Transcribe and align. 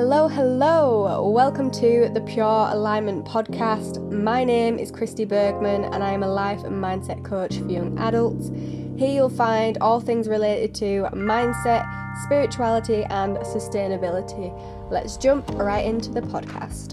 Hello, 0.00 0.28
hello. 0.28 1.28
Welcome 1.28 1.72
to 1.72 2.08
the 2.14 2.20
Pure 2.20 2.68
Alignment 2.70 3.26
Podcast. 3.26 4.00
My 4.12 4.44
name 4.44 4.78
is 4.78 4.92
Kristi 4.92 5.26
Bergman 5.26 5.86
and 5.86 6.04
I 6.04 6.12
am 6.12 6.22
a 6.22 6.28
life 6.28 6.62
and 6.62 6.76
mindset 6.80 7.24
coach 7.24 7.58
for 7.58 7.68
young 7.68 7.98
adults. 7.98 8.50
Here 8.96 9.10
you'll 9.10 9.28
find 9.28 9.76
all 9.80 9.98
things 9.98 10.28
related 10.28 10.72
to 10.76 11.08
mindset, 11.14 11.84
spirituality, 12.22 13.02
and 13.10 13.38
sustainability. 13.38 14.56
Let's 14.88 15.16
jump 15.16 15.50
right 15.54 15.84
into 15.84 16.10
the 16.10 16.20
podcast. 16.20 16.92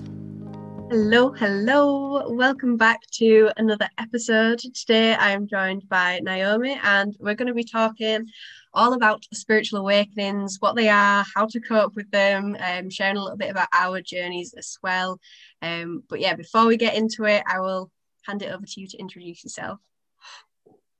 Hello, 0.89 1.31
hello. 1.31 2.27
Welcome 2.31 2.75
back 2.75 3.01
to 3.17 3.51
another 3.57 3.87
episode. 3.99 4.61
Today 4.73 5.13
I 5.13 5.29
am 5.29 5.47
joined 5.47 5.87
by 5.89 6.21
Naomi 6.23 6.79
and 6.81 7.15
we're 7.19 7.35
going 7.35 7.49
to 7.49 7.53
be 7.53 7.65
talking 7.65 8.25
all 8.75 8.93
about 8.93 9.25
spiritual 9.33 9.79
awakenings, 9.79 10.57
what 10.59 10.75
they 10.75 10.89
are, 10.89 11.25
how 11.33 11.45
to 11.47 11.59
cope 11.59 11.95
with 11.95 12.09
them, 12.11 12.55
um, 12.59 12.89
sharing 12.89 13.17
a 13.17 13.21
little 13.21 13.37
bit 13.37 13.49
about 13.49 13.69
our 13.73 14.01
journeys 14.01 14.53
as 14.53 14.77
well. 14.83 15.19
Um, 15.61 16.03
but 16.09 16.19
yeah, 16.19 16.35
before 16.35 16.67
we 16.67 16.77
get 16.77 16.95
into 16.95 17.23
it, 17.25 17.43
I 17.47 17.59
will 17.59 17.89
hand 18.27 18.41
it 18.41 18.51
over 18.51 18.65
to 18.65 18.81
you 18.81 18.87
to 18.87 18.97
introduce 18.97 19.43
yourself. 19.43 19.79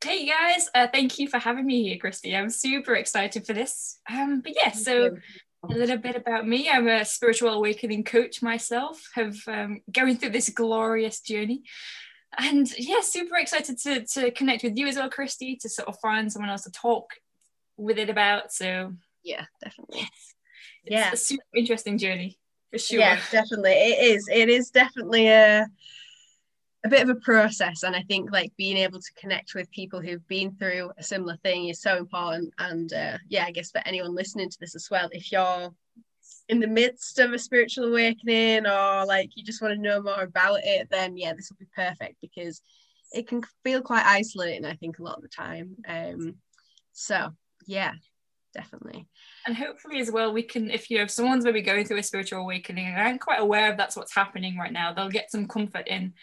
Hey 0.03 0.27
guys, 0.27 0.69
uh, 0.75 0.87
thank 0.91 1.17
you 1.17 1.27
for 1.27 1.39
having 1.39 1.65
me 1.65 1.83
here, 1.83 1.97
Kristi. 1.97 2.37
I'm 2.37 2.49
super 2.49 2.95
excited 2.95 3.45
for 3.45 3.53
this. 3.53 3.99
Um, 4.09 4.41
but 4.41 4.53
yeah, 4.55 4.71
so 4.71 5.17
a 5.63 5.73
little 5.73 5.97
bit 5.97 6.15
about 6.15 6.47
me. 6.47 6.69
I'm 6.69 6.87
a 6.87 7.03
spiritual 7.03 7.49
awakening 7.49 8.03
coach 8.03 8.41
myself, 8.41 9.01
have 9.15 9.35
um, 9.47 9.81
going 9.91 10.17
through 10.17 10.29
this 10.29 10.49
glorious 10.49 11.21
journey. 11.21 11.63
And 12.37 12.69
yeah, 12.77 13.01
super 13.01 13.37
excited 13.37 13.79
to, 13.79 14.05
to 14.05 14.31
connect 14.31 14.63
with 14.63 14.77
you 14.77 14.87
as 14.87 14.97
well, 14.97 15.09
Kristi, 15.09 15.57
to 15.59 15.69
sort 15.69 15.87
of 15.87 15.97
find 16.01 16.31
someone 16.31 16.51
else 16.51 16.63
to 16.63 16.71
talk 16.71 17.13
with 17.77 17.97
it 17.97 18.09
about. 18.09 18.51
So 18.51 18.93
yeah, 19.23 19.45
definitely. 19.63 19.99
Yes. 19.99 20.33
It's 20.83 20.91
yeah. 20.91 21.11
a 21.11 21.17
super 21.17 21.43
interesting 21.55 21.97
journey 21.97 22.37
for 22.71 22.79
sure. 22.79 22.99
Yeah, 22.99 23.19
definitely. 23.31 23.71
It 23.71 24.15
is. 24.15 24.27
It 24.31 24.49
is 24.49 24.69
definitely 24.69 25.27
a 25.27 25.65
a 26.85 26.87
bit 26.87 27.01
of 27.01 27.09
a 27.09 27.19
process 27.19 27.81
and 27.81 27.95
i 27.95 28.01
think 28.03 28.31
like 28.31 28.51
being 28.57 28.77
able 28.77 28.99
to 28.99 29.11
connect 29.19 29.55
with 29.55 29.69
people 29.71 29.99
who've 29.99 30.27
been 30.27 30.55
through 30.55 30.91
a 30.99 31.03
similar 31.03 31.35
thing 31.37 31.67
is 31.67 31.81
so 31.81 31.97
important 31.97 32.53
and 32.59 32.93
uh, 32.93 33.17
yeah 33.27 33.43
i 33.45 33.51
guess 33.51 33.71
for 33.71 33.81
anyone 33.85 34.13
listening 34.13 34.49
to 34.49 34.57
this 34.59 34.75
as 34.75 34.87
well 34.91 35.09
if 35.11 35.31
you're 35.31 35.73
in 36.47 36.59
the 36.59 36.67
midst 36.67 37.17
of 37.17 37.33
a 37.33 37.39
spiritual 37.39 37.85
awakening 37.85 38.67
or 38.67 39.03
like 39.07 39.31
you 39.35 39.43
just 39.43 39.63
want 39.63 39.73
to 39.73 39.81
know 39.81 39.99
more 39.99 40.21
about 40.21 40.59
it 40.63 40.87
then 40.91 41.17
yeah 41.17 41.33
this 41.33 41.49
will 41.49 41.57
be 41.57 41.67
perfect 41.75 42.17
because 42.21 42.61
it 43.11 43.27
can 43.27 43.41
feel 43.63 43.81
quite 43.81 44.05
isolating 44.05 44.63
i 44.63 44.75
think 44.75 44.99
a 44.99 45.03
lot 45.03 45.17
of 45.17 45.23
the 45.23 45.27
time 45.27 45.75
um 45.87 46.35
so 46.93 47.29
yeah 47.65 47.93
definitely 48.53 49.05
and 49.45 49.55
hopefully 49.55 49.99
as 49.99 50.09
well 50.09 50.31
we 50.31 50.41
can 50.41 50.69
if 50.69 50.89
you 50.89 50.97
know 50.97 51.03
if 51.03 51.11
someone's 51.11 51.43
maybe 51.43 51.61
going 51.61 51.85
through 51.85 51.97
a 51.97 52.03
spiritual 52.03 52.39
awakening 52.39 52.85
and 52.85 53.01
i'm 53.01 53.19
quite 53.19 53.41
aware 53.41 53.69
of 53.69 53.77
that's 53.77 53.97
what's 53.97 54.15
happening 54.15 54.57
right 54.57 54.71
now 54.71 54.93
they'll 54.93 55.09
get 55.09 55.29
some 55.29 55.45
comfort 55.45 55.87
in 55.87 56.13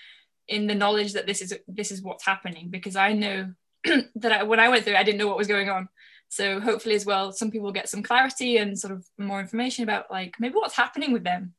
in 0.49 0.67
the 0.67 0.75
knowledge 0.75 1.13
that 1.15 1.27
this 1.27 1.41
is 1.41 1.55
this 1.69 1.91
is 1.91 2.03
what's 2.03 2.25
happening 2.25 2.69
because 2.69 2.97
I 2.97 3.13
know 3.13 3.53
that 4.17 4.33
I, 4.33 4.43
when 4.43 4.61
I 4.61 4.69
went 4.69 4.85
through, 4.85 4.97
I 4.97 5.03
didn't 5.03 5.19
know 5.19 5.29
what 5.29 5.39
was 5.39 5.49
going 5.49 5.69
on. 5.69 5.89
So 6.29 6.61
hopefully 6.61 6.95
as 6.95 7.05
well, 7.05 7.33
some 7.33 7.51
people 7.51 7.73
get 7.73 7.89
some 7.89 8.03
clarity 8.03 8.57
and 8.57 8.79
sort 8.79 8.93
of 8.93 9.07
more 9.19 9.41
information 9.41 9.85
about 9.85 10.11
like 10.11 10.35
maybe 10.39 10.55
what's 10.55 10.77
happening 10.77 11.13
with 11.13 11.25
them. 11.25 11.55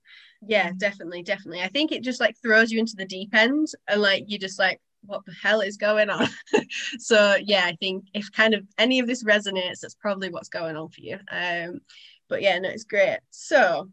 Yeah, 0.45 0.71
definitely, 0.77 1.23
definitely. 1.23 1.61
I 1.61 1.69
think 1.69 1.91
it 1.91 2.03
just 2.03 2.19
like 2.19 2.35
throws 2.41 2.71
you 2.71 2.79
into 2.79 2.95
the 2.95 3.05
deep 3.05 3.33
end 3.33 3.67
and 3.87 4.01
like 4.01 4.25
you 4.27 4.37
just 4.37 4.59
like 4.59 4.81
what 5.05 5.25
the 5.25 5.33
hell 5.33 5.61
is 5.61 5.77
going 5.77 6.09
on 6.09 6.27
so 6.99 7.35
yeah 7.43 7.63
i 7.65 7.75
think 7.79 8.05
if 8.13 8.31
kind 8.31 8.53
of 8.53 8.65
any 8.77 8.99
of 8.99 9.07
this 9.07 9.23
resonates 9.23 9.79
that's 9.81 9.95
probably 9.95 10.29
what's 10.29 10.49
going 10.49 10.75
on 10.75 10.89
for 10.89 11.01
you 11.01 11.17
um 11.31 11.79
but 12.29 12.41
yeah 12.41 12.57
no 12.59 12.69
it's 12.69 12.83
great 12.83 13.19
so 13.29 13.89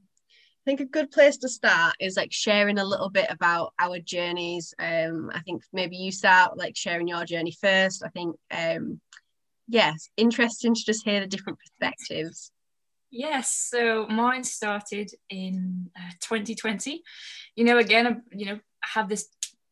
I 0.60 0.70
think 0.70 0.80
a 0.80 0.84
good 0.84 1.10
place 1.10 1.38
to 1.38 1.48
start 1.48 1.94
is 2.00 2.16
like 2.16 2.32
sharing 2.32 2.78
a 2.78 2.84
little 2.84 3.08
bit 3.08 3.26
about 3.30 3.72
our 3.78 3.98
journeys. 3.98 4.74
Um, 4.78 5.30
I 5.32 5.40
think 5.40 5.62
maybe 5.72 5.96
you 5.96 6.12
start 6.12 6.58
like 6.58 6.76
sharing 6.76 7.08
your 7.08 7.24
journey 7.24 7.56
first. 7.58 8.02
I 8.04 8.10
think, 8.10 8.36
um, 8.50 9.00
yes, 9.68 10.10
interesting 10.18 10.74
to 10.74 10.84
just 10.84 11.02
hear 11.02 11.20
the 11.20 11.26
different 11.26 11.58
perspectives. 11.58 12.52
Yes, 13.10 13.50
so 13.50 14.06
mine 14.06 14.44
started 14.44 15.10
in 15.30 15.90
uh, 15.96 16.12
2020. 16.20 17.02
You 17.56 17.64
know, 17.64 17.78
again, 17.78 18.22
you 18.30 18.46
know, 18.46 18.60
have 18.82 19.08
this 19.08 19.28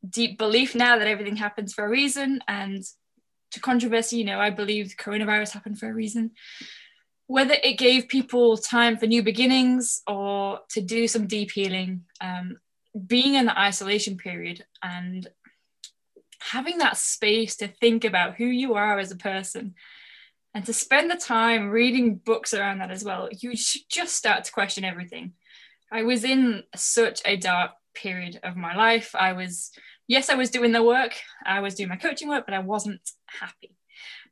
deep 0.09 0.39
belief 0.39 0.75
now 0.75 0.99
that 0.99 1.09
everything 1.09 1.37
happens 1.37 1.73
for 1.73 1.85
a 1.85 1.89
reason, 1.89 2.41
and 2.47 2.85
to 3.53 3.61
controversy, 3.61 4.19
you 4.19 4.25
know, 4.25 4.39
I 4.41 4.51
believe 4.51 4.95
coronavirus 4.99 5.53
happened 5.53 5.79
for 5.79 5.89
a 5.89 5.95
reason 5.95 6.33
whether 7.29 7.55
it 7.63 7.77
gave 7.77 8.09
people 8.09 8.57
time 8.57 8.97
for 8.97 9.07
new 9.07 9.23
beginnings 9.23 10.01
or 10.07 10.61
to 10.71 10.81
do 10.81 11.07
some 11.07 11.27
deep 11.27 11.51
healing, 11.51 12.03
um, 12.23 12.57
being 13.07 13.35
in 13.35 13.45
the 13.45 13.59
isolation 13.59 14.17
period 14.17 14.65
and 14.83 15.29
having 16.41 16.79
that 16.79 16.97
space 16.97 17.55
to 17.57 17.69
think 17.69 18.05
about 18.05 18.37
who 18.37 18.47
you 18.47 18.75
are 18.75 18.99
as 18.99 19.13
a 19.13 19.17
person 19.17 19.75
and 20.55 20.65
to 20.65 20.73
spend 20.73 21.11
the 21.11 21.17
time 21.17 21.69
reading 21.69 22.17
books 22.17 22.55
around 22.55 22.79
that 22.79 22.91
as 22.91 23.05
well, 23.05 23.29
you 23.31 23.53
just 23.53 24.15
start 24.15 24.45
to 24.45 24.53
question 24.53 24.83
everything. 24.83 25.35
I 25.93 26.05
was 26.05 26.25
in 26.25 26.63
such 26.75 27.21
a 27.27 27.37
dark 27.37 27.73
period 28.01 28.41
of 28.43 28.57
my 28.57 28.75
life. 28.77 29.15
I 29.15 29.33
was, 29.33 29.71
yes, 30.07 30.31
I 30.31 30.35
was 30.35 30.51
doing 30.51 30.73
the 30.73 30.83
work, 30.83 31.15
I 31.45 31.61
was 31.61 31.75
doing 31.75 31.89
my 31.89 31.97
coaching 31.97 32.29
work, 32.29 32.45
but 32.47 32.55
I 32.55 32.61
wasn't 32.61 33.01
happy. 33.27 33.77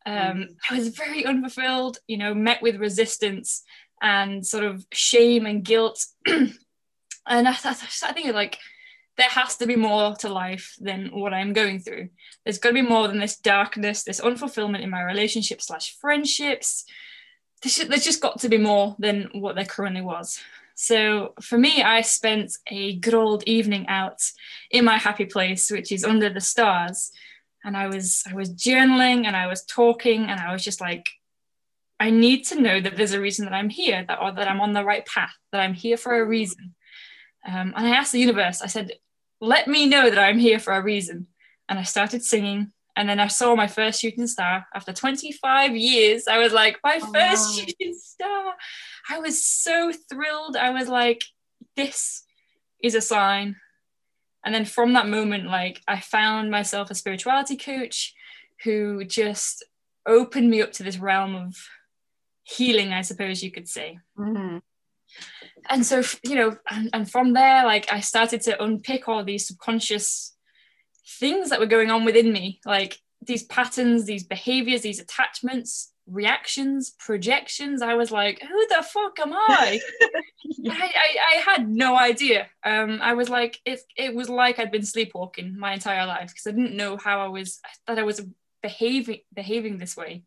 Um, 0.05 0.15
mm. 0.15 0.47
I 0.71 0.79
was 0.79 0.89
very 0.89 1.27
unfulfilled, 1.27 1.99
you 2.07 2.17
know, 2.17 2.33
met 2.35 2.63
with 2.63 2.77
resistance 2.77 3.63
and 4.01 4.47
sort 4.47 4.65
of 4.65 4.87
shame 4.93 5.47
and 5.47 5.65
guilt. 5.65 6.05
and 6.27 6.55
I, 7.27 7.51
I, 7.51 7.77
I 8.05 8.13
think 8.13 8.33
like 8.33 8.59
there 9.17 9.29
has 9.29 9.57
to 9.57 9.67
be 9.67 9.77
more 9.77 10.15
to 10.17 10.29
life 10.29 10.75
than 10.79 11.09
what 11.09 11.33
I'm 11.33 11.53
going 11.53 11.81
through. 11.81 12.11
There's 12.45 12.59
got 12.59 12.71
to 12.71 12.75
be 12.75 12.83
more 12.83 13.09
than 13.09 13.19
this 13.19 13.39
darkness, 13.39 14.05
this 14.05 14.21
unfulfillment 14.21 14.83
in 14.83 14.91
my 14.91 15.03
relationships 15.03 15.67
slash 15.67 15.97
friendships. 15.99 16.85
There's, 17.63 17.77
there's 17.79 18.05
just 18.05 18.21
got 18.21 18.41
to 18.41 18.49
be 18.49 18.59
more 18.59 18.95
than 18.99 19.31
what 19.33 19.55
there 19.55 19.65
currently 19.65 20.03
was. 20.03 20.39
So 20.77 21.33
for 21.41 21.57
me, 21.57 21.83
I 21.83 22.03
spent 22.03 22.53
a 22.71 22.97
good 22.97 23.15
old 23.15 23.43
evening 23.45 23.87
out 23.89 24.21
in 24.71 24.85
my 24.85 24.99
happy 24.99 25.25
place, 25.25 25.71
which 25.71 25.91
is 25.91 26.05
under 26.05 26.29
the 26.29 26.41
stars, 26.41 27.13
and 27.65 27.77
I 27.77 27.89
was 27.89 28.23
I 28.31 28.35
was 28.35 28.51
journaling 28.51 29.25
and 29.25 29.35
I 29.35 29.47
was 29.47 29.65
talking 29.65 30.27
and 30.27 30.39
I 30.39 30.53
was 30.53 30.63
just 30.63 30.81
like 30.81 31.07
I 31.99 32.11
need 32.11 32.45
to 32.49 32.61
know 32.61 32.79
that 32.79 32.95
there's 32.95 33.15
a 33.15 33.21
reason 33.21 33.47
that 33.47 33.55
I'm 33.55 33.71
here 33.71 34.05
that 34.07 34.21
or 34.21 34.33
that 34.33 34.49
I'm 34.49 34.61
on 34.61 34.75
the 34.75 34.85
right 34.85 35.05
path 35.07 35.33
that 35.51 35.63
I'm 35.63 35.73
here 35.73 35.97
for 35.97 36.15
a 36.15 36.25
reason. 36.25 36.75
Um, 37.49 37.73
and 37.75 37.87
I 37.87 37.97
asked 37.97 38.13
the 38.13 38.21
universe 38.21 38.61
I 38.61 38.67
said 38.67 38.93
let 39.41 39.67
me 39.67 39.87
know 39.87 40.11
that 40.11 40.19
I'm 40.19 40.39
here 40.39 40.59
for 40.59 40.75
a 40.75 40.83
reason. 40.83 41.27
And 41.69 41.79
I 41.79 41.83
started 41.85 42.23
singing 42.23 42.73
and 42.97 43.09
then 43.09 43.21
I 43.21 43.27
saw 43.27 43.55
my 43.55 43.67
first 43.67 44.01
shooting 44.01 44.27
star. 44.27 44.67
After 44.75 44.93
25 44.93 45.77
years 45.77 46.27
I 46.27 46.39
was 46.39 46.53
like 46.53 46.79
my 46.83 46.99
oh, 47.03 47.13
first 47.13 47.49
wow. 47.51 47.55
shooting 47.55 47.95
star. 47.95 48.55
I 49.11 49.19
was 49.19 49.45
so 49.45 49.93
thrilled. 50.11 50.57
I 50.57 50.71
was 50.71 50.89
like 50.89 51.23
this 51.77 52.25
is 52.83 52.95
a 52.95 53.01
sign. 53.01 53.57
And 54.45 54.55
then 54.55 54.65
from 54.65 54.93
that 54.93 55.09
moment 55.09 55.47
like 55.47 55.83
i 55.89 55.99
found 56.01 56.53
myself 56.53 56.89
a 56.91 56.95
spirituality 56.95 57.57
coach 57.57 58.15
who 58.63 59.05
just 59.05 59.65
opened 60.07 60.49
me 60.49 60.63
up 60.63 60.71
to 60.73 60.85
this 60.85 60.99
realm 60.99 61.35
of 61.35 61.57
healing 62.45 62.93
i 62.93 63.03
suppose 63.03 63.43
you 63.43 63.51
could 63.51 63.69
say. 63.69 63.99
Mm-hmm. 64.17 64.59
and 65.69 65.85
so 65.85 66.01
you 66.23 66.37
know 66.37 66.57
and, 66.71 66.91
and 66.93 67.11
from 67.11 67.33
there 67.33 67.65
like 67.65 67.93
i 67.93 67.99
started 67.99 68.41
to 68.43 68.63
unpick 68.63 69.09
all 69.09 69.25
these 69.25 69.49
subconscious 69.49 70.36
things 71.07 71.51
that 71.51 71.61
were 71.61 71.67
going 71.67 71.91
on 71.91 72.05
within 72.05 72.33
me 72.33 72.61
like 72.65 72.99
these 73.23 73.45
patterns 73.45 74.05
these 74.05 74.25
behaviors 74.25 74.83
these 74.83 75.01
attachments 75.01 75.93
reactions, 76.07 76.91
projections. 76.99 77.83
I 77.83 77.95
was 77.95 78.11
like, 78.11 78.41
who 78.41 78.67
the 78.69 78.83
fuck 78.83 79.19
am 79.19 79.33
I? 79.33 79.81
I, 80.69 80.93
I, 80.95 81.17
I, 81.35 81.41
had 81.45 81.69
no 81.69 81.99
idea. 81.99 82.47
Um, 82.65 83.01
I 83.03 83.15
was 83.15 83.29
like, 83.29 83.59
it, 83.65 83.81
it 83.97 84.15
was 84.15 84.29
like 84.29 84.59
I'd 84.59 84.71
been 84.71 84.85
sleepwalking 84.85 85.59
my 85.59 85.75
entire 85.75 86.07
life 86.07 86.29
because 86.29 86.47
I 86.47 86.53
didn't 86.53 86.77
know 86.77 86.97
how 86.97 87.21
I 87.21 87.29
was, 87.29 87.61
that 87.87 87.99
I 87.99 88.05
was 88.05 88.25
behaving, 88.63 89.21
behaving 89.35 89.79
this 89.79 89.97
way. 89.97 90.23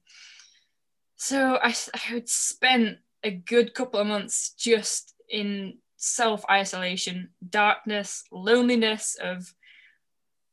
So 1.15 1.57
I, 1.61 1.73
I 1.93 1.97
had 1.97 2.29
spent 2.29 2.97
a 3.23 3.31
good 3.31 3.73
couple 3.73 3.99
of 3.99 4.07
months 4.07 4.53
just 4.57 5.13
in 5.29 5.77
self 5.97 6.43
isolation, 6.49 7.29
darkness, 7.47 8.23
loneliness 8.31 9.17
of 9.21 9.53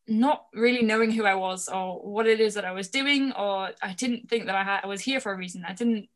not 0.08 0.46
really 0.54 0.82
knowing 0.82 1.10
who 1.10 1.24
I 1.24 1.34
was 1.34 1.68
or 1.68 1.98
what 1.98 2.26
it 2.26 2.40
is 2.40 2.54
that 2.54 2.64
I 2.64 2.72
was 2.72 2.88
doing, 2.88 3.32
or 3.32 3.70
I 3.82 3.92
didn't 3.92 4.28
think 4.28 4.46
that 4.46 4.54
I 4.54 4.62
had 4.62 4.80
I 4.84 4.86
was 4.86 5.00
here 5.00 5.20
for 5.20 5.32
a 5.32 5.36
reason. 5.36 5.64
I 5.66 5.72
didn't. 5.72 6.08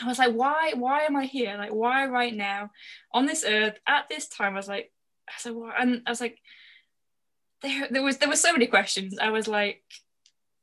I 0.00 0.06
was 0.06 0.18
like, 0.18 0.34
why? 0.34 0.72
Why 0.74 1.02
am 1.02 1.16
I 1.16 1.24
here? 1.24 1.56
Like, 1.56 1.72
why 1.72 2.06
right 2.06 2.34
now 2.34 2.70
on 3.12 3.26
this 3.26 3.44
earth 3.46 3.78
at 3.86 4.08
this 4.08 4.28
time? 4.28 4.54
I 4.54 4.56
was 4.56 4.68
like, 4.68 4.92
I 5.28 5.32
said, 5.38 5.54
and 5.78 6.02
I 6.06 6.10
was 6.10 6.20
like, 6.20 6.38
there, 7.62 7.88
there 7.90 8.02
was 8.02 8.18
there 8.18 8.28
were 8.28 8.36
so 8.36 8.52
many 8.52 8.66
questions. 8.66 9.18
I 9.18 9.30
was 9.30 9.48
like, 9.48 9.82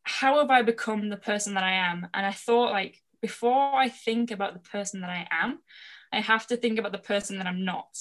how 0.03 0.39
have 0.39 0.49
I 0.49 0.61
become 0.61 1.09
the 1.09 1.17
person 1.17 1.55
that 1.55 1.63
I 1.63 1.73
am? 1.73 2.07
And 2.13 2.25
I 2.25 2.31
thought 2.31 2.71
like 2.71 3.01
before 3.21 3.73
I 3.75 3.89
think 3.89 4.31
about 4.31 4.53
the 4.53 4.69
person 4.69 5.01
that 5.01 5.09
I 5.09 5.27
am, 5.31 5.59
I 6.11 6.21
have 6.21 6.47
to 6.47 6.57
think 6.57 6.79
about 6.79 6.91
the 6.91 6.97
person 6.97 7.37
that 7.37 7.47
I'm 7.47 7.63
not. 7.65 7.97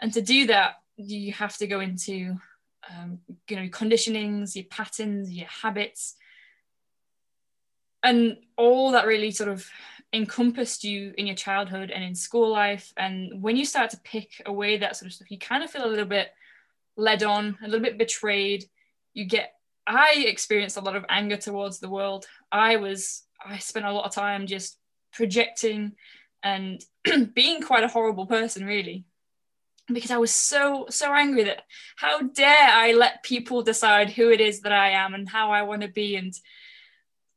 And 0.00 0.12
to 0.14 0.22
do 0.22 0.46
that, 0.46 0.76
you 0.96 1.32
have 1.32 1.56
to 1.58 1.66
go 1.66 1.80
into 1.80 2.36
um, 2.96 3.18
you 3.48 3.56
know 3.56 3.62
your 3.62 3.70
conditionings, 3.70 4.54
your 4.54 4.64
patterns, 4.64 5.30
your 5.32 5.48
habits, 5.48 6.14
and 8.02 8.36
all 8.56 8.92
that 8.92 9.06
really 9.06 9.30
sort 9.30 9.50
of 9.50 9.66
encompassed 10.12 10.84
you 10.84 11.12
in 11.18 11.26
your 11.26 11.36
childhood 11.36 11.90
and 11.90 12.02
in 12.02 12.14
school 12.14 12.50
life. 12.50 12.92
And 12.96 13.42
when 13.42 13.56
you 13.56 13.64
start 13.64 13.90
to 13.90 14.00
pick 14.04 14.42
away 14.46 14.78
that 14.78 14.96
sort 14.96 15.08
of 15.08 15.12
stuff, 15.12 15.30
you 15.30 15.38
kind 15.38 15.62
of 15.62 15.70
feel 15.70 15.84
a 15.84 15.88
little 15.88 16.06
bit 16.06 16.32
led 16.96 17.22
on, 17.22 17.58
a 17.62 17.66
little 17.66 17.84
bit 17.84 17.98
betrayed. 17.98 18.64
You 19.14 19.24
get 19.24 19.54
I 19.86 20.24
experienced 20.26 20.76
a 20.76 20.82
lot 20.82 20.96
of 20.96 21.06
anger 21.08 21.38
towards 21.38 21.78
the 21.78 21.88
world. 21.88 22.26
I 22.52 22.76
was 22.76 23.24
I 23.44 23.58
spent 23.58 23.86
a 23.86 23.92
lot 23.92 24.04
of 24.04 24.14
time 24.14 24.46
just 24.46 24.78
projecting 25.12 25.92
and 26.42 26.84
being 27.34 27.62
quite 27.62 27.84
a 27.84 27.88
horrible 27.88 28.26
person 28.26 28.64
really 28.64 29.04
because 29.92 30.10
I 30.10 30.18
was 30.18 30.34
so 30.34 30.86
so 30.90 31.12
angry 31.12 31.44
that 31.44 31.62
how 31.96 32.22
dare 32.22 32.68
I 32.70 32.92
let 32.92 33.22
people 33.22 33.62
decide 33.62 34.10
who 34.10 34.30
it 34.30 34.40
is 34.40 34.60
that 34.60 34.72
I 34.72 34.90
am 34.90 35.14
and 35.14 35.28
how 35.28 35.50
I 35.50 35.62
want 35.62 35.82
to 35.82 35.88
be 35.88 36.16
and 36.16 36.34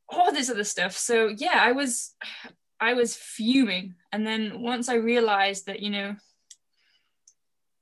all 0.09 0.31
this 0.31 0.49
other 0.49 0.63
stuff. 0.63 0.97
So 0.97 1.27
yeah, 1.27 1.57
I 1.59 1.71
was 1.71 2.13
I 2.79 2.93
was 2.93 3.15
fuming, 3.15 3.95
and 4.11 4.25
then 4.25 4.61
once 4.61 4.89
I 4.89 4.95
realized 4.95 5.67
that 5.67 5.81
you 5.81 5.89
know, 5.89 6.15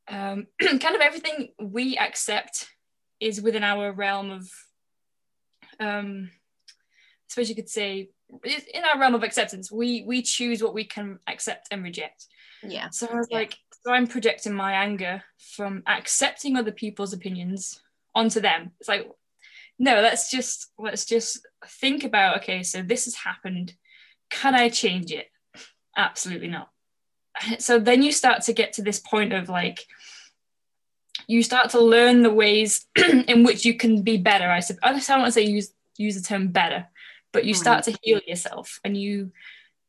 um, 0.07 0.47
kind 0.59 0.95
of 0.95 1.01
everything 1.01 1.49
we 1.59 1.97
accept 1.97 2.67
is 3.19 3.41
within 3.41 3.63
our 3.63 3.91
realm 3.91 4.31
of, 4.31 4.49
um, 5.79 6.29
I 6.31 7.25
suppose 7.27 7.49
you 7.49 7.55
could 7.55 7.69
say, 7.69 8.09
in 8.43 8.83
our 8.85 8.99
realm 8.99 9.15
of 9.15 9.23
acceptance. 9.23 9.71
We 9.71 10.03
we 10.05 10.21
choose 10.21 10.61
what 10.61 10.73
we 10.73 10.83
can 10.83 11.19
accept 11.27 11.67
and 11.71 11.83
reject. 11.83 12.25
Yeah. 12.63 12.89
So 12.91 13.07
I 13.07 13.15
was 13.15 13.27
yeah. 13.31 13.37
like, 13.37 13.57
so 13.81 13.91
I'm 13.91 14.07
projecting 14.07 14.53
my 14.53 14.73
anger 14.73 15.23
from 15.55 15.83
accepting 15.87 16.57
other 16.57 16.71
people's 16.71 17.13
opinions 17.13 17.81
onto 18.13 18.39
them. 18.39 18.71
It's 18.79 18.89
like, 18.89 19.09
no, 19.77 20.01
let's 20.01 20.29
just 20.29 20.71
let's 20.77 21.05
just 21.05 21.47
think 21.65 22.03
about, 22.03 22.37
okay, 22.37 22.63
so 22.63 22.81
this 22.81 23.05
has 23.05 23.15
happened. 23.15 23.73
Can 24.29 24.53
I 24.53 24.69
change 24.69 25.11
it? 25.11 25.27
Absolutely 25.97 26.49
not. 26.49 26.69
So 27.59 27.79
then 27.79 28.03
you 28.03 28.11
start 28.11 28.41
to 28.43 28.53
get 28.53 28.73
to 28.73 28.81
this 28.81 28.99
point 28.99 29.31
of 29.31 29.47
like, 29.47 29.85
you 31.27 31.41
start 31.41 31.69
to 31.69 31.79
learn 31.79 32.21
the 32.21 32.33
ways 32.33 32.85
in 33.27 33.45
which 33.45 33.63
you 33.63 33.75
can 33.75 34.01
be 34.01 34.17
better. 34.17 34.49
I 34.49 34.59
suppose 34.59 35.09
I 35.09 35.13
don't 35.13 35.21
want 35.21 35.33
to 35.33 35.39
say 35.39 35.45
use 35.45 35.71
use 35.97 36.15
the 36.15 36.27
term 36.27 36.49
better, 36.49 36.87
but 37.31 37.45
you 37.45 37.53
start 37.53 37.81
mm. 37.81 37.85
to 37.85 37.99
heal 38.01 38.19
yourself 38.27 38.81
and 38.83 38.97
you 38.97 39.31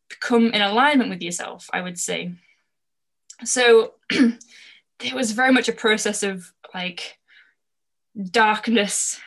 become 0.09 0.53
in 0.53 0.63
alignment 0.63 1.11
with 1.11 1.23
yourself. 1.23 1.69
I 1.73 1.81
would 1.81 1.99
say 1.99 2.35
so 3.45 3.95
it 4.11 5.15
was 5.15 5.33
very 5.33 5.53
much 5.53 5.69
a 5.69 5.73
process 5.73 6.23
of 6.23 6.53
like 6.75 7.19
darkness 8.31 9.21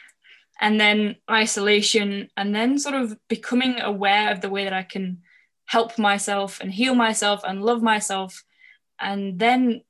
and 0.60 0.80
then 0.80 1.15
isolation 1.30 2.30
and 2.38 2.56
then 2.56 2.77
sort 2.77 2.95
of 2.95 3.18
becoming 3.27 3.81
aware 3.81 4.31
of 4.31 4.42
the 4.42 4.50
way 4.50 4.63
that 4.63 4.74
I 4.74 4.83
can 4.83 5.21
help 5.65 5.98
myself 5.98 6.60
and 6.62 6.71
heal 6.71 6.95
myself 6.95 7.42
and 7.44 7.63
love 7.63 7.81
myself 7.81 8.44
and 9.00 9.39
then 9.39 9.81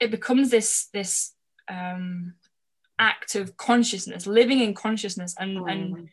it 0.00 0.10
becomes 0.10 0.50
this 0.50 0.88
this 0.92 1.32
um, 1.68 2.34
act 2.98 3.34
of 3.34 3.56
consciousness 3.56 4.26
living 4.26 4.60
in 4.60 4.74
consciousness 4.74 5.34
and, 5.38 5.58
mm. 5.58 5.72
and 5.72 6.08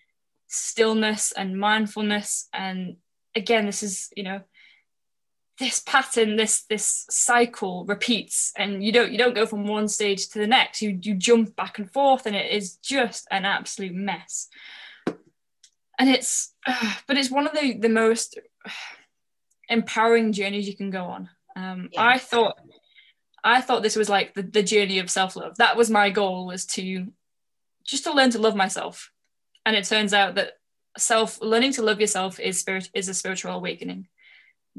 stillness 0.47 1.31
and 1.31 1.59
mindfulness 1.59 2.47
and 2.53 2.97
again 3.35 3.65
this 3.65 3.83
is 3.83 4.09
you 4.15 4.23
know 4.23 4.41
this 5.59 5.81
pattern 5.81 6.37
this 6.37 6.61
this 6.63 7.05
cycle 7.09 7.85
repeats 7.85 8.53
and 8.57 8.81
you 8.81 8.93
don't 8.93 9.11
you 9.11 9.17
don't 9.17 9.35
go 9.35 9.45
from 9.45 9.67
one 9.67 9.87
stage 9.87 10.29
to 10.29 10.39
the 10.39 10.47
next. 10.47 10.81
You 10.81 10.97
you 11.01 11.15
jump 11.15 11.55
back 11.55 11.77
and 11.77 11.91
forth 11.91 12.25
and 12.25 12.35
it 12.35 12.51
is 12.51 12.77
just 12.77 13.27
an 13.29 13.45
absolute 13.45 13.93
mess. 13.93 14.47
And 15.99 16.09
it's 16.09 16.53
uh, 16.65 16.95
but 17.07 17.17
it's 17.17 17.29
one 17.29 17.45
of 17.45 17.53
the 17.53 17.77
the 17.77 17.89
most 17.89 18.39
empowering 19.67 20.31
journeys 20.31 20.67
you 20.67 20.77
can 20.77 20.89
go 20.89 21.03
on. 21.03 21.29
Um, 21.55 21.89
yeah. 21.91 22.05
i 22.05 22.17
thought 22.17 22.57
i 23.43 23.59
thought 23.59 23.81
this 23.81 23.95
was 23.95 24.07
like 24.07 24.33
the, 24.33 24.43
the 24.43 24.63
journey 24.63 24.99
of 24.99 25.09
self-love. 25.09 25.57
That 25.57 25.75
was 25.75 25.89
my 25.89 26.09
goal 26.09 26.47
was 26.47 26.65
to 26.67 27.07
just 27.85 28.05
to 28.05 28.13
learn 28.13 28.29
to 28.31 28.39
love 28.39 28.55
myself. 28.55 29.11
And 29.65 29.75
it 29.75 29.83
turns 29.83 30.13
out 30.13 30.35
that 30.35 30.53
self 30.97 31.41
learning 31.41 31.73
to 31.73 31.81
love 31.81 31.99
yourself 31.99 32.39
is 32.39 32.59
spirit 32.59 32.89
is 32.93 33.09
a 33.09 33.13
spiritual 33.13 33.51
awakening 33.51 34.07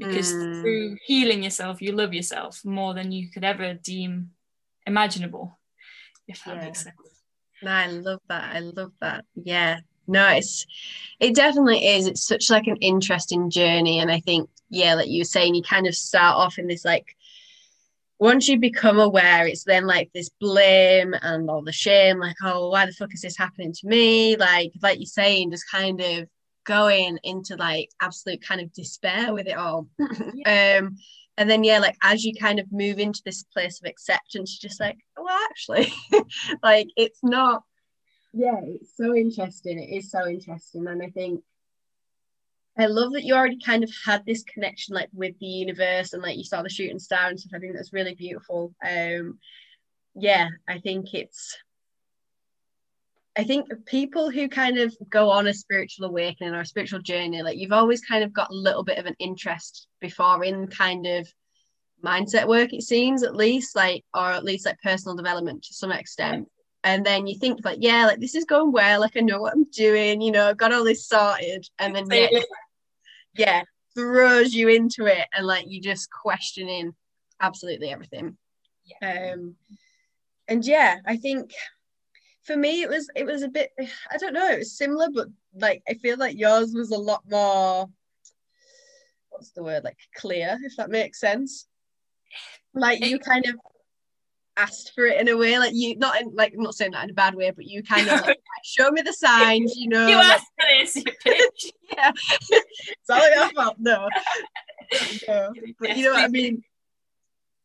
because 0.07 0.33
mm. 0.33 0.61
through 0.61 0.97
healing 1.05 1.43
yourself 1.43 1.81
you 1.81 1.91
love 1.91 2.13
yourself 2.13 2.63
more 2.65 2.93
than 2.93 3.11
you 3.11 3.29
could 3.29 3.43
ever 3.43 3.73
deem 3.73 4.31
imaginable 4.85 5.57
if 6.27 6.43
that 6.43 6.57
yeah. 6.57 6.65
makes 6.65 6.83
sense 6.83 7.21
no, 7.61 7.71
I 7.71 7.87
love 7.87 8.21
that. 8.27 8.55
I 8.55 8.59
love 8.59 8.91
that. 9.01 9.25
Yeah. 9.35 9.79
No, 10.07 10.27
it's 10.29 10.65
it 11.19 11.35
definitely 11.35 11.85
is. 11.85 12.07
It's 12.07 12.23
such 12.23 12.49
like 12.49 12.67
an 12.67 12.77
interesting 12.77 13.49
journey. 13.49 13.99
And 13.99 14.11
I 14.11 14.19
think, 14.19 14.49
yeah, 14.69 14.95
like 14.95 15.09
you 15.09 15.21
were 15.21 15.25
saying, 15.25 15.55
you 15.55 15.61
kind 15.61 15.87
of 15.87 15.95
start 15.95 16.37
off 16.37 16.57
in 16.57 16.67
this 16.67 16.83
like 16.83 17.15
once 18.19 18.47
you 18.47 18.59
become 18.59 18.99
aware, 18.99 19.47
it's 19.47 19.63
then 19.63 19.85
like 19.85 20.11
this 20.13 20.29
blame 20.39 21.15
and 21.21 21.49
all 21.49 21.63
the 21.63 21.71
shame, 21.71 22.19
like, 22.19 22.35
oh, 22.43 22.69
why 22.69 22.85
the 22.85 22.91
fuck 22.91 23.13
is 23.13 23.21
this 23.21 23.37
happening 23.37 23.73
to 23.73 23.87
me? 23.87 24.35
Like, 24.35 24.73
like 24.81 24.99
you're 24.99 25.05
saying, 25.07 25.49
just 25.51 25.69
kind 25.69 25.99
of 25.99 26.27
going 26.71 27.19
into 27.23 27.57
like 27.57 27.89
absolute 28.01 28.41
kind 28.41 28.61
of 28.61 28.71
despair 28.71 29.33
with 29.33 29.45
it 29.47 29.57
all. 29.57 29.87
Yeah. 30.33 30.79
um, 30.79 30.97
and 31.37 31.49
then 31.49 31.63
yeah, 31.65 31.79
like 31.79 31.97
as 32.01 32.23
you 32.23 32.33
kind 32.33 32.59
of 32.59 32.71
move 32.71 32.97
into 32.97 33.21
this 33.25 33.43
place 33.43 33.81
of 33.81 33.89
acceptance, 33.89 34.57
you're 34.61 34.69
just 34.69 34.79
like, 34.79 34.97
oh, 35.17 35.23
well, 35.23 35.39
actually, 35.49 35.91
like 36.63 36.87
it's 36.95 37.19
not. 37.23 37.63
Yeah, 38.33 38.59
it's 38.63 38.95
so 38.95 39.13
interesting. 39.13 39.79
It 39.79 39.93
is 39.97 40.11
so 40.11 40.27
interesting, 40.27 40.87
and 40.87 41.03
I 41.03 41.09
think 41.09 41.43
I 42.77 42.85
love 42.85 43.13
that 43.13 43.23
you 43.23 43.33
already 43.33 43.59
kind 43.59 43.83
of 43.83 43.91
had 44.05 44.25
this 44.25 44.43
connection 44.43 44.95
like 44.95 45.09
with 45.13 45.37
the 45.39 45.45
universe 45.45 46.13
and 46.13 46.23
like 46.23 46.37
you 46.37 46.45
saw 46.45 46.61
the 46.61 46.69
shooting 46.69 46.99
star 46.99 47.27
and 47.27 47.39
stuff. 47.39 47.53
I 47.53 47.59
think 47.59 47.75
that's 47.75 47.93
really 47.93 48.15
beautiful. 48.15 48.73
Um, 48.87 49.39
yeah, 50.15 50.47
I 50.69 50.79
think 50.79 51.13
it's 51.13 51.57
I 53.37 53.43
think 53.43 53.67
people 53.85 54.29
who 54.29 54.49
kind 54.49 54.77
of 54.77 54.95
go 55.09 55.29
on 55.29 55.47
a 55.47 55.53
spiritual 55.53 56.07
awakening 56.07 56.53
or 56.53 56.61
a 56.61 56.65
spiritual 56.65 56.99
journey, 56.99 57.41
like 57.41 57.57
you've 57.57 57.71
always 57.71 58.01
kind 58.01 58.23
of 58.23 58.33
got 58.33 58.49
a 58.49 58.53
little 58.55 58.83
bit 58.83 58.97
of 58.97 59.05
an 59.05 59.15
interest 59.19 59.87
before 60.01 60.43
in 60.43 60.67
kind 60.67 61.07
of 61.07 61.27
mindset 62.03 62.47
work, 62.47 62.73
it 62.73 62.83
seems 62.83 63.23
at 63.23 63.35
least, 63.35 63.75
like, 63.75 64.03
or 64.13 64.31
at 64.31 64.43
least 64.43 64.65
like 64.65 64.81
personal 64.81 65.15
development 65.15 65.63
to 65.63 65.73
some 65.73 65.91
extent. 65.91 66.49
And 66.83 67.05
then 67.05 67.27
you 67.27 67.37
think 67.37 67.63
like, 67.63 67.77
yeah, 67.79 68.05
like 68.07 68.19
this 68.19 68.35
is 68.35 68.45
going 68.45 68.71
well, 68.71 68.99
like 68.99 69.15
I 69.15 69.21
know 69.21 69.39
what 69.39 69.53
I'm 69.53 69.65
doing, 69.65 70.19
you 70.19 70.31
know, 70.31 70.49
I've 70.49 70.57
got 70.57 70.73
all 70.73 70.83
this 70.83 71.07
sorted. 71.07 71.67
And 71.79 71.95
then 71.95 72.07
yeah, 72.09 72.39
yeah, 73.37 73.63
throws 73.95 74.53
you 74.53 74.67
into 74.67 75.05
it 75.05 75.27
and 75.33 75.45
like 75.45 75.65
you 75.67 75.79
just 75.79 76.09
questioning 76.11 76.93
absolutely 77.39 77.89
everything. 77.89 78.37
Yeah. 78.83 79.33
Um 79.33 79.55
and 80.47 80.65
yeah, 80.65 80.97
I 81.05 81.17
think 81.17 81.53
for 82.43 82.55
me 82.55 82.81
it 82.81 82.89
was 82.89 83.09
it 83.15 83.25
was 83.25 83.43
a 83.43 83.47
bit 83.47 83.71
i 84.11 84.17
don't 84.17 84.33
know 84.33 84.49
it 84.49 84.59
was 84.59 84.77
similar 84.77 85.07
but 85.13 85.27
like 85.55 85.83
i 85.87 85.93
feel 85.93 86.17
like 86.17 86.37
yours 86.37 86.73
was 86.73 86.91
a 86.91 86.97
lot 86.97 87.21
more 87.29 87.87
what's 89.41 89.51
the 89.51 89.63
word 89.63 89.83
like 89.83 89.97
clear 90.15 90.59
if 90.61 90.75
that 90.77 90.91
makes 90.91 91.19
sense. 91.19 91.67
Like 92.75 93.03
you 93.03 93.17
kind 93.17 93.45
of 93.47 93.55
asked 94.55 94.91
for 94.93 95.05
it 95.07 95.19
in 95.19 95.27
a 95.29 95.35
way 95.35 95.57
like 95.57 95.71
you 95.73 95.97
not 95.97 96.21
in 96.21 96.31
like 96.35 96.53
I'm 96.53 96.61
not 96.61 96.75
saying 96.75 96.91
that 96.91 97.05
in 97.05 97.09
a 97.09 97.13
bad 97.13 97.33
way 97.33 97.49
but 97.51 97.65
you 97.65 97.81
kind 97.81 98.07
of 98.07 98.21
like 98.21 98.39
show 98.63 98.91
me 98.91 99.01
the 99.01 99.13
signs 99.13 99.75
you 99.75 99.89
know 99.89 100.07
you 100.07 100.15
asked 100.15 100.45
for 100.59 100.67
this 100.67 101.03
yeah. 101.97 102.11
It's 102.51 103.09
all 103.09 103.35
your 103.35 103.49
fault 103.49 103.77
no. 103.79 104.07
no 105.27 105.53
but 105.79 105.97
you 105.97 106.03
know 106.03 106.13
what 106.13 106.23
I 106.23 106.27
mean. 106.27 106.63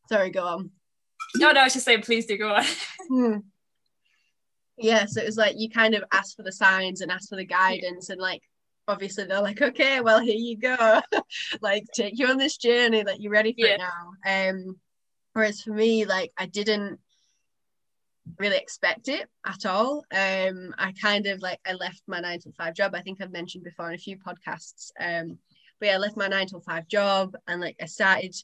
Sorry 0.09 0.31
go 0.31 0.47
on. 0.47 0.71
No 1.37 1.53
no 1.53 1.61
I 1.61 1.65
was 1.65 1.75
just 1.75 1.85
saying 1.85 2.03
please 2.03 2.25
do 2.25 2.39
go 2.39 2.55
on. 2.55 2.65
Hmm 3.09 3.37
yeah 4.79 5.07
so 5.07 5.21
it 5.21 5.27
was 5.27 5.37
like 5.37 5.55
you 5.57 5.71
kind 5.71 5.95
of 5.95 6.05
ask 6.13 6.37
for 6.37 6.43
the 6.43 6.53
signs 6.53 7.01
and 7.01 7.11
ask 7.11 7.29
for 7.29 7.37
the 7.37 7.45
guidance 7.45 8.11
and 8.11 8.21
like 8.21 8.43
obviously 8.89 9.25
they're 9.25 9.43
like 9.43 9.63
okay 9.63 10.01
well 10.01 10.21
here 10.21 10.37
you 10.37 10.57
go. 10.57 11.01
Like 11.61 11.85
take 11.95 12.19
you 12.19 12.29
on 12.29 12.37
this 12.37 12.57
journey 12.57 12.99
that 12.99 13.13
like, 13.13 13.21
you're 13.21 13.33
ready 13.33 13.53
for 13.53 13.67
yeah. 13.67 13.75
it 13.75 13.81
now. 13.81 14.51
Um 14.51 14.77
whereas 15.33 15.61
for 15.61 15.73
me 15.73 16.05
like 16.05 16.33
i 16.39 16.47
didn't 16.47 16.99
really 18.39 18.57
expect 18.57 19.09
it 19.09 19.29
at 19.45 19.67
all. 19.67 20.05
Um 20.15 20.75
i 20.79 20.93
kind 21.01 21.27
of 21.27 21.43
like 21.43 21.59
i 21.67 21.73
left 21.73 22.03
my 22.07 22.21
nine 22.21 22.41
to 22.41 22.53
five 22.53 22.75
job. 22.75 22.95
I 22.95 23.01
think 23.01 23.21
i've 23.21 23.33
mentioned 23.33 23.65
before 23.65 23.89
in 23.89 23.95
a 23.95 23.99
few 23.99 24.19
podcasts. 24.19 24.91
Um 25.01 25.39
but 25.81 25.87
yeah 25.87 25.95
i 25.95 25.99
left 25.99 26.17
my 26.17 26.29
nine 26.29 26.47
to 26.49 26.61
five 26.61 26.87
job 26.89 27.35
and 27.49 27.61
like 27.61 27.77
i 27.81 27.87
started 27.87 28.35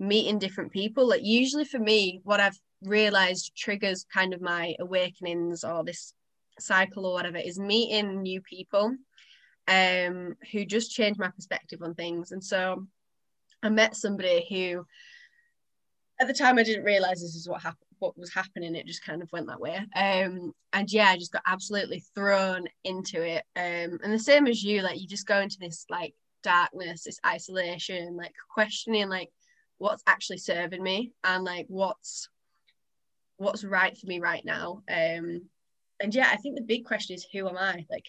meeting 0.00 0.38
different 0.38 0.72
people. 0.72 1.08
Like 1.08 1.22
usually 1.22 1.64
for 1.64 1.78
me 1.78 2.20
what 2.24 2.40
i've 2.40 2.58
realized 2.86 3.52
triggers 3.56 4.06
kind 4.12 4.34
of 4.34 4.40
my 4.40 4.74
awakenings 4.80 5.64
or 5.64 5.84
this 5.84 6.12
cycle 6.58 7.06
or 7.06 7.12
whatever 7.12 7.36
is 7.36 7.58
meeting 7.58 8.22
new 8.22 8.40
people 8.40 8.94
um 9.68 10.36
who 10.52 10.64
just 10.64 10.92
change 10.92 11.18
my 11.18 11.28
perspective 11.28 11.82
on 11.82 11.94
things. 11.94 12.32
And 12.32 12.42
so 12.42 12.86
I 13.62 13.68
met 13.68 13.96
somebody 13.96 14.46
who 14.48 14.86
at 16.20 16.28
the 16.28 16.34
time 16.34 16.58
I 16.58 16.62
didn't 16.62 16.84
realize 16.84 17.20
this 17.20 17.34
is 17.34 17.48
what 17.48 17.62
happened 17.62 17.82
what 17.98 18.18
was 18.18 18.32
happening. 18.32 18.74
It 18.74 18.86
just 18.86 19.04
kind 19.04 19.22
of 19.22 19.32
went 19.32 19.46
that 19.48 19.60
way. 19.60 19.76
Um 19.96 20.52
and 20.72 20.92
yeah 20.92 21.08
I 21.08 21.16
just 21.16 21.32
got 21.32 21.42
absolutely 21.46 22.04
thrown 22.14 22.66
into 22.84 23.22
it. 23.22 23.44
Um 23.56 23.98
and 24.02 24.12
the 24.12 24.18
same 24.18 24.46
as 24.46 24.62
you 24.62 24.82
like 24.82 25.00
you 25.00 25.08
just 25.08 25.26
go 25.26 25.40
into 25.40 25.58
this 25.58 25.86
like 25.90 26.14
darkness 26.42 27.02
this 27.02 27.18
isolation 27.26 28.16
like 28.16 28.32
questioning 28.48 29.08
like 29.08 29.30
what's 29.78 30.04
actually 30.06 30.38
serving 30.38 30.82
me 30.82 31.12
and 31.24 31.42
like 31.42 31.66
what's 31.68 32.28
what's 33.38 33.64
right 33.64 33.96
for 33.96 34.06
me 34.06 34.18
right 34.18 34.44
now 34.44 34.82
um 34.90 35.42
and 36.00 36.14
yeah 36.14 36.28
I 36.32 36.36
think 36.36 36.56
the 36.56 36.62
big 36.62 36.84
question 36.84 37.14
is 37.14 37.26
who 37.32 37.48
am 37.48 37.56
I? 37.56 37.86
Like 37.90 38.06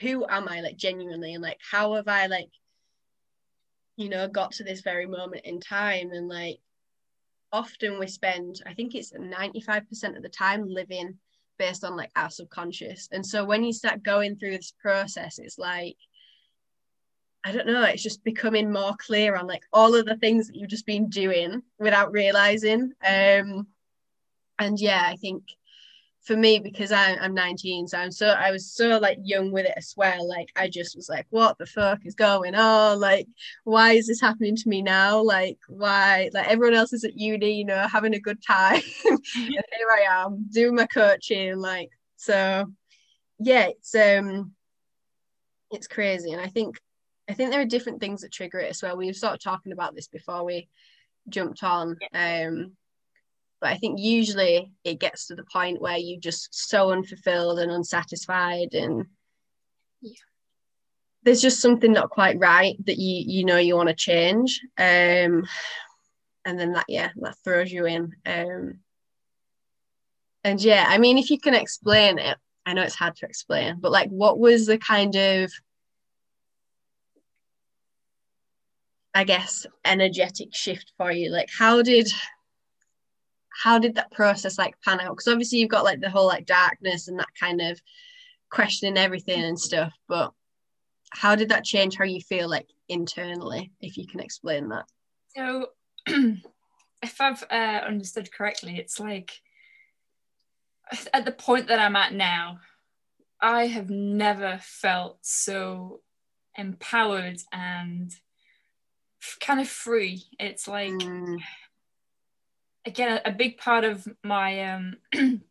who 0.00 0.26
am 0.28 0.48
I 0.48 0.60
like 0.60 0.76
genuinely? 0.76 1.34
And 1.34 1.42
like 1.42 1.58
how 1.70 1.94
have 1.94 2.08
I 2.08 2.26
like 2.26 2.50
you 3.96 4.08
know 4.08 4.28
got 4.28 4.52
to 4.52 4.64
this 4.64 4.80
very 4.82 5.06
moment 5.06 5.44
in 5.44 5.60
time? 5.60 6.10
And 6.12 6.28
like 6.28 6.58
often 7.52 8.00
we 8.00 8.08
spend 8.08 8.60
i 8.66 8.74
think 8.74 8.96
it's 8.96 9.12
95% 9.12 10.16
of 10.16 10.24
the 10.24 10.28
time 10.28 10.66
living 10.66 11.16
based 11.56 11.84
on 11.84 11.96
like 11.96 12.10
our 12.16 12.28
subconscious. 12.28 13.08
And 13.12 13.24
so 13.24 13.44
when 13.44 13.62
you 13.62 13.72
start 13.72 14.02
going 14.02 14.34
through 14.34 14.56
this 14.56 14.74
process 14.82 15.38
it's 15.38 15.56
like 15.56 15.96
i 17.44 17.52
don't 17.52 17.68
know 17.68 17.84
it's 17.84 18.02
just 18.02 18.24
becoming 18.24 18.72
more 18.72 18.96
clear 18.98 19.36
on 19.36 19.46
like 19.46 19.62
all 19.72 19.94
of 19.94 20.04
the 20.04 20.16
things 20.16 20.48
that 20.48 20.56
you've 20.56 20.68
just 20.68 20.84
been 20.84 21.08
doing 21.08 21.62
without 21.78 22.10
realizing. 22.10 22.92
Um 23.06 23.68
and 24.58 24.80
yeah 24.80 25.02
i 25.06 25.16
think 25.16 25.42
for 26.24 26.36
me 26.36 26.58
because 26.58 26.90
I, 26.90 27.16
I'm 27.16 27.34
19 27.34 27.86
so 27.86 27.98
I'm 27.98 28.10
so 28.10 28.28
I 28.28 28.50
was 28.50 28.72
so 28.72 28.98
like 28.98 29.18
young 29.22 29.52
with 29.52 29.66
it 29.66 29.74
as 29.76 29.92
well 29.96 30.26
like 30.26 30.48
I 30.56 30.68
just 30.68 30.96
was 30.96 31.08
like 31.08 31.26
what 31.30 31.58
the 31.58 31.66
fuck 31.66 32.04
is 32.04 32.14
going 32.14 32.54
on? 32.54 32.98
Like 32.98 33.28
why 33.64 33.92
is 33.92 34.06
this 34.06 34.20
happening 34.20 34.56
to 34.56 34.68
me 34.68 34.82
now? 34.82 35.22
Like 35.22 35.58
why 35.68 36.30
like 36.32 36.48
everyone 36.48 36.76
else 36.76 36.92
is 36.92 37.04
at 37.04 37.18
uni 37.18 37.52
you 37.52 37.64
know 37.64 37.86
having 37.86 38.14
a 38.14 38.20
good 38.20 38.42
time. 38.42 38.80
And 39.04 39.20
here 39.34 39.90
I 39.92 40.24
am 40.24 40.46
doing 40.50 40.74
my 40.74 40.86
coaching 40.86 41.58
like 41.58 41.90
so 42.16 42.66
yeah 43.38 43.66
it's 43.66 43.94
um 43.94 44.52
it's 45.70 45.86
crazy. 45.86 46.32
And 46.32 46.40
I 46.40 46.46
think 46.46 46.80
I 47.28 47.34
think 47.34 47.50
there 47.50 47.60
are 47.60 47.66
different 47.66 48.00
things 48.00 48.22
that 48.22 48.32
trigger 48.32 48.60
it 48.60 48.70
as 48.70 48.82
well. 48.82 48.96
We 48.96 49.06
were 49.06 49.12
sort 49.12 49.34
of 49.34 49.40
talking 49.40 49.72
about 49.72 49.94
this 49.94 50.08
before 50.08 50.44
we 50.44 50.68
jumped 51.28 51.62
on. 51.62 51.98
Um 52.14 52.76
but 53.64 53.72
I 53.72 53.78
think 53.78 53.98
usually 53.98 54.70
it 54.84 55.00
gets 55.00 55.26
to 55.28 55.34
the 55.34 55.44
point 55.50 55.80
where 55.80 55.96
you're 55.96 56.20
just 56.20 56.54
so 56.68 56.90
unfulfilled 56.92 57.58
and 57.58 57.72
unsatisfied 57.72 58.74
and 58.74 59.06
yeah. 60.02 60.12
there's 61.22 61.40
just 61.40 61.62
something 61.62 61.90
not 61.90 62.10
quite 62.10 62.38
right 62.38 62.76
that 62.84 62.98
you 62.98 63.24
you 63.26 63.42
know 63.42 63.56
you 63.56 63.74
want 63.74 63.88
to 63.88 63.94
change. 63.94 64.60
Um 64.76 65.46
and 66.44 66.60
then 66.60 66.74
that 66.74 66.84
yeah, 66.88 67.08
that 67.16 67.36
throws 67.42 67.72
you 67.72 67.86
in. 67.86 68.12
Um 68.26 68.80
and 70.44 70.60
yeah, 70.60 70.84
I 70.86 70.98
mean 70.98 71.16
if 71.16 71.30
you 71.30 71.40
can 71.40 71.54
explain 71.54 72.18
it, 72.18 72.36
I 72.66 72.74
know 72.74 72.82
it's 72.82 72.94
hard 72.94 73.16
to 73.16 73.26
explain, 73.26 73.78
but 73.80 73.92
like 73.92 74.10
what 74.10 74.38
was 74.38 74.66
the 74.66 74.76
kind 74.76 75.16
of 75.16 75.50
I 79.14 79.24
guess 79.24 79.64
energetic 79.86 80.54
shift 80.54 80.92
for 80.98 81.10
you? 81.10 81.30
Like 81.30 81.48
how 81.56 81.80
did 81.80 82.12
how 83.62 83.78
did 83.78 83.94
that 83.94 84.10
process 84.10 84.58
like 84.58 84.80
pan 84.82 85.00
out? 85.00 85.16
Because 85.16 85.28
obviously 85.28 85.58
you've 85.58 85.70
got 85.70 85.84
like 85.84 86.00
the 86.00 86.10
whole 86.10 86.26
like 86.26 86.46
darkness 86.46 87.08
and 87.08 87.18
that 87.18 87.28
kind 87.38 87.60
of 87.60 87.80
questioning 88.50 88.98
everything 88.98 89.42
and 89.42 89.58
stuff, 89.58 89.92
but 90.08 90.32
how 91.10 91.34
did 91.34 91.48
that 91.50 91.64
change 91.64 91.96
how 91.96 92.04
you 92.04 92.20
feel 92.20 92.48
like 92.48 92.68
internally, 92.88 93.70
if 93.80 93.96
you 93.96 94.06
can 94.06 94.20
explain 94.20 94.68
that? 94.68 94.84
So, 95.36 95.68
if 96.06 97.20
I've 97.20 97.44
uh, 97.50 97.82
understood 97.86 98.32
correctly, 98.32 98.76
it's 98.78 98.98
like 98.98 99.32
at 101.12 101.24
the 101.24 101.32
point 101.32 101.68
that 101.68 101.78
I'm 101.78 101.96
at 101.96 102.12
now, 102.12 102.58
I 103.40 103.66
have 103.66 103.90
never 103.90 104.58
felt 104.62 105.18
so 105.22 106.00
empowered 106.56 107.38
and 107.52 108.12
kind 109.40 109.60
of 109.60 109.68
free. 109.68 110.24
It's 110.38 110.66
like 110.68 110.92
mm 110.92 111.38
again 112.86 113.20
a, 113.24 113.32
big 113.32 113.58
part 113.58 113.84
of 113.84 114.06
my 114.22 114.72
um, 114.72 114.96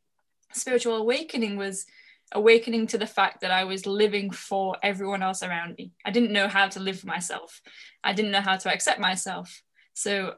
spiritual 0.54 0.96
awakening 0.96 1.58
was 1.58 1.86
awakening 2.34 2.88
to 2.88 2.98
the 2.98 3.08
fact 3.08 3.42
that 3.42 3.52
I 3.52 3.64
was 3.64 3.86
living 3.86 4.32
for 4.32 4.76
everyone 4.82 5.22
else 5.22 5.44
around 5.44 5.76
me. 5.78 5.92
I 6.06 6.12
didn't 6.12 6.34
know 6.34 6.48
how 6.48 6.68
to 6.70 6.80
live 6.80 7.00
for 7.00 7.08
myself. 7.08 7.62
I 8.04 8.14
didn't 8.14 8.32
know 8.32 8.42
how 8.42 8.58
to 8.58 8.72
accept 8.72 9.00
myself. 9.00 9.62
So 9.94 10.36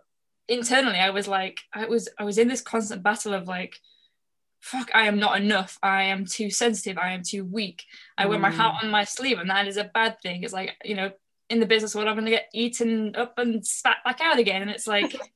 internally 0.47 0.99
I 0.99 1.09
was 1.09 1.27
like 1.27 1.59
I 1.73 1.85
was 1.85 2.09
I 2.19 2.23
was 2.23 2.37
in 2.37 2.47
this 2.47 2.61
constant 2.61 3.01
battle 3.01 3.33
of 3.33 3.47
like 3.47 3.79
fuck 4.61 4.89
I 4.93 5.07
am 5.07 5.19
not 5.19 5.39
enough. 5.39 5.77
I 5.81 6.03
am 6.03 6.25
too 6.25 6.49
sensitive. 6.49 6.97
I 6.97 7.13
am 7.13 7.23
too 7.23 7.45
weak. 7.45 7.83
I 8.17 8.25
mm. 8.25 8.29
wear 8.29 8.39
my 8.39 8.51
heart 8.51 8.75
mm. 8.75 8.85
on 8.85 8.91
my 8.91 9.03
sleeve 9.03 9.39
and 9.39 9.49
that 9.49 9.67
is 9.67 9.77
a 9.77 9.83
bad 9.93 10.19
thing. 10.21 10.43
It's 10.43 10.53
like, 10.53 10.71
you 10.83 10.95
know, 10.95 11.11
in 11.49 11.59
the 11.59 11.67
business 11.67 11.93
world 11.93 12.07
I'm 12.07 12.15
going 12.15 12.25
to 12.25 12.31
get 12.31 12.49
eaten 12.53 13.15
up 13.15 13.37
and 13.37 13.65
spat 13.65 13.97
back 14.03 14.19
out 14.21 14.39
again 14.39 14.63
and 14.63 14.71
it's 14.71 14.87
like 14.87 15.15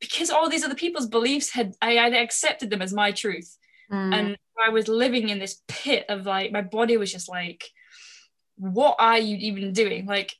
because 0.00 0.30
all 0.30 0.48
these 0.48 0.64
other 0.64 0.74
people's 0.74 1.06
beliefs 1.06 1.50
had 1.50 1.74
I 1.82 1.92
had 1.92 2.14
accepted 2.14 2.70
them 2.70 2.82
as 2.82 2.92
my 2.92 3.12
truth. 3.12 3.56
Mm. 3.90 4.14
And 4.14 4.38
I 4.64 4.70
was 4.70 4.88
living 4.88 5.28
in 5.28 5.38
this 5.38 5.62
pit 5.68 6.06
of 6.08 6.26
like 6.26 6.52
my 6.52 6.62
body 6.62 6.96
was 6.96 7.12
just 7.12 7.28
like, 7.28 7.64
what 8.56 8.96
are 8.98 9.18
you 9.18 9.36
even 9.36 9.72
doing? 9.72 10.06
Like 10.06 10.34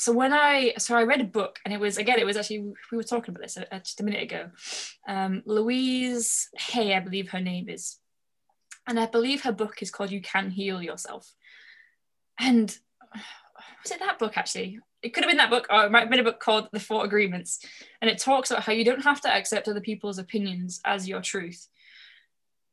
so 0.00 0.12
when 0.12 0.32
I 0.32 0.72
so 0.78 0.96
I 0.96 1.02
read 1.02 1.20
a 1.20 1.24
book 1.24 1.58
and 1.62 1.74
it 1.74 1.78
was 1.78 1.98
again 1.98 2.18
it 2.18 2.24
was 2.24 2.38
actually 2.38 2.72
we 2.90 2.96
were 2.96 3.02
talking 3.02 3.34
about 3.34 3.42
this 3.42 3.58
uh, 3.58 3.78
just 3.80 4.00
a 4.00 4.02
minute 4.02 4.22
ago. 4.22 4.48
Um, 5.06 5.42
Louise 5.44 6.48
Hay, 6.56 6.94
I 6.94 7.00
believe 7.00 7.28
her 7.28 7.40
name 7.40 7.68
is, 7.68 7.98
and 8.86 8.98
I 8.98 9.04
believe 9.04 9.42
her 9.42 9.52
book 9.52 9.82
is 9.82 9.90
called 9.90 10.10
"You 10.10 10.22
Can 10.22 10.50
Heal 10.50 10.82
Yourself." 10.82 11.30
And 12.38 12.74
was 13.82 13.92
it 13.92 14.00
that 14.00 14.18
book 14.18 14.38
actually? 14.38 14.78
It 15.02 15.14
could 15.14 15.24
have 15.24 15.30
been 15.30 15.38
that 15.38 15.50
book, 15.50 15.66
or 15.70 15.84
it 15.84 15.92
might 15.92 16.00
have 16.00 16.10
been 16.10 16.20
a 16.20 16.24
book 16.24 16.40
called 16.40 16.68
The 16.72 16.80
Four 16.80 17.04
Agreements. 17.04 17.64
And 18.00 18.10
it 18.10 18.18
talks 18.18 18.50
about 18.50 18.64
how 18.64 18.72
you 18.72 18.84
don't 18.84 19.04
have 19.04 19.20
to 19.22 19.32
accept 19.32 19.68
other 19.68 19.80
people's 19.80 20.18
opinions 20.18 20.80
as 20.84 21.08
your 21.08 21.22
truth. 21.22 21.68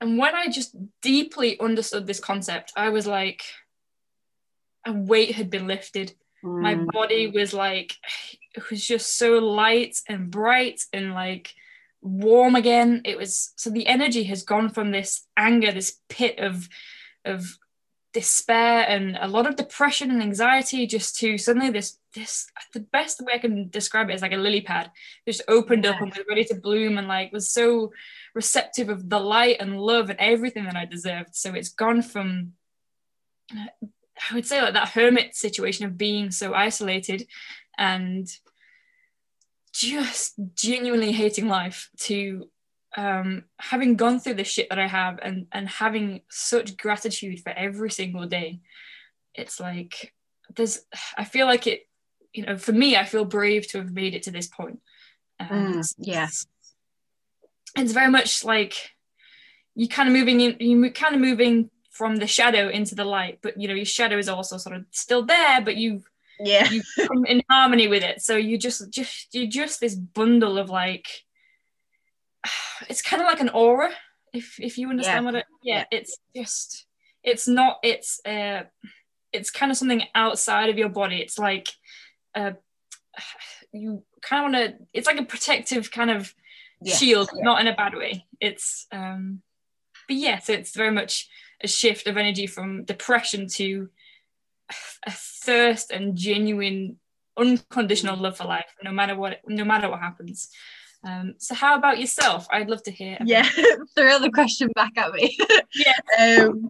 And 0.01 0.17
when 0.17 0.35
I 0.35 0.47
just 0.47 0.75
deeply 1.01 1.59
understood 1.59 2.05
this 2.05 2.19
concept, 2.19 2.73
I 2.75 2.89
was 2.89 3.07
like, 3.07 3.43
a 4.85 4.93
weight 4.93 5.35
had 5.35 5.49
been 5.49 5.67
lifted. 5.67 6.13
Mm. 6.43 6.61
My 6.61 6.75
body 6.75 7.27
was 7.27 7.53
like, 7.53 7.95
it 8.55 8.69
was 8.69 8.85
just 8.85 9.17
so 9.17 9.39
light 9.39 9.97
and 10.07 10.29
bright 10.29 10.81
and 10.93 11.13
like 11.13 11.53
warm 12.01 12.55
again. 12.55 13.01
It 13.05 13.17
was 13.17 13.53
so 13.55 13.69
the 13.69 13.87
energy 13.87 14.23
has 14.25 14.43
gone 14.43 14.69
from 14.69 14.91
this 14.91 15.25
anger, 15.35 15.71
this 15.71 15.99
pit 16.09 16.39
of 16.39 16.67
of 17.25 17.57
despair 18.17 18.83
and 18.89 19.15
a 19.21 19.27
lot 19.27 19.45
of 19.45 19.55
depression 19.55 20.09
and 20.09 20.23
anxiety 20.23 20.87
just 20.87 21.15
to 21.19 21.37
suddenly 21.37 21.69
this 21.69 21.99
this 22.15 22.47
the 22.73 22.79
best 22.79 23.21
way 23.21 23.33
I 23.35 23.37
can 23.37 23.69
describe 23.69 24.09
it 24.09 24.15
is 24.15 24.23
like 24.23 24.33
a 24.33 24.37
lily 24.37 24.61
pad 24.61 24.89
just 25.27 25.43
opened 25.47 25.83
yeah. 25.83 25.91
up 25.91 26.01
and 26.01 26.09
was 26.09 26.25
ready 26.27 26.43
to 26.45 26.55
bloom 26.55 26.97
and 26.97 27.07
like 27.07 27.31
was 27.31 27.47
so 27.47 27.91
receptive 28.33 28.89
of 28.89 29.07
the 29.07 29.19
light 29.19 29.57
and 29.59 29.79
love 29.79 30.09
and 30.09 30.19
everything 30.19 30.63
that 30.63 30.75
I 30.75 30.85
deserved 30.85 31.35
so 31.35 31.53
it's 31.53 31.69
gone 31.69 32.01
from 32.01 32.53
I 33.51 34.33
would 34.33 34.47
say 34.47 34.63
like 34.63 34.73
that 34.73 34.89
hermit 34.89 35.35
situation 35.35 35.85
of 35.85 35.95
being 35.95 36.31
so 36.31 36.55
isolated 36.55 37.27
and 37.77 38.27
just 39.73 40.33
genuinely 40.55 41.11
hating 41.11 41.49
life 41.49 41.91
to 41.99 42.49
um, 42.97 43.43
having 43.59 43.95
gone 43.95 44.19
through 44.19 44.33
the 44.33 44.43
shit 44.43 44.69
that 44.69 44.79
I 44.79 44.87
have 44.87 45.19
and 45.21 45.45
and 45.51 45.69
having 45.69 46.21
such 46.29 46.75
gratitude 46.75 47.39
for 47.41 47.51
every 47.51 47.91
single 47.91 48.25
day, 48.25 48.59
it's 49.35 49.59
like 49.59 50.13
there's 50.55 50.79
I 51.15 51.23
feel 51.23 51.45
like 51.45 51.67
it, 51.67 51.87
you 52.33 52.43
know, 52.43 52.57
for 52.57 52.71
me, 52.71 52.97
I 52.97 53.05
feel 53.05 53.23
brave 53.23 53.67
to 53.69 53.77
have 53.77 53.91
made 53.91 54.15
it 54.15 54.23
to 54.23 54.31
this 54.31 54.47
point. 54.47 54.79
mm, 55.39 55.93
yes, 55.99 56.47
it's 57.77 57.91
very 57.91 58.09
much 58.09 58.43
like 58.43 58.73
you 59.75 59.87
kind 59.87 60.09
of 60.09 60.13
moving 60.13 60.41
in, 60.41 60.57
you 60.59 60.91
kind 60.91 61.13
of 61.13 61.21
moving 61.21 61.69
from 61.91 62.15
the 62.15 62.27
shadow 62.27 62.67
into 62.67 62.95
the 62.95 63.05
light, 63.05 63.37
but 63.43 63.61
you 63.61 63.67
know 63.67 63.75
your 63.75 63.85
shadow 63.85 64.17
is 64.17 64.27
also 64.27 64.57
sort 64.57 64.75
of 64.75 64.85
still 64.89 65.23
there, 65.23 65.61
but 65.61 65.77
you've 65.77 66.03
yeah 66.39 66.67
you 66.71 66.81
come 67.07 67.25
in 67.25 67.43
harmony 67.47 67.87
with 67.87 68.01
it. 68.01 68.23
So 68.23 68.37
you 68.37 68.57
just 68.57 68.89
just 68.89 69.35
you're 69.35 69.45
just 69.45 69.79
this 69.79 69.93
bundle 69.93 70.57
of 70.57 70.71
like 70.71 71.07
it's 72.89 73.01
kind 73.01 73.21
of 73.21 73.27
like 73.27 73.39
an 73.39 73.49
aura 73.49 73.89
if 74.33 74.59
if 74.59 74.77
you 74.77 74.89
understand 74.89 75.23
yeah. 75.23 75.31
what 75.31 75.35
it 75.35 75.45
yeah, 75.63 75.77
yeah, 75.77 75.85
it's 75.91 76.17
just 76.35 76.85
it's 77.23 77.47
not 77.47 77.77
it's 77.83 78.19
uh 78.25 78.63
it's 79.33 79.51
kind 79.51 79.71
of 79.71 79.77
something 79.77 80.03
outside 80.15 80.69
of 80.69 80.77
your 80.77 80.89
body 80.89 81.17
it's 81.17 81.39
like 81.39 81.69
uh 82.35 82.51
you 83.71 84.03
kind 84.21 84.45
of 84.45 84.51
want 84.51 84.77
to 84.79 84.85
it's 84.93 85.07
like 85.07 85.19
a 85.19 85.25
protective 85.25 85.91
kind 85.91 86.11
of 86.11 86.33
yeah. 86.81 86.95
shield 86.95 87.29
not 87.35 87.59
in 87.59 87.67
a 87.67 87.75
bad 87.75 87.95
way 87.95 88.25
it's 88.39 88.87
um 88.91 89.41
but 90.07 90.15
yes 90.15 90.49
it's 90.49 90.75
very 90.75 90.91
much 90.91 91.27
a 91.61 91.67
shift 91.67 92.07
of 92.07 92.17
energy 92.17 92.47
from 92.47 92.83
depression 92.83 93.47
to 93.47 93.89
a 95.05 95.11
thirst 95.11 95.91
and 95.91 96.15
genuine 96.15 96.97
unconditional 97.37 98.17
love 98.17 98.37
for 98.37 98.45
life, 98.45 98.73
no 98.83 98.91
matter 98.91 99.15
what 99.15 99.41
no 99.47 99.63
matter 99.63 99.89
what 99.89 99.99
happens. 99.99 100.49
Um, 101.07 101.35
so 101.37 101.55
how 101.55 101.77
about 101.77 101.99
yourself? 101.99 102.47
I'd 102.51 102.69
love 102.69 102.83
to 102.83 102.91
hear. 102.91 103.17
Yeah, 103.23 103.47
throw 103.95 104.19
the 104.19 104.31
question 104.31 104.69
back 104.75 104.91
at 104.97 105.13
me. 105.13 105.37
yeah. 105.75 106.43
um, 106.45 106.69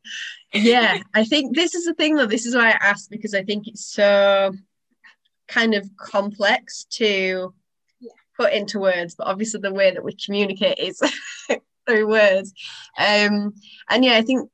yeah, 0.54 1.00
I 1.16 1.24
think 1.24 1.56
this 1.56 1.74
is 1.74 1.86
the 1.86 1.96
thing 1.96 2.16
though. 2.16 2.28
This 2.28 2.46
is 2.46 2.56
why 2.56 2.70
I 2.70 2.78
asked 2.82 3.10
because 3.10 3.34
I 3.34 3.44
think 3.44 3.68
it's 3.68 3.86
so 3.86 4.54
kind 5.48 5.74
of 5.74 5.90
complex 5.98 6.86
to 6.92 7.54
yeah. 8.00 8.12
put 8.38 8.54
into 8.54 8.80
words, 8.80 9.16
but 9.18 9.28
obviously 9.28 9.60
the 9.60 9.74
way 9.74 9.92
that 9.92 10.04
we 10.04 10.16
communicate 10.24 10.78
is 10.78 11.02
through 11.88 12.08
words. 12.08 12.54
Um, 12.98 13.54
and 13.90 14.06
yeah, 14.06 14.18
I 14.18 14.22
think 14.22 14.50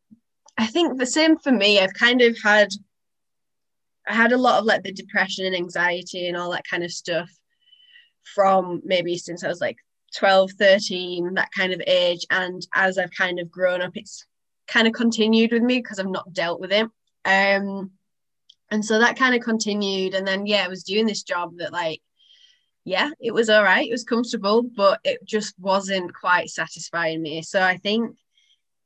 I 0.58 0.68
think 0.68 0.98
the 0.98 1.06
same 1.06 1.38
for 1.38 1.52
me. 1.52 1.80
I've 1.80 1.94
kind 1.94 2.22
of 2.22 2.38
had 2.42 2.70
I 4.08 4.13
had 4.13 4.32
a 4.32 4.38
lot 4.38 4.60
of 4.60 4.66
like 4.66 4.84
the 4.84 4.94
depression 4.94 5.46
and 5.46 5.56
anxiety 5.56 6.28
and 6.28 6.38
all 6.38 6.52
that 6.52 6.68
kind 6.70 6.84
of 6.84 6.92
stuff 6.92 7.30
from 8.24 8.82
maybe 8.84 9.18
since 9.18 9.44
I 9.44 9.48
was 9.48 9.62
like 9.62 9.77
12, 10.15 10.51
13, 10.51 11.34
that 11.34 11.50
kind 11.56 11.74
of 11.74 11.82
age. 11.88 12.25
And 12.30 12.65
as 12.74 12.98
I've 12.98 13.12
kind 13.12 13.39
of 13.39 13.51
grown 13.51 13.82
up, 13.82 13.96
it's 13.96 14.25
kind 14.68 14.88
of 14.88 14.94
continued 14.94 15.51
with 15.51 15.63
me 15.63 15.80
because 15.80 16.00
I've 16.00 16.08
not 16.08 16.34
dealt 16.34 16.60
with 16.60 16.72
it. 16.72 16.88
Um, 17.25 17.92
and 18.72 18.84
so 18.84 19.00
that 19.00 19.18
kind 19.18 19.36
of 19.36 19.42
continued. 19.42 20.13
And 20.13 20.27
then, 20.27 20.46
yeah, 20.46 20.63
I 20.65 20.68
was 20.68 20.84
doing 20.84 21.06
this 21.06 21.24
job 21.24 21.58
that, 21.58 21.74
like, 21.74 22.01
yeah, 22.86 23.10
it 23.20 23.34
was 23.34 23.50
all 23.50 23.63
right, 23.63 23.88
it 23.88 23.92
was 23.92 24.03
comfortable, 24.03 24.62
but 24.63 25.00
it 25.03 25.24
just 25.24 25.58
wasn't 25.58 26.13
quite 26.13 26.50
satisfying 26.50 27.22
me. 27.22 27.42
So 27.42 27.62
I 27.62 27.77
think, 27.77 28.18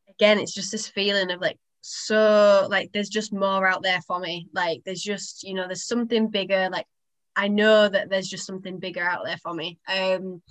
again, 0.09 0.39
it's 0.39 0.53
just 0.53 0.71
this 0.71 0.87
feeling 0.87 1.31
of 1.31 1.41
like, 1.41 1.57
so 1.89 2.67
like 2.69 2.91
there's 2.91 3.07
just 3.07 3.31
more 3.31 3.65
out 3.65 3.81
there 3.81 4.01
for 4.01 4.19
me 4.19 4.49
like 4.53 4.81
there's 4.83 5.01
just 5.01 5.43
you 5.43 5.53
know 5.53 5.67
there's 5.67 5.87
something 5.87 6.27
bigger 6.27 6.67
like 6.69 6.85
I 7.37 7.47
know 7.47 7.87
that 7.87 8.09
there's 8.09 8.27
just 8.27 8.47
something 8.47 8.79
bigger 8.79 9.03
out 9.03 9.23
there 9.23 9.37
for 9.37 9.53
me. 9.53 9.77
Um, 9.87 10.41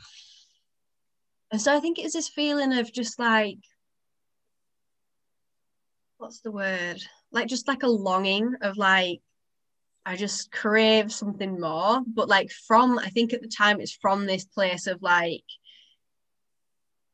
and 1.51 1.61
so 1.61 1.77
I 1.77 1.81
think 1.81 1.99
it's 1.99 2.15
this 2.15 2.29
feeling 2.29 2.73
of 2.73 2.93
just 2.93 3.19
like, 3.19 3.59
what's 6.19 6.41
the 6.41 6.53
word? 6.53 7.03
Like 7.33 7.49
just 7.49 7.67
like 7.67 7.83
a 7.83 7.89
longing 7.89 8.55
of 8.63 8.77
like, 8.77 9.21
I 10.07 10.15
just 10.15 10.53
crave 10.53 11.13
something 11.13 11.61
more. 11.61 12.03
But 12.07 12.29
like 12.29 12.53
from, 12.69 13.01
I 13.01 13.09
think 13.09 13.33
at 13.33 13.43
the 13.43 13.49
time 13.49 13.81
it's 13.81 13.99
from 14.01 14.25
this 14.25 14.45
place 14.45 14.87
of 14.87 15.03
like, 15.03 15.45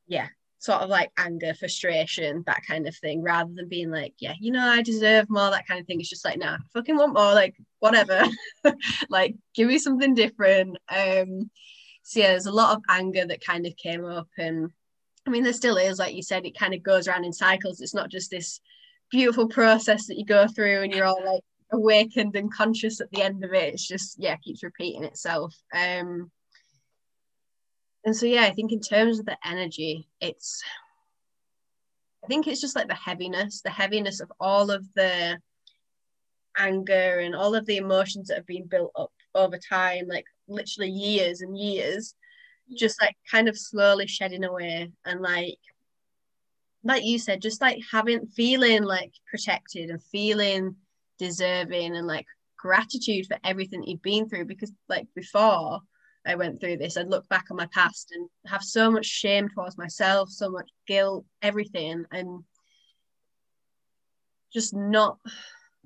yeah, 0.06 0.28
sort 0.62 0.80
of 0.80 0.88
like 0.88 1.10
anger, 1.16 1.52
frustration, 1.54 2.44
that 2.46 2.60
kind 2.64 2.86
of 2.86 2.94
thing, 2.94 3.20
rather 3.20 3.50
than 3.52 3.68
being 3.68 3.90
like, 3.90 4.14
yeah, 4.20 4.34
you 4.38 4.52
know, 4.52 4.64
I 4.64 4.80
deserve 4.80 5.28
more, 5.28 5.50
that 5.50 5.66
kind 5.66 5.80
of 5.80 5.88
thing. 5.88 6.00
It's 6.00 6.08
just 6.08 6.24
like, 6.24 6.38
nah, 6.38 6.54
I 6.54 6.58
fucking 6.72 6.96
want 6.96 7.14
more, 7.14 7.34
like 7.34 7.56
whatever. 7.80 8.22
like, 9.10 9.34
give 9.56 9.66
me 9.66 9.78
something 9.78 10.14
different. 10.14 10.78
Um, 10.88 11.50
so 12.04 12.20
yeah, 12.20 12.28
there's 12.28 12.46
a 12.46 12.52
lot 12.52 12.76
of 12.76 12.82
anger 12.88 13.26
that 13.26 13.44
kind 13.44 13.66
of 13.66 13.76
came 13.76 14.04
up, 14.04 14.28
and 14.38 14.70
I 15.26 15.30
mean, 15.30 15.42
there 15.42 15.52
still 15.52 15.78
is, 15.78 15.98
like 15.98 16.14
you 16.14 16.22
said, 16.22 16.46
it 16.46 16.56
kind 16.56 16.74
of 16.74 16.82
goes 16.84 17.08
around 17.08 17.24
in 17.24 17.32
cycles. 17.32 17.80
It's 17.80 17.94
not 17.94 18.08
just 18.08 18.30
this 18.30 18.60
beautiful 19.10 19.48
process 19.48 20.06
that 20.06 20.16
you 20.16 20.24
go 20.24 20.46
through 20.46 20.82
and 20.82 20.94
you're 20.94 21.06
all 21.06 21.24
like 21.24 21.42
awakened 21.72 22.36
and 22.36 22.54
conscious 22.54 23.00
at 23.00 23.10
the 23.10 23.22
end 23.22 23.42
of 23.42 23.52
it. 23.52 23.74
It's 23.74 23.86
just, 23.86 24.16
yeah, 24.16 24.36
keeps 24.36 24.62
repeating 24.62 25.02
itself. 25.02 25.54
Um, 25.74 26.30
and 28.04 28.16
so 28.16 28.26
yeah 28.26 28.42
i 28.42 28.52
think 28.52 28.72
in 28.72 28.80
terms 28.80 29.18
of 29.18 29.26
the 29.26 29.36
energy 29.44 30.08
it's 30.20 30.62
i 32.24 32.26
think 32.26 32.46
it's 32.46 32.60
just 32.60 32.76
like 32.76 32.88
the 32.88 32.94
heaviness 32.94 33.60
the 33.62 33.70
heaviness 33.70 34.20
of 34.20 34.32
all 34.40 34.70
of 34.70 34.84
the 34.94 35.38
anger 36.58 37.20
and 37.20 37.34
all 37.34 37.54
of 37.54 37.66
the 37.66 37.76
emotions 37.76 38.28
that 38.28 38.36
have 38.36 38.46
been 38.46 38.66
built 38.66 38.92
up 38.96 39.12
over 39.34 39.58
time 39.58 40.06
like 40.08 40.26
literally 40.48 40.90
years 40.90 41.40
and 41.40 41.56
years 41.56 42.14
mm. 42.70 42.76
just 42.76 43.00
like 43.00 43.16
kind 43.30 43.48
of 43.48 43.58
slowly 43.58 44.06
shedding 44.06 44.44
away 44.44 44.90
and 45.06 45.20
like 45.20 45.58
like 46.84 47.04
you 47.04 47.18
said 47.18 47.40
just 47.40 47.60
like 47.60 47.78
having 47.90 48.26
feeling 48.26 48.82
like 48.82 49.12
protected 49.30 49.88
and 49.88 50.02
feeling 50.02 50.74
deserving 51.18 51.96
and 51.96 52.06
like 52.06 52.26
gratitude 52.58 53.26
for 53.26 53.38
everything 53.44 53.82
you've 53.84 54.02
been 54.02 54.28
through 54.28 54.44
because 54.44 54.72
like 54.88 55.06
before 55.14 55.80
I 56.26 56.34
went 56.36 56.60
through 56.60 56.76
this, 56.76 56.96
I'd 56.96 57.08
look 57.08 57.28
back 57.28 57.46
on 57.50 57.56
my 57.56 57.66
past 57.66 58.12
and 58.12 58.28
have 58.46 58.62
so 58.62 58.90
much 58.90 59.06
shame 59.06 59.48
towards 59.48 59.76
myself, 59.76 60.30
so 60.30 60.50
much 60.50 60.70
guilt, 60.86 61.24
everything, 61.42 62.04
and 62.10 62.44
just 64.52 64.74
not 64.74 65.18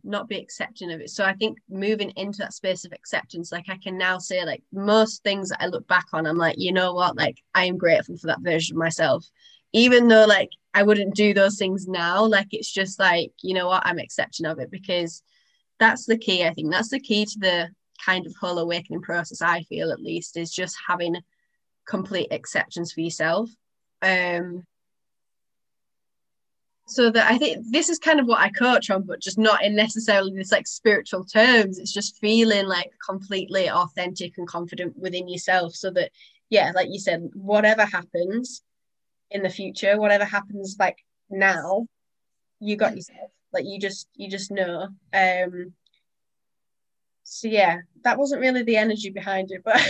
not 0.04 0.28
be 0.28 0.38
accepting 0.38 0.92
of 0.92 1.00
it. 1.00 1.10
So 1.10 1.24
I 1.24 1.34
think 1.34 1.58
moving 1.68 2.10
into 2.10 2.38
that 2.38 2.54
space 2.54 2.84
of 2.84 2.92
acceptance, 2.92 3.50
like 3.50 3.66
I 3.68 3.76
can 3.76 3.98
now 3.98 4.18
say, 4.18 4.44
like 4.44 4.62
most 4.72 5.22
things 5.24 5.48
that 5.48 5.62
I 5.62 5.66
look 5.66 5.86
back 5.88 6.04
on, 6.12 6.26
I'm 6.26 6.36
like, 6.36 6.56
you 6.58 6.72
know 6.72 6.94
what, 6.94 7.16
like 7.16 7.42
I 7.54 7.64
am 7.64 7.76
grateful 7.76 8.16
for 8.16 8.28
that 8.28 8.40
version 8.40 8.76
of 8.76 8.78
myself. 8.78 9.26
Even 9.72 10.06
though 10.06 10.24
like 10.24 10.50
I 10.74 10.84
wouldn't 10.84 11.14
do 11.14 11.34
those 11.34 11.58
things 11.58 11.88
now, 11.88 12.24
like 12.24 12.48
it's 12.52 12.70
just 12.70 13.00
like, 13.00 13.32
you 13.42 13.52
know 13.52 13.66
what, 13.66 13.82
I'm 13.84 13.98
accepting 13.98 14.46
of 14.46 14.60
it 14.60 14.70
because 14.70 15.22
that's 15.78 16.06
the 16.06 16.16
key. 16.16 16.44
I 16.44 16.54
think 16.54 16.70
that's 16.70 16.90
the 16.90 17.00
key 17.00 17.24
to 17.24 17.38
the 17.38 17.68
kind 18.04 18.26
of 18.26 18.34
whole 18.40 18.58
awakening 18.58 19.02
process 19.02 19.42
i 19.42 19.62
feel 19.62 19.90
at 19.90 20.02
least 20.02 20.36
is 20.36 20.50
just 20.50 20.76
having 20.86 21.16
complete 21.86 22.32
acceptance 22.32 22.92
for 22.92 23.00
yourself. 23.00 23.48
Um 24.02 24.64
so 26.88 27.10
that 27.10 27.28
i 27.28 27.36
think 27.36 27.64
this 27.70 27.88
is 27.88 27.98
kind 27.98 28.20
of 28.20 28.26
what 28.26 28.38
i 28.38 28.48
coach 28.48 28.90
on 28.90 29.02
but 29.02 29.20
just 29.20 29.38
not 29.38 29.64
in 29.64 29.74
necessarily 29.74 30.32
this 30.32 30.52
like 30.52 30.68
spiritual 30.68 31.24
terms. 31.24 31.78
It's 31.78 31.92
just 31.92 32.18
feeling 32.18 32.66
like 32.66 32.92
completely 33.04 33.68
authentic 33.68 34.38
and 34.38 34.46
confident 34.46 34.96
within 34.96 35.28
yourself 35.28 35.74
so 35.74 35.90
that 35.92 36.12
yeah 36.48 36.70
like 36.76 36.88
you 36.90 37.00
said 37.00 37.28
whatever 37.34 37.84
happens 37.84 38.62
in 39.32 39.42
the 39.42 39.50
future 39.50 39.98
whatever 39.98 40.24
happens 40.24 40.76
like 40.78 40.98
now 41.28 41.86
you 42.60 42.76
got 42.76 42.94
yourself. 42.94 43.30
Like 43.52 43.64
you 43.66 43.78
just 43.78 44.08
you 44.14 44.28
just 44.28 44.50
know. 44.50 44.88
Um 45.12 45.72
so 47.28 47.48
yeah, 47.48 47.78
that 48.04 48.18
wasn't 48.18 48.40
really 48.40 48.62
the 48.62 48.76
energy 48.76 49.10
behind 49.10 49.50
it, 49.50 49.62
but 49.64 49.80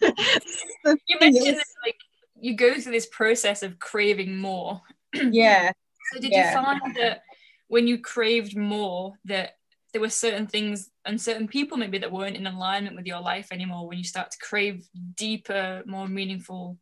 you 0.02 1.16
mentioned 1.20 1.56
that, 1.56 1.66
like 1.84 1.96
you 2.34 2.54
go 2.54 2.74
through 2.80 2.90
this 2.90 3.06
process 3.06 3.62
of 3.62 3.78
craving 3.78 4.36
more. 4.36 4.80
yeah. 5.14 5.70
So 6.12 6.20
did 6.20 6.32
yeah. 6.32 6.48
you 6.48 6.64
find 6.64 6.96
that 6.96 7.22
when 7.68 7.86
you 7.86 7.98
craved 7.98 8.56
more 8.56 9.12
that 9.26 9.52
there 9.92 10.00
were 10.00 10.10
certain 10.10 10.48
things 10.48 10.90
and 11.04 11.20
certain 11.20 11.46
people 11.46 11.78
maybe 11.78 11.98
that 11.98 12.10
weren't 12.10 12.36
in 12.36 12.48
alignment 12.48 12.96
with 12.96 13.06
your 13.06 13.20
life 13.20 13.48
anymore 13.52 13.86
when 13.86 13.98
you 13.98 14.04
start 14.04 14.32
to 14.32 14.38
crave 14.38 14.84
deeper, 15.16 15.84
more 15.86 16.08
meaningful 16.08 16.76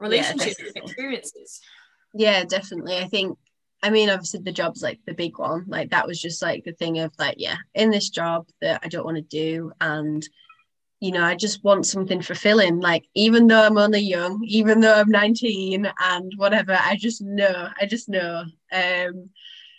relationships 0.00 0.56
yeah, 0.58 0.66
and 0.74 0.84
experiences? 0.84 1.60
Yeah, 2.12 2.44
definitely. 2.44 2.98
I 2.98 3.08
think 3.08 3.38
I 3.82 3.90
mean, 3.90 4.10
obviously 4.10 4.40
the 4.40 4.52
job's 4.52 4.82
like 4.82 5.00
the 5.06 5.14
big 5.14 5.38
one. 5.38 5.64
Like 5.68 5.90
that 5.90 6.06
was 6.06 6.20
just 6.20 6.42
like 6.42 6.64
the 6.64 6.72
thing 6.72 6.98
of 6.98 7.12
like, 7.18 7.36
yeah, 7.38 7.56
in 7.74 7.90
this 7.90 8.08
job 8.08 8.48
that 8.60 8.80
I 8.82 8.88
don't 8.88 9.04
want 9.04 9.16
to 9.16 9.22
do. 9.22 9.72
And, 9.80 10.26
you 11.00 11.12
know, 11.12 11.22
I 11.22 11.36
just 11.36 11.62
want 11.62 11.86
something 11.86 12.20
fulfilling. 12.20 12.80
Like, 12.80 13.04
even 13.14 13.46
though 13.46 13.62
I'm 13.62 13.78
only 13.78 14.00
young, 14.00 14.42
even 14.44 14.80
though 14.80 14.94
I'm 14.94 15.10
19 15.10 15.90
and 16.00 16.32
whatever, 16.36 16.76
I 16.80 16.96
just 16.96 17.22
know, 17.22 17.68
I 17.80 17.86
just 17.86 18.08
know. 18.08 18.44
Um, 18.72 19.30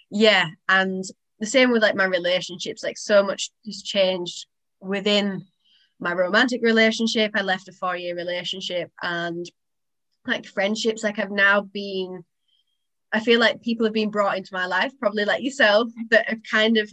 yeah. 0.10 0.48
And 0.70 1.04
the 1.40 1.46
same 1.46 1.72
with 1.72 1.82
like 1.82 1.96
my 1.96 2.06
relationships, 2.06 2.84
like 2.84 2.98
so 2.98 3.22
much 3.22 3.52
has 3.66 3.82
changed 3.84 4.48
within 4.80 5.46
my 6.00 6.14
romantic 6.14 6.62
relationship. 6.64 7.32
I 7.36 7.42
left 7.42 7.68
a 7.68 7.74
four 7.74 7.98
year 7.98 8.16
relationship 8.16 8.92
and 9.02 9.46
like 10.26 10.46
friendships, 10.46 11.04
like 11.04 11.20
I've 11.20 11.32
now 11.32 11.62
been 11.62 12.24
I 13.12 13.20
feel 13.20 13.40
like 13.40 13.62
people 13.62 13.86
have 13.86 13.94
been 13.94 14.12
brought 14.12 14.38
into 14.38 14.54
my 14.54 14.66
life, 14.66 14.92
probably 15.00 15.26
like 15.26 15.44
yourself, 15.44 15.90
that 16.12 16.30
have 16.30 16.44
kind 16.50 16.78
of 16.78 16.92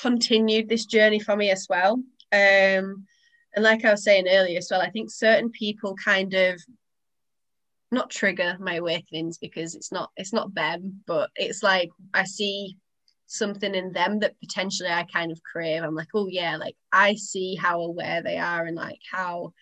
continued 0.00 0.68
this 0.68 0.86
journey 0.86 1.20
for 1.20 1.36
me 1.36 1.50
as 1.50 1.66
well. 1.68 1.94
Um, 2.32 3.06
and 3.54 3.64
like 3.64 3.84
I 3.84 3.90
was 3.90 4.04
saying 4.04 4.28
earlier 4.28 4.58
as 4.58 4.68
well, 4.70 4.80
I 4.80 4.90
think 4.90 5.10
certain 5.10 5.50
people 5.50 5.94
kind 6.02 6.34
of 6.34 6.60
not 7.90 8.10
trigger 8.10 8.56
my 8.60 8.74
awakenings 8.74 9.38
because 9.38 9.74
it's 9.74 9.90
not 9.90 10.10
it's 10.16 10.32
not 10.32 10.54
them, 10.54 11.02
but 11.06 11.30
it's 11.36 11.62
like 11.62 11.90
I 12.14 12.24
see 12.24 12.76
something 13.26 13.74
in 13.74 13.92
them 13.92 14.20
that 14.20 14.38
potentially 14.40 14.90
I 14.90 15.04
kind 15.04 15.32
of 15.32 15.42
crave. 15.42 15.82
I'm 15.82 15.94
like, 15.94 16.08
oh 16.14 16.28
yeah, 16.28 16.56
like 16.56 16.76
I 16.92 17.14
see 17.14 17.54
how 17.54 17.80
aware 17.80 18.22
they 18.22 18.38
are 18.38 18.64
and 18.64 18.76
like 18.76 19.00
how 19.10 19.52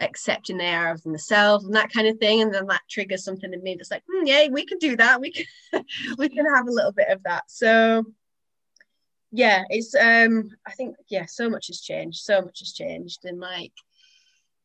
accepting 0.00 0.58
they 0.58 0.74
are 0.74 0.90
of 0.90 1.02
themselves 1.02 1.64
and 1.64 1.74
that 1.74 1.92
kind 1.92 2.06
of 2.06 2.18
thing. 2.18 2.42
And 2.42 2.52
then 2.52 2.66
that 2.66 2.82
triggers 2.88 3.24
something 3.24 3.52
in 3.52 3.62
me 3.62 3.74
that's 3.74 3.90
like 3.90 4.02
mm, 4.02 4.22
yeah 4.24 4.48
we 4.50 4.64
can 4.66 4.78
do 4.78 4.96
that. 4.96 5.20
We 5.20 5.32
can 5.32 5.46
we 6.18 6.28
can 6.28 6.46
have 6.54 6.66
a 6.66 6.72
little 6.72 6.92
bit 6.92 7.08
of 7.08 7.22
that. 7.24 7.44
So 7.48 8.04
yeah 9.32 9.64
it's 9.70 9.94
um 9.96 10.48
i 10.68 10.70
think 10.70 10.94
yeah 11.08 11.26
so 11.26 11.50
much 11.50 11.66
has 11.66 11.80
changed 11.80 12.18
so 12.18 12.40
much 12.40 12.60
has 12.60 12.72
changed. 12.72 13.24
And 13.24 13.40
like 13.40 13.72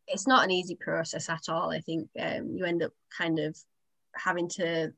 it's 0.07 0.27
not 0.27 0.43
an 0.43 0.51
easy 0.51 0.75
process 0.75 1.29
at 1.29 1.49
all 1.49 1.71
i 1.71 1.79
think. 1.79 2.09
Um 2.19 2.55
you 2.55 2.65
end 2.65 2.83
up 2.83 2.91
kind 3.15 3.39
of 3.39 3.57
having 4.13 4.49
to 4.49 4.93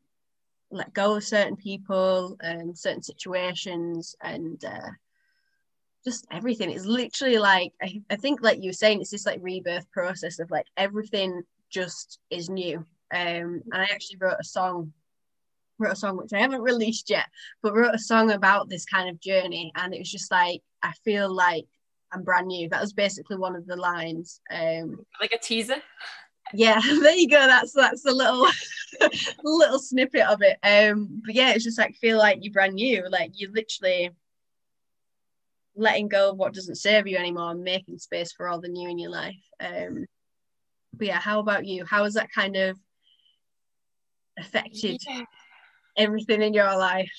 let 0.71 0.93
go 0.93 1.15
of 1.15 1.23
certain 1.23 1.55
people 1.55 2.35
and 2.41 2.77
certain 2.77 3.03
situations 3.03 4.15
and 4.21 4.63
uh 4.65 4.89
just 6.03 6.25
everything. 6.31 6.71
It's 6.71 6.85
literally 6.85 7.37
like 7.37 7.73
I, 7.81 8.01
I 8.09 8.15
think 8.15 8.41
like 8.41 8.61
you 8.61 8.69
were 8.69 8.73
saying, 8.73 9.01
it's 9.01 9.11
this 9.11 9.25
like 9.25 9.39
rebirth 9.41 9.89
process 9.91 10.39
of 10.39 10.51
like 10.51 10.67
everything 10.77 11.43
just 11.69 12.19
is 12.29 12.49
new. 12.49 12.77
Um, 13.13 13.61
and 13.71 13.75
I 13.75 13.83
actually 13.83 14.17
wrote 14.19 14.37
a 14.39 14.43
song, 14.43 14.93
wrote 15.79 15.93
a 15.93 15.95
song 15.95 16.17
which 16.17 16.33
I 16.33 16.39
haven't 16.39 16.61
released 16.73 17.09
yet, 17.09 17.25
but 17.61 17.73
wrote 17.73 17.95
a 17.95 17.99
song 17.99 18.31
about 18.31 18.69
this 18.69 18.85
kind 18.85 19.09
of 19.09 19.19
journey. 19.19 19.71
And 19.75 19.93
it 19.93 19.99
was 19.99 20.11
just 20.11 20.31
like 20.31 20.61
I 20.81 20.91
feel 21.03 21.33
like 21.33 21.65
I'm 22.11 22.23
brand 22.23 22.47
new. 22.47 22.69
That 22.69 22.81
was 22.81 22.93
basically 22.93 23.37
one 23.37 23.55
of 23.55 23.65
the 23.65 23.75
lines. 23.75 24.41
Um, 24.51 25.05
like 25.19 25.33
a 25.33 25.37
teaser. 25.37 25.81
Yeah, 26.53 26.79
there 27.01 27.15
you 27.15 27.29
go. 27.29 27.47
That's 27.47 27.73
that's 27.73 28.05
a 28.05 28.11
little 28.11 28.47
little 29.43 29.79
snippet 29.79 30.27
of 30.27 30.41
it. 30.41 30.57
Um, 30.63 31.21
but 31.25 31.33
yeah, 31.35 31.51
it's 31.51 31.63
just 31.63 31.79
like 31.79 31.95
feel 31.95 32.17
like 32.17 32.39
you're 32.41 32.53
brand 32.53 32.75
new. 32.75 33.07
Like 33.09 33.31
you 33.33 33.51
literally 33.53 34.11
letting 35.75 36.07
go 36.07 36.29
of 36.29 36.37
what 36.37 36.53
doesn't 36.53 36.75
serve 36.75 37.07
you 37.07 37.17
anymore 37.17 37.51
and 37.51 37.63
making 37.63 37.97
space 37.97 38.31
for 38.31 38.47
all 38.47 38.61
the 38.61 38.67
new 38.67 38.89
in 38.89 38.99
your 38.99 39.11
life. 39.11 39.35
Um, 39.59 40.05
but 40.93 41.07
yeah, 41.07 41.19
how 41.19 41.39
about 41.39 41.65
you? 41.65 41.85
How 41.85 42.03
has 42.03 42.13
that 42.13 42.31
kind 42.31 42.55
of 42.55 42.77
affected 44.37 45.01
yeah. 45.07 45.23
everything 45.97 46.41
in 46.41 46.53
your 46.53 46.77
life? 46.77 47.11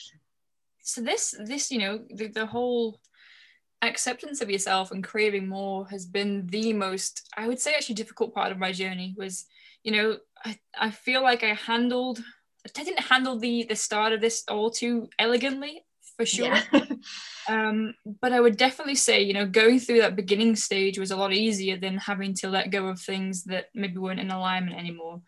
So 0.83 1.01
this, 1.01 1.35
this, 1.45 1.71
you 1.71 1.79
know, 1.79 2.01
the, 2.11 2.29
the 2.29 2.47
whole 2.47 3.01
acceptance 3.83 4.41
of 4.41 4.51
yourself 4.51 4.91
and 4.91 5.03
craving 5.03 5.49
more 5.49 5.87
has 5.89 6.07
been 6.07 6.47
the 6.47 6.73
most, 6.73 7.29
I 7.37 7.49
would 7.49 7.59
say, 7.59 7.75
actually 7.75 7.97
difficult 7.97 8.35
part 8.35 8.53
of 8.53 8.59
my 8.59 8.71
journey. 8.71 9.15
Was, 9.17 9.47
you 9.83 9.93
know, 9.93 10.19
I, 10.45 10.59
I 10.79 10.91
feel 10.91 11.23
like 11.23 11.43
I 11.43 11.55
handled, 11.55 12.23
I 12.67 12.83
didn't 12.83 13.01
handle 13.01 13.39
the 13.39 13.65
the 13.65 13.77
start 13.77 14.13
of 14.13 14.21
this 14.21 14.45
all 14.49 14.71
too 14.71 15.09
elegantly 15.19 15.85
for 16.17 16.27
sure. 16.27 16.55
Yeah. 16.73 16.85
um, 17.49 17.95
but 18.21 18.33
I 18.33 18.41
would 18.41 18.57
definitely 18.57 18.95
say, 18.95 19.23
you 19.23 19.35
know, 19.35 19.47
going 19.47 19.81
through 19.81 20.01
that 20.01 20.17
beginning 20.17 20.57
stage 20.57 20.99
was 20.99 21.11
a 21.11 21.17
lot 21.17 21.33
easier 21.33 21.77
than 21.77 21.99
having 21.99 22.35
to 22.35 22.49
let 22.49 22.71
go 22.71 22.87
of 22.87 23.01
things 23.01 23.45
that 23.45 23.67
maybe 23.75 23.99
weren't 23.99 24.21
in 24.21 24.31
alignment 24.31 24.79
anymore. 24.79 25.23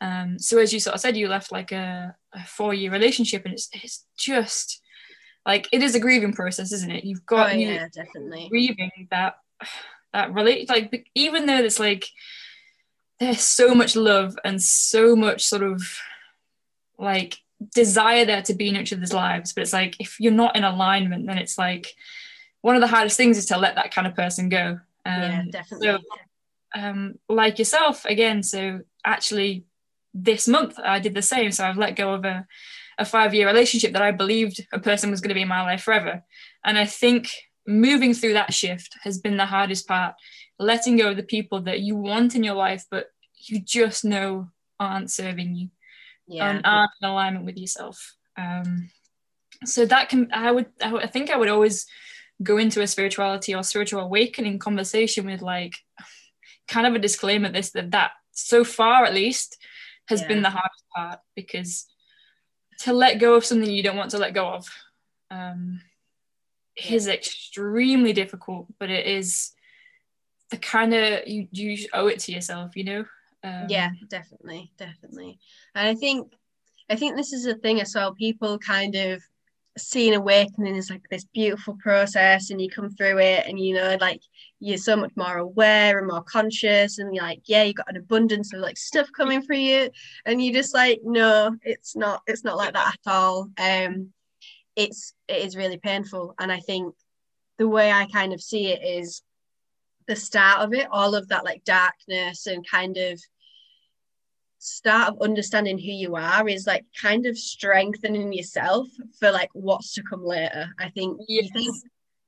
Um, 0.00 0.38
so 0.38 0.58
as 0.58 0.72
you 0.72 0.80
sort 0.80 0.94
of 0.94 1.00
said, 1.00 1.16
you 1.16 1.28
left 1.28 1.50
like 1.50 1.72
a, 1.72 2.14
a 2.32 2.44
four 2.44 2.72
year 2.74 2.90
relationship, 2.90 3.44
and 3.44 3.54
it's 3.54 3.68
it's 3.72 4.04
just 4.16 4.80
like 5.44 5.68
it 5.72 5.82
is 5.82 5.94
a 5.94 6.00
grieving 6.00 6.32
process, 6.32 6.72
isn't 6.72 6.90
it? 6.90 7.04
You've 7.04 7.26
got 7.26 7.50
oh, 7.50 7.54
yeah, 7.54 7.88
definitely 7.92 8.48
grieving 8.48 9.08
that 9.10 9.36
that 10.12 10.32
relate 10.32 10.68
like 10.68 11.06
even 11.14 11.46
though 11.46 11.58
it's 11.58 11.78
like 11.78 12.06
there's 13.20 13.40
so 13.40 13.74
much 13.74 13.96
love 13.96 14.38
and 14.44 14.62
so 14.62 15.16
much 15.16 15.44
sort 15.44 15.62
of 15.62 15.82
like 16.98 17.38
desire 17.74 18.24
there 18.24 18.42
to 18.42 18.54
be 18.54 18.68
in 18.68 18.76
each 18.76 18.92
other's 18.92 19.12
lives. 19.12 19.52
But 19.52 19.62
it's 19.62 19.72
like 19.72 19.96
if 20.00 20.20
you're 20.20 20.32
not 20.32 20.56
in 20.56 20.64
alignment 20.64 21.26
then 21.26 21.38
it's 21.38 21.58
like 21.58 21.94
one 22.60 22.74
of 22.74 22.80
the 22.80 22.88
hardest 22.88 23.16
things 23.16 23.38
is 23.38 23.46
to 23.46 23.58
let 23.58 23.76
that 23.76 23.92
kind 23.94 24.06
of 24.06 24.14
person 24.14 24.48
go. 24.48 24.78
Um, 25.06 25.22
yeah 25.22 25.42
definitely. 25.50 25.86
so, 25.86 25.98
um, 26.74 27.14
like 27.28 27.58
yourself 27.58 28.04
again 28.04 28.42
so 28.42 28.80
actually 29.02 29.64
this 30.12 30.46
month 30.46 30.78
i 30.84 30.98
did 30.98 31.14
the 31.14 31.22
same. 31.22 31.50
So 31.50 31.64
i've 31.64 31.78
let 31.78 31.96
go 31.96 32.14
of 32.14 32.24
a, 32.24 32.46
a 32.98 33.04
five 33.04 33.34
year 33.34 33.46
relationship 33.46 33.92
that 33.92 34.02
i 34.02 34.10
believed 34.10 34.66
a 34.72 34.78
person 34.78 35.10
was 35.10 35.20
going 35.20 35.30
to 35.30 35.34
be 35.34 35.42
in 35.42 35.48
my 35.48 35.62
life 35.62 35.82
forever. 35.82 36.22
And 36.64 36.78
i 36.78 36.84
think 36.84 37.28
moving 37.66 38.14
through 38.14 38.32
that 38.32 38.54
shift 38.54 38.96
has 39.02 39.18
been 39.18 39.36
the 39.36 39.46
hardest 39.46 39.86
part 39.86 40.14
letting 40.58 40.96
go 40.96 41.10
of 41.10 41.16
the 41.16 41.22
people 41.22 41.60
that 41.60 41.80
you 41.80 41.94
want 41.94 42.34
in 42.34 42.42
your 42.42 42.54
life 42.54 42.84
but 42.90 43.10
you 43.34 43.60
just 43.60 44.04
know 44.04 44.48
aren't 44.80 45.10
serving 45.10 45.54
you 45.54 45.68
yeah. 46.28 46.50
and 46.50 46.66
are 46.66 46.88
in 47.00 47.08
alignment 47.08 47.46
with 47.46 47.56
yourself. 47.56 48.14
Um, 48.36 48.90
so 49.64 49.84
that 49.86 50.08
can 50.08 50.28
I 50.32 50.52
would 50.52 50.66
I 50.80 51.06
think 51.06 51.30
I 51.30 51.36
would 51.36 51.48
always 51.48 51.86
go 52.42 52.58
into 52.58 52.82
a 52.82 52.86
spirituality 52.86 53.54
or 53.54 53.62
spiritual 53.62 54.00
awakening 54.00 54.58
conversation 54.58 55.26
with 55.26 55.42
like 55.42 55.74
kind 56.68 56.86
of 56.86 56.94
a 56.94 56.98
disclaimer 56.98 57.50
this 57.50 57.70
that 57.72 57.90
that 57.90 58.12
so 58.32 58.62
far 58.62 59.04
at 59.04 59.14
least 59.14 59.56
has 60.06 60.20
yeah. 60.20 60.28
been 60.28 60.42
the 60.42 60.50
hardest 60.50 60.84
part 60.94 61.18
because 61.34 61.86
to 62.80 62.92
let 62.92 63.18
go 63.18 63.34
of 63.34 63.44
something 63.44 63.68
you 63.68 63.82
don't 63.82 63.96
want 63.96 64.10
to 64.10 64.18
let 64.18 64.34
go 64.34 64.48
of 64.48 64.68
um, 65.30 65.80
yeah. 66.76 66.94
is 66.94 67.08
extremely 67.08 68.12
difficult 68.12 68.66
but 68.78 68.90
it 68.90 69.06
is 69.06 69.50
the 70.50 70.56
kind 70.56 70.94
of 70.94 71.26
you 71.26 71.48
you 71.50 71.88
owe 71.92 72.06
it 72.06 72.20
to 72.20 72.32
yourself 72.32 72.76
you 72.76 72.84
know 72.84 73.04
um, 73.44 73.66
yeah, 73.68 73.90
definitely, 74.08 74.72
definitely. 74.78 75.38
And 75.74 75.88
I 75.88 75.94
think 75.94 76.32
I 76.90 76.96
think 76.96 77.16
this 77.16 77.32
is 77.32 77.46
a 77.46 77.54
thing 77.54 77.80
as 77.80 77.94
well. 77.94 78.14
People 78.14 78.58
kind 78.58 78.94
of 78.94 79.22
see 79.78 80.08
an 80.08 80.14
awakening 80.14 80.76
as 80.76 80.90
like 80.90 81.08
this 81.10 81.24
beautiful 81.32 81.76
process 81.80 82.50
and 82.50 82.60
you 82.60 82.68
come 82.68 82.90
through 82.90 83.18
it 83.18 83.46
and 83.46 83.58
you 83.58 83.74
know 83.74 83.96
like 84.00 84.20
you're 84.60 84.76
so 84.76 84.96
much 84.96 85.12
more 85.16 85.38
aware 85.38 85.98
and 85.98 86.08
more 86.08 86.22
conscious 86.22 86.98
and 86.98 87.14
you're 87.14 87.22
like 87.22 87.40
yeah 87.44 87.62
you 87.62 87.72
got 87.72 87.88
an 87.88 87.96
abundance 87.96 88.52
of 88.52 88.60
like 88.60 88.76
stuff 88.76 89.08
coming 89.16 89.40
for 89.40 89.54
you 89.54 89.88
and 90.26 90.42
you 90.42 90.52
just 90.52 90.74
like 90.74 91.00
no 91.04 91.54
it's 91.62 91.94
not 91.94 92.22
it's 92.26 92.44
not 92.44 92.56
like 92.56 92.74
that 92.74 92.94
at 92.94 93.12
all 93.12 93.48
um 93.58 94.12
it's 94.74 95.14
it 95.28 95.44
is 95.46 95.56
really 95.56 95.78
painful 95.78 96.34
and 96.38 96.50
i 96.50 96.58
think 96.58 96.94
the 97.58 97.68
way 97.68 97.92
i 97.92 98.06
kind 98.06 98.32
of 98.32 98.40
see 98.40 98.66
it 98.66 98.82
is 98.82 99.22
the 100.08 100.16
start 100.16 100.62
of 100.62 100.74
it, 100.74 100.88
all 100.90 101.14
of 101.14 101.28
that 101.28 101.44
like 101.44 101.62
darkness 101.64 102.46
and 102.46 102.68
kind 102.68 102.96
of 102.96 103.20
start 104.58 105.10
of 105.10 105.22
understanding 105.22 105.78
who 105.78 105.92
you 105.92 106.16
are 106.16 106.48
is 106.48 106.66
like 106.66 106.84
kind 107.00 107.26
of 107.26 107.38
strengthening 107.38 108.32
yourself 108.32 108.88
for 109.20 109.30
like 109.30 109.50
what's 109.52 109.94
to 109.94 110.02
come 110.02 110.24
later. 110.24 110.68
I 110.80 110.88
think 110.88 111.20
yes. 111.28 111.44
you 111.44 111.50
think 111.52 111.76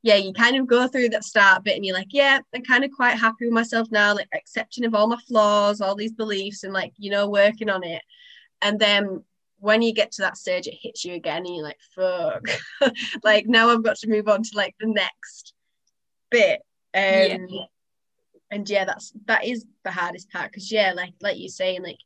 yeah, 0.03 0.17
you 0.17 0.33
kind 0.33 0.57
of 0.57 0.67
go 0.67 0.89
through 0.89 1.11
that 1.11 1.25
start 1.25 1.65
bit 1.65 1.77
and 1.77 1.85
you're 1.85 1.97
like, 1.97 2.13
yeah, 2.13 2.39
I'm 2.55 2.63
kind 2.63 2.85
of 2.85 2.91
quite 2.91 3.19
happy 3.19 3.45
with 3.45 3.53
myself 3.53 3.89
now, 3.91 4.15
like 4.15 4.29
accepting 4.35 4.87
of 4.87 4.95
all 4.95 5.07
my 5.07 5.19
flaws, 5.29 5.81
all 5.81 5.95
these 5.95 6.13
beliefs, 6.13 6.65
and 6.65 6.73
like, 6.73 6.93
you 6.97 7.11
know, 7.11 7.29
working 7.29 7.69
on 7.69 7.85
it. 7.85 8.01
And 8.63 8.79
then 8.79 9.25
when 9.59 9.83
you 9.83 9.93
get 9.93 10.13
to 10.13 10.23
that 10.23 10.39
stage, 10.39 10.67
it 10.67 10.79
hits 10.81 11.05
you 11.05 11.15
again, 11.15 11.45
and 11.45 11.55
you're 11.55 11.65
like, 11.65 11.81
fuck, 11.95 12.47
like 13.25 13.47
now 13.47 13.69
I've 13.69 13.83
got 13.83 13.97
to 13.97 14.09
move 14.09 14.27
on 14.27 14.43
to 14.43 14.51
like 14.55 14.75
the 14.81 14.87
next 14.87 15.53
bit 16.31 16.63
um, 16.95 17.49
yeah. 17.49 17.65
And 18.53 18.69
yeah, 18.69 18.85
that's 18.85 19.13
that 19.27 19.45
is 19.45 19.65
the 19.85 19.93
hardest 19.93 20.31
part 20.31 20.51
because 20.51 20.73
yeah, 20.73 20.93
like 20.95 21.13
like 21.21 21.39
you're 21.39 21.49
saying, 21.49 21.83
like 21.83 21.99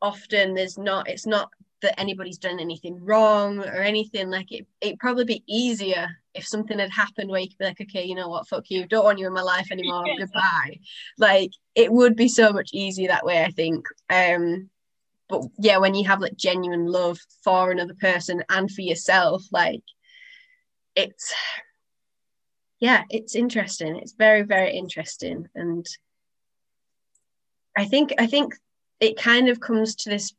often 0.00 0.54
there's 0.54 0.78
not 0.78 1.08
it's 1.08 1.26
not 1.26 1.50
that 1.80 1.98
anybody's 2.00 2.38
done 2.38 2.58
anything 2.58 3.04
wrong 3.04 3.58
or 3.58 3.82
anything. 3.82 4.30
Like 4.30 4.50
it 4.52 4.66
it'd 4.80 4.98
probably 4.98 5.24
be 5.24 5.44
easier 5.46 6.08
if 6.34 6.46
something 6.46 6.78
had 6.78 6.90
happened 6.90 7.30
where 7.30 7.40
you 7.40 7.48
could 7.48 7.58
be 7.58 7.64
like, 7.66 7.80
okay, 7.80 8.04
you 8.04 8.14
know 8.14 8.28
what, 8.28 8.48
fuck 8.48 8.70
you, 8.70 8.86
don't 8.86 9.04
want 9.04 9.18
you 9.18 9.26
in 9.26 9.32
my 9.32 9.42
life 9.42 9.70
anymore, 9.70 10.04
goodbye. 10.18 10.78
Like 11.18 11.50
it 11.74 11.92
would 11.92 12.16
be 12.16 12.28
so 12.28 12.52
much 12.52 12.70
easier 12.72 13.08
that 13.08 13.26
way, 13.26 13.44
I 13.44 13.50
think. 13.50 13.86
Um 14.08 14.70
but 15.28 15.42
yeah, 15.58 15.76
when 15.76 15.94
you 15.94 16.06
have 16.08 16.20
like 16.20 16.36
genuine 16.36 16.86
love 16.86 17.18
for 17.44 17.70
another 17.70 17.94
person 17.94 18.42
and 18.48 18.70
for 18.70 18.80
yourself, 18.80 19.44
like 19.52 19.82
it's 20.96 21.34
yeah, 22.80 23.02
it's 23.10 23.34
interesting. 23.34 23.96
It's 23.96 24.12
very, 24.12 24.42
very 24.42 24.76
interesting. 24.76 25.48
And 25.54 25.86
I 27.76 27.84
think 27.86 28.12
I 28.18 28.26
think 28.26 28.54
it 29.00 29.16
kind 29.16 29.48
of 29.48 29.60
comes 29.60 29.94
to 29.96 30.10
this 30.10 30.32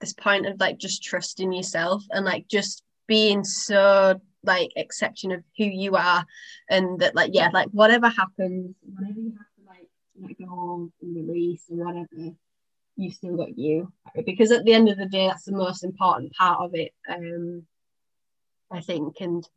this 0.00 0.12
point 0.12 0.46
of 0.46 0.60
like 0.60 0.78
just 0.78 1.02
trusting 1.02 1.52
yourself 1.52 2.02
and 2.10 2.24
like 2.24 2.48
just 2.48 2.82
being 3.06 3.44
so 3.44 4.20
like 4.42 4.70
accepting 4.76 5.32
of 5.32 5.42
who 5.56 5.64
you 5.64 5.96
are 5.96 6.24
and 6.68 7.00
that 7.00 7.14
like 7.14 7.30
yeah 7.32 7.48
like 7.52 7.68
whatever 7.70 8.08
happens 8.08 8.74
whatever 8.94 9.20
you 9.20 9.32
have 9.36 9.46
to 9.56 9.66
like 9.66 9.88
let 10.20 10.38
go 10.38 10.90
and 11.02 11.16
release 11.16 11.64
or 11.70 11.84
whatever 11.84 12.34
you 12.96 13.10
still 13.10 13.36
got 13.36 13.56
you 13.58 13.90
because 14.24 14.52
at 14.52 14.64
the 14.64 14.72
end 14.72 14.88
of 14.88 14.98
the 14.98 15.06
day 15.06 15.26
that's 15.26 15.44
the 15.44 15.52
most 15.52 15.82
important 15.82 16.32
part 16.34 16.60
of 16.60 16.74
it 16.74 16.92
um 17.08 17.62
i 18.70 18.80
think 18.80 19.16
and 19.20 19.48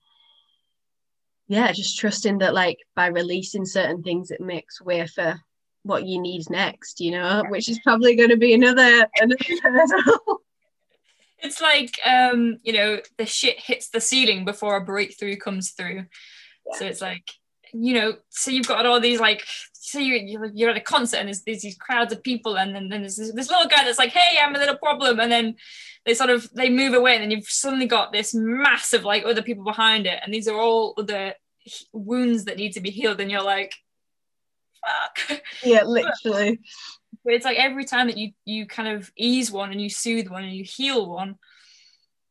yeah, 1.49 1.71
just 1.71 1.97
trusting 1.97 2.37
that 2.37 2.53
like 2.53 2.77
by 2.95 3.07
releasing 3.07 3.65
certain 3.65 4.03
things, 4.03 4.29
it 4.29 4.39
makes 4.39 4.79
way 4.79 5.05
for 5.07 5.41
what 5.81 6.05
you 6.05 6.21
need 6.21 6.47
next, 6.49 7.01
you 7.01 7.11
know, 7.11 7.43
which 7.49 7.67
is 7.67 7.79
probably 7.83 8.15
going 8.15 8.29
to 8.29 8.37
be 8.37 8.53
another 8.53 9.07
another 9.19 10.03
It's 11.41 11.59
like 11.59 11.97
um, 12.05 12.57
you 12.63 12.73
know, 12.73 12.99
the 13.17 13.25
shit 13.25 13.59
hits 13.59 13.89
the 13.89 13.99
ceiling 13.99 14.45
before 14.45 14.75
a 14.75 14.85
breakthrough 14.85 15.37
comes 15.37 15.71
through. 15.71 16.05
Yeah. 16.67 16.77
So 16.77 16.85
it's 16.85 17.01
like, 17.01 17.31
you 17.73 17.93
know, 17.93 18.13
so 18.29 18.51
you've 18.51 18.67
got 18.67 18.85
all 18.85 18.99
these 18.99 19.19
like, 19.19 19.45
so 19.73 19.99
you're 19.99 20.47
you're 20.53 20.69
at 20.69 20.77
a 20.77 20.81
concert 20.81 21.17
and 21.17 21.27
there's, 21.27 21.41
there's 21.43 21.61
these 21.61 21.77
crowds 21.77 22.13
of 22.13 22.23
people, 22.23 22.57
and 22.57 22.75
then, 22.75 22.89
then 22.89 23.01
there's 23.01 23.17
this, 23.17 23.33
this 23.33 23.49
little 23.49 23.67
guy 23.67 23.83
that's 23.83 23.99
like, 23.99 24.11
hey, 24.11 24.39
I'm 24.41 24.55
a 24.55 24.59
little 24.59 24.77
problem, 24.77 25.19
and 25.19 25.31
then 25.31 25.55
they 26.05 26.13
sort 26.13 26.29
of 26.29 26.49
they 26.53 26.69
move 26.69 26.93
away 26.93 27.13
and 27.13 27.23
then 27.23 27.31
you've 27.31 27.47
suddenly 27.47 27.85
got 27.85 28.11
this 28.11 28.33
massive 28.33 29.03
like 29.03 29.25
other 29.25 29.41
people 29.41 29.63
behind 29.63 30.05
it 30.05 30.19
and 30.23 30.33
these 30.33 30.47
are 30.47 30.59
all 30.59 30.93
the 30.95 31.35
wounds 31.93 32.45
that 32.45 32.57
need 32.57 32.73
to 32.73 32.81
be 32.81 32.89
healed 32.89 33.19
and 33.19 33.29
you're 33.29 33.43
like 33.43 33.73
fuck. 34.85 35.41
Yeah 35.63 35.83
literally. 35.83 36.59
But 37.23 37.33
it's 37.33 37.45
like 37.45 37.57
every 37.57 37.85
time 37.85 38.07
that 38.07 38.17
you 38.17 38.31
you 38.45 38.65
kind 38.65 38.89
of 38.97 39.11
ease 39.17 39.51
one 39.51 39.71
and 39.71 39.81
you 39.81 39.89
soothe 39.89 40.29
one 40.29 40.43
and 40.43 40.53
you 40.53 40.63
heal 40.63 41.07
one 41.07 41.35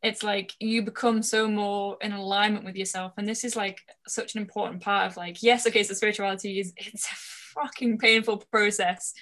it's 0.03 0.23
like 0.23 0.55
you 0.61 0.83
become 0.83 1.23
so 1.23 1.49
more 1.49 1.97
in 2.01 2.13
alignment 2.13 2.65
with 2.65 2.77
yourself. 2.77 3.13
And 3.17 3.29
this 3.29 3.45
is 3.45 3.57
like 3.57 3.81
such 4.07 4.35
an 4.35 4.41
important 4.41 4.83
part 4.83 5.11
of 5.11 5.17
like 5.17 5.43
yes 5.43 5.67
okay 5.67 5.83
so 5.83 5.95
spirituality 5.95 6.61
is 6.61 6.73
it's 6.77 7.07
a 7.07 7.15
fucking 7.61 7.99
painful 7.99 8.39
process. 8.53 9.13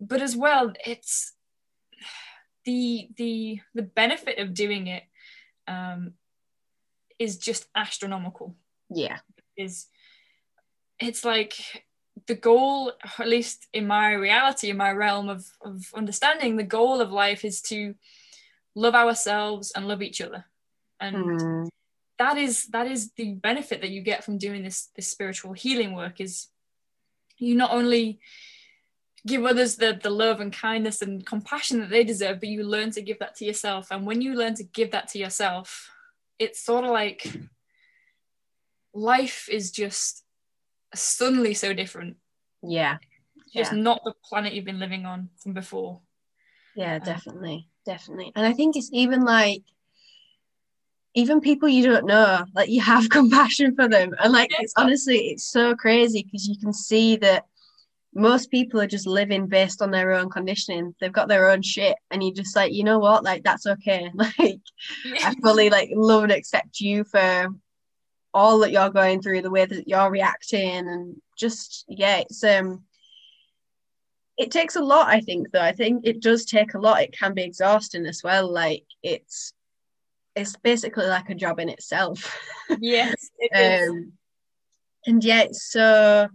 But 0.00 0.22
as 0.22 0.36
well 0.36 0.72
it's 0.84 1.32
the 2.64 3.08
the 3.16 3.60
the 3.74 3.82
benefit 3.82 4.38
of 4.38 4.54
doing 4.54 4.86
it 4.86 5.02
um 5.66 6.12
is 7.18 7.36
just 7.36 7.66
astronomical. 7.74 8.56
Yeah. 8.90 9.18
Is 9.56 9.86
it's 10.98 11.24
like 11.24 11.54
the 12.26 12.34
goal 12.34 12.92
at 13.18 13.28
least 13.28 13.66
in 13.72 13.86
my 13.86 14.12
reality 14.12 14.70
in 14.70 14.76
my 14.76 14.90
realm 14.90 15.28
of, 15.28 15.46
of 15.62 15.84
understanding 15.94 16.56
the 16.56 16.62
goal 16.62 17.00
of 17.00 17.12
life 17.12 17.44
is 17.44 17.60
to 17.60 17.94
love 18.74 18.94
ourselves 18.94 19.72
and 19.74 19.88
love 19.88 20.02
each 20.02 20.20
other. 20.20 20.44
And 21.00 21.16
Mm. 21.16 21.68
that 22.18 22.36
is 22.36 22.66
that 22.66 22.86
is 22.86 23.12
the 23.12 23.34
benefit 23.34 23.80
that 23.80 23.90
you 23.90 24.02
get 24.02 24.24
from 24.24 24.38
doing 24.38 24.62
this 24.64 24.88
this 24.96 25.08
spiritual 25.08 25.52
healing 25.52 25.94
work 25.94 26.20
is 26.20 26.48
you 27.38 27.54
not 27.54 27.70
only 27.70 28.18
give 29.26 29.44
others 29.44 29.76
the, 29.76 29.98
the 30.02 30.10
love 30.10 30.40
and 30.40 30.52
kindness 30.52 31.02
and 31.02 31.24
compassion 31.26 31.80
that 31.80 31.90
they 31.90 32.02
deserve 32.04 32.40
but 32.40 32.48
you 32.48 32.62
learn 32.64 32.90
to 32.90 33.02
give 33.02 33.18
that 33.18 33.34
to 33.36 33.44
yourself. 33.44 33.90
And 33.90 34.06
when 34.06 34.20
you 34.22 34.34
learn 34.34 34.54
to 34.54 34.64
give 34.64 34.90
that 34.92 35.08
to 35.08 35.18
yourself 35.18 35.90
it's 36.38 36.60
sort 36.60 36.84
of 36.84 36.90
like 36.90 37.26
life 38.94 39.48
is 39.50 39.70
just 39.70 40.24
suddenly 40.94 41.54
so 41.54 41.72
different. 41.72 42.16
Yeah. 42.62 42.98
Just 43.52 43.72
Yeah. 43.72 43.78
not 43.80 44.02
the 44.04 44.14
planet 44.24 44.52
you've 44.52 44.64
been 44.64 44.78
living 44.78 45.06
on 45.06 45.30
from 45.36 45.52
before. 45.52 46.00
Yeah, 46.74 46.98
definitely, 46.98 47.68
definitely. 47.88 48.32
And 48.36 48.46
I 48.46 48.52
think 48.52 48.76
it's 48.76 48.90
even 48.92 49.24
like 49.24 49.62
even 51.14 51.40
people 51.40 51.68
you 51.68 51.84
don't 51.84 52.04
know, 52.04 52.44
like 52.54 52.68
you 52.68 52.82
have 52.82 53.08
compassion 53.18 53.74
for 53.74 53.88
them. 53.88 54.14
And 54.22 54.32
like 54.32 54.50
it's 54.60 54.74
honestly 54.76 55.18
it's 55.30 55.50
so 55.50 55.74
crazy 55.74 56.22
because 56.22 56.46
you 56.46 56.58
can 56.58 56.72
see 56.72 57.16
that 57.16 57.46
most 58.14 58.50
people 58.50 58.80
are 58.80 58.86
just 58.86 59.06
living 59.06 59.46
based 59.46 59.80
on 59.80 59.90
their 59.90 60.12
own 60.12 60.28
conditioning. 60.28 60.94
They've 61.00 61.12
got 61.12 61.28
their 61.28 61.50
own 61.50 61.62
shit 61.62 61.96
and 62.10 62.22
you 62.22 62.32
just 62.32 62.54
like, 62.54 62.72
you 62.72 62.84
know 62.84 62.98
what, 62.98 63.24
like 63.24 63.42
that's 63.42 63.66
okay. 63.66 64.10
Like 64.14 64.60
I 65.24 65.34
fully 65.42 65.70
like 65.70 65.90
love 65.94 66.24
and 66.24 66.32
accept 66.32 66.80
you 66.80 67.04
for 67.04 67.48
all 68.34 68.58
that 68.58 68.70
you're 68.70 68.90
going 68.90 69.22
through, 69.22 69.40
the 69.42 69.50
way 69.50 69.64
that 69.64 69.88
you're 69.88 70.10
reacting, 70.10 70.86
and 70.88 71.16
just 71.38 71.86
yeah, 71.88 72.18
it's 72.18 72.44
um, 72.44 72.84
it 74.38 74.50
takes 74.52 74.76
a 74.76 74.80
lot. 74.80 75.08
I 75.08 75.20
think 75.20 75.50
though. 75.50 75.60
I 75.60 75.72
think 75.72 76.06
it 76.06 76.20
does 76.20 76.44
take 76.44 76.74
a 76.74 76.78
lot. 76.78 77.02
It 77.02 77.16
can 77.18 77.34
be 77.34 77.42
exhausting 77.42 78.06
as 78.06 78.22
well. 78.22 78.50
Like 78.50 78.84
it's 79.02 79.52
it's 80.36 80.56
basically 80.56 81.06
like 81.06 81.28
a 81.28 81.34
job 81.34 81.58
in 81.58 81.68
itself. 81.68 82.38
yes 82.80 83.30
it 83.38 83.50
is. 83.54 83.90
um, 83.90 84.12
and 85.06 85.24
yeah, 85.24 85.42
it's 85.42 85.70
so 85.70 86.28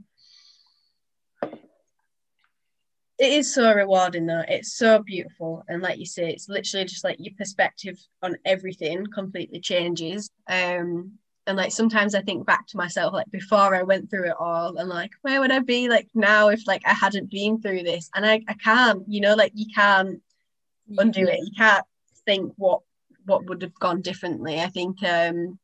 it 3.20 3.32
is 3.32 3.54
so 3.54 3.74
rewarding 3.74 4.26
though. 4.26 4.44
It's 4.48 4.74
so 4.74 5.00
beautiful, 5.00 5.64
and 5.70 5.82
like 5.82 5.98
you 5.98 6.06
say, 6.06 6.30
it's 6.30 6.50
literally 6.50 6.86
just 6.86 7.06
like 7.06 7.18
your 7.20 7.34
perspective 7.38 7.98
on 8.22 8.36
everything 8.44 9.06
completely 9.14 9.62
changes. 9.62 10.30
Um, 10.50 11.20
and 11.46 11.58
like 11.58 11.72
sometimes 11.72 12.16
I 12.16 12.22
think 12.22 12.46
back 12.46 12.68
to 12.68 12.78
myself, 12.78 13.14
like 13.14 13.30
before 13.32 13.76
I 13.76 13.84
went 13.84 14.10
through 14.10 14.30
it 14.30 14.36
all, 14.40 14.78
and 14.78 14.90
like 14.90 15.12
where 15.22 15.40
would 15.42 15.52
I 15.52 15.60
be 15.60 15.90
like 15.90 16.08
now 16.14 16.50
if 16.50 16.66
like 16.68 16.82
I 16.86 16.94
hadn't 16.94 17.30
been 17.30 17.62
through 17.62 17.84
this? 17.84 18.10
And 18.16 18.26
I 18.26 18.42
I 18.48 18.54
can't, 18.54 19.04
you 19.08 19.22
know, 19.22 19.36
like 19.36 19.52
you 19.56 19.66
can't 19.74 20.22
undo 20.98 21.28
it. 21.28 21.40
You 21.40 21.52
can't 21.58 21.86
think 22.26 22.54
what 22.58 22.82
what 23.26 23.46
would 23.46 23.62
have 23.62 23.76
gone 23.76 24.02
differently. 24.02 24.60
I 24.62 24.68
think 24.68 25.04
um 25.04 25.60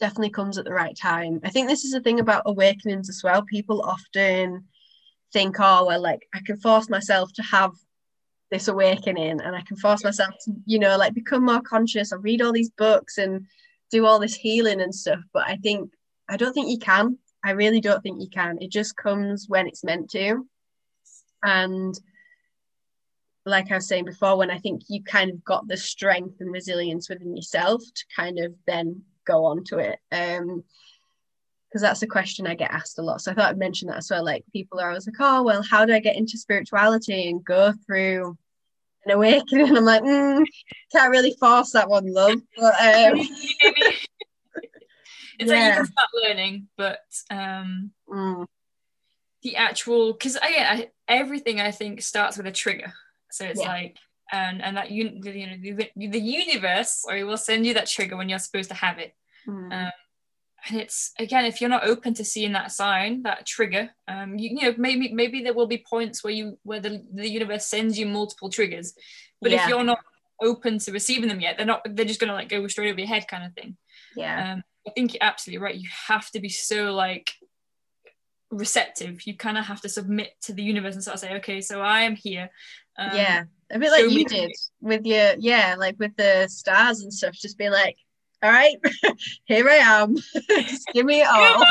definitely 0.00 0.30
comes 0.30 0.58
at 0.58 0.64
the 0.64 0.72
right 0.72 0.96
time. 0.96 1.40
I 1.44 1.50
think 1.50 1.68
this 1.68 1.84
is 1.84 1.92
the 1.92 2.00
thing 2.00 2.20
about 2.20 2.42
awakenings 2.46 3.08
as 3.08 3.20
well. 3.22 3.42
People 3.42 3.82
often 3.82 4.64
think, 5.32 5.56
oh 5.58 5.86
well, 5.86 6.00
like 6.00 6.26
I 6.34 6.40
can 6.44 6.56
force 6.58 6.88
myself 6.88 7.32
to 7.34 7.42
have 7.42 7.72
this 8.50 8.68
awakening 8.68 9.40
and 9.42 9.54
I 9.54 9.60
can 9.60 9.76
force 9.76 10.04
myself 10.04 10.34
to, 10.44 10.54
you 10.64 10.78
know, 10.78 10.96
like 10.96 11.12
become 11.12 11.44
more 11.44 11.60
conscious 11.60 12.12
and 12.12 12.24
read 12.24 12.40
all 12.40 12.52
these 12.52 12.70
books 12.70 13.18
and 13.18 13.46
do 13.90 14.06
all 14.06 14.18
this 14.18 14.34
healing 14.34 14.80
and 14.80 14.94
stuff. 14.94 15.20
But 15.32 15.44
I 15.46 15.56
think 15.56 15.90
I 16.28 16.36
don't 16.36 16.52
think 16.52 16.70
you 16.70 16.78
can. 16.78 17.18
I 17.44 17.52
really 17.52 17.80
don't 17.80 18.02
think 18.02 18.20
you 18.20 18.28
can. 18.28 18.58
It 18.60 18.70
just 18.70 18.96
comes 18.96 19.46
when 19.48 19.66
it's 19.66 19.84
meant 19.84 20.10
to. 20.10 20.46
And 21.42 21.98
like 23.46 23.70
I 23.70 23.76
was 23.76 23.88
saying 23.88 24.04
before, 24.04 24.36
when 24.36 24.50
I 24.50 24.58
think 24.58 24.82
you 24.88 25.02
kind 25.02 25.30
of 25.30 25.44
got 25.44 25.66
the 25.66 25.76
strength 25.76 26.40
and 26.40 26.52
resilience 26.52 27.08
within 27.08 27.34
yourself 27.34 27.82
to 27.82 28.04
kind 28.14 28.38
of 28.38 28.54
then 28.66 29.02
go 29.24 29.46
on 29.46 29.64
to 29.64 29.78
it. 29.78 29.98
Um, 30.12 30.64
because 31.68 31.82
that's 31.82 32.02
a 32.02 32.06
question 32.06 32.46
I 32.46 32.54
get 32.54 32.70
asked 32.70 32.98
a 32.98 33.02
lot. 33.02 33.20
So 33.20 33.30
I 33.30 33.34
thought 33.34 33.50
I'd 33.50 33.58
mention 33.58 33.88
that 33.88 33.98
as 33.98 34.10
well. 34.10 34.24
Like 34.24 34.42
people 34.54 34.80
are 34.80 34.88
always 34.88 35.06
like, 35.06 35.16
oh, 35.20 35.42
well, 35.42 35.62
how 35.62 35.84
do 35.84 35.92
I 35.92 36.00
get 36.00 36.16
into 36.16 36.38
spirituality 36.38 37.28
and 37.28 37.44
go 37.44 37.74
through 37.84 38.38
an 39.08 39.16
awakening? 39.16 39.76
I'm 39.76 39.84
like, 39.84 40.02
mm, 40.02 40.44
can't 40.92 41.10
really 41.10 41.34
force 41.40 41.72
that 41.72 41.88
one, 41.88 42.12
love. 42.12 42.40
But 42.56 42.74
um, 42.80 43.18
it's 45.38 45.50
like 45.50 45.62
you 45.62 45.70
Yeah. 45.70 45.74
can 45.74 45.84
start 45.86 46.08
learning 46.14 46.68
but 46.76 47.00
um 47.30 47.92
mm, 48.08 48.46
the 49.42 49.56
actual 49.56 50.12
because 50.12 50.36
again 50.36 50.66
I, 50.66 50.88
everything 51.06 51.60
I 51.60 51.70
think 51.70 52.02
starts 52.02 52.36
with 52.36 52.46
a 52.46 52.52
trigger. 52.52 52.92
So 53.30 53.44
it's 53.44 53.60
Yeah. 53.60 53.68
like 53.68 53.96
and 54.32 54.62
and 54.62 54.76
that 54.76 54.90
you, 54.90 55.20
you 55.22 55.46
know 55.46 55.56
the, 55.76 55.90
the 56.08 56.20
universe 56.20 57.04
or 57.06 57.16
it 57.16 57.24
will 57.24 57.36
send 57.36 57.66
you 57.66 57.74
that 57.74 57.86
trigger 57.86 58.16
when 58.16 58.28
you're 58.28 58.38
supposed 58.38 58.68
to 58.70 58.74
have 58.74 58.98
it. 58.98 59.14
mm, 59.46 59.72
Um, 59.72 59.90
and 60.66 60.80
it's 60.80 61.12
again 61.18 61.44
if 61.44 61.60
you're 61.60 61.70
not 61.70 61.86
open 61.86 62.14
to 62.14 62.24
seeing 62.24 62.52
that 62.52 62.72
sign 62.72 63.22
that 63.22 63.46
trigger 63.46 63.90
um 64.08 64.38
you, 64.38 64.50
you 64.58 64.62
know 64.62 64.74
maybe 64.76 65.12
maybe 65.12 65.42
there 65.42 65.54
will 65.54 65.68
be 65.68 65.84
points 65.88 66.24
where 66.24 66.32
you 66.32 66.58
where 66.64 66.80
the, 66.80 67.04
the 67.14 67.28
universe 67.28 67.66
sends 67.66 67.98
you 67.98 68.06
multiple 68.06 68.50
triggers 68.50 68.94
but 69.40 69.50
Yeah. 69.50 69.62
if 69.62 69.68
you're 69.68 69.84
not 69.84 70.00
open 70.40 70.78
to 70.80 70.92
receiving 70.92 71.28
them 71.28 71.40
yet 71.40 71.56
they're 71.56 71.66
not 71.66 71.82
they're 71.94 72.04
just 72.04 72.20
gonna 72.20 72.32
like 72.32 72.48
go 72.48 72.66
straight 72.66 72.90
over 72.90 72.98
your 72.98 73.08
head 73.08 73.28
kind 73.28 73.44
of 73.44 73.52
thing 73.54 73.76
yeah, 74.16 74.54
um, 74.54 74.62
I 74.86 74.90
think 74.90 75.14
you're 75.14 75.22
absolutely 75.22 75.62
right. 75.62 75.74
You 75.74 75.88
have 76.08 76.30
to 76.32 76.40
be 76.40 76.48
so 76.48 76.92
like 76.92 77.32
receptive. 78.50 79.26
You 79.26 79.36
kind 79.36 79.58
of 79.58 79.66
have 79.66 79.80
to 79.82 79.88
submit 79.88 80.32
to 80.42 80.52
the 80.52 80.62
universe 80.62 80.94
and 80.94 81.04
sort 81.04 81.14
of 81.14 81.20
say, 81.20 81.36
okay, 81.36 81.60
so 81.60 81.80
I 81.80 82.00
am 82.02 82.16
here. 82.16 82.50
Um, 82.96 83.10
yeah. 83.14 83.44
A 83.70 83.78
bit 83.78 83.90
like 83.90 84.10
you 84.10 84.24
did 84.24 84.50
with 84.80 85.04
your, 85.04 85.34
yeah, 85.38 85.76
like 85.78 85.98
with 85.98 86.16
the 86.16 86.48
stars 86.48 87.02
and 87.02 87.12
stuff. 87.12 87.34
Just 87.34 87.58
be 87.58 87.68
like, 87.68 87.96
all 88.42 88.50
right, 88.50 88.76
here 89.44 89.68
I 89.68 89.76
am. 89.76 90.16
just 90.16 90.86
give 90.92 91.06
me 91.06 91.22
all. 91.28 91.64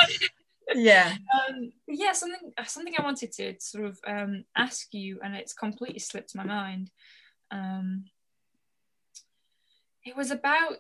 Yeah. 0.76 1.16
um, 1.50 1.72
yeah, 1.88 2.12
something 2.12 2.52
something 2.66 2.94
I 2.98 3.04
wanted 3.04 3.32
to 3.34 3.56
sort 3.60 3.86
of 3.86 4.00
um, 4.06 4.44
ask 4.56 4.94
you, 4.94 5.20
and 5.24 5.36
it's 5.36 5.54
completely 5.54 6.00
slipped 6.00 6.36
my 6.36 6.44
mind. 6.44 6.92
Um, 7.52 8.06
it 10.04 10.16
was 10.16 10.32
about 10.32 10.78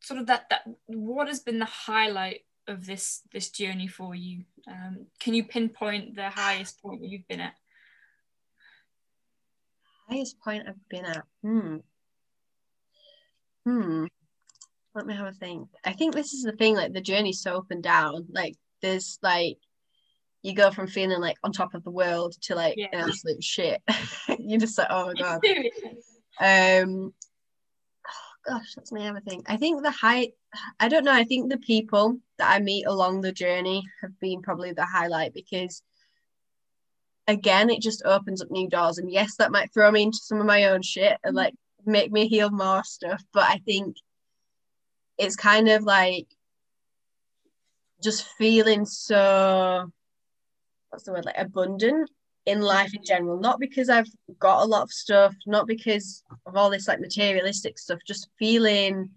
sort 0.00 0.20
of 0.20 0.26
that 0.26 0.46
that 0.50 0.62
what 0.86 1.28
has 1.28 1.40
been 1.40 1.58
the 1.58 1.64
highlight 1.64 2.40
of 2.66 2.86
this 2.86 3.22
this 3.32 3.50
journey 3.50 3.86
for 3.86 4.14
you? 4.14 4.44
Um, 4.66 5.06
can 5.20 5.34
you 5.34 5.44
pinpoint 5.44 6.16
the 6.16 6.30
highest 6.30 6.82
point 6.82 7.00
that 7.00 7.08
you've 7.08 7.28
been 7.28 7.40
at? 7.40 7.54
highest 10.08 10.40
point 10.40 10.64
I've 10.66 10.88
been 10.88 11.04
at. 11.04 11.24
Hmm. 11.42 11.76
Hmm. 13.68 14.06
Let 14.94 15.06
me 15.06 15.14
have 15.14 15.26
a 15.26 15.32
think. 15.32 15.68
I 15.84 15.92
think 15.92 16.14
this 16.14 16.32
is 16.32 16.42
the 16.42 16.52
thing, 16.52 16.74
like 16.74 16.94
the 16.94 17.02
journey's 17.02 17.42
so 17.42 17.58
up 17.58 17.66
and 17.70 17.82
down. 17.82 18.26
Like 18.30 18.54
there's 18.80 19.18
like 19.22 19.58
you 20.42 20.54
go 20.54 20.70
from 20.70 20.86
feeling 20.86 21.20
like 21.20 21.36
on 21.44 21.52
top 21.52 21.74
of 21.74 21.84
the 21.84 21.90
world 21.90 22.34
to 22.42 22.54
like 22.54 22.76
Yeah. 22.78 22.86
an 22.92 23.00
absolute 23.10 23.44
shit. 23.44 23.82
You're 24.38 24.58
just 24.60 24.78
like, 24.78 24.86
oh 24.90 25.06
my 25.06 25.14
god. 25.14 25.40
Um 26.40 27.12
oh 28.06 28.34
gosh, 28.46 28.74
let 28.76 28.90
me 28.92 29.02
have 29.02 29.16
a 29.16 29.20
think. 29.20 29.50
I 29.50 29.58
think 29.58 29.82
the 29.82 29.90
height 29.90 30.32
I 30.80 30.88
don't 30.88 31.04
know, 31.04 31.12
I 31.12 31.24
think 31.24 31.50
the 31.50 31.58
people 31.58 32.20
that 32.38 32.50
I 32.50 32.60
meet 32.60 32.86
along 32.86 33.20
the 33.20 33.32
journey 33.32 33.84
have 34.00 34.18
been 34.18 34.40
probably 34.40 34.72
the 34.72 34.86
highlight 34.86 35.34
because 35.34 35.82
again 37.26 37.68
it 37.68 37.82
just 37.82 38.02
opens 38.06 38.40
up 38.40 38.50
new 38.50 38.68
doors 38.68 38.96
and 38.96 39.10
yes 39.12 39.34
that 39.36 39.52
might 39.52 39.74
throw 39.74 39.90
me 39.90 40.04
into 40.04 40.18
some 40.18 40.40
of 40.40 40.46
my 40.46 40.64
own 40.64 40.80
shit 40.80 41.18
and 41.22 41.36
like 41.36 41.52
make 41.88 42.12
me 42.12 42.28
heal 42.28 42.50
more 42.50 42.84
stuff 42.84 43.22
but 43.32 43.44
i 43.44 43.60
think 43.64 43.96
it's 45.16 45.36
kind 45.36 45.68
of 45.68 45.82
like 45.82 46.26
just 48.02 48.28
feeling 48.38 48.84
so 48.86 49.90
what's 50.90 51.04
the 51.04 51.12
word 51.12 51.24
like 51.24 51.38
abundant 51.38 52.08
in 52.46 52.62
life 52.62 52.94
in 52.94 53.04
general. 53.04 53.38
Not 53.38 53.60
because 53.60 53.90
i've 53.90 54.08
got 54.38 54.62
a 54.62 54.66
lot 54.66 54.82
of 54.82 54.92
stuff 54.92 55.34
not 55.46 55.66
because 55.66 56.22
of 56.46 56.56
all 56.56 56.70
this 56.70 56.88
like 56.88 57.00
materialistic 57.00 57.78
stuff 57.78 57.98
just 58.06 58.28
feeling 58.38 59.10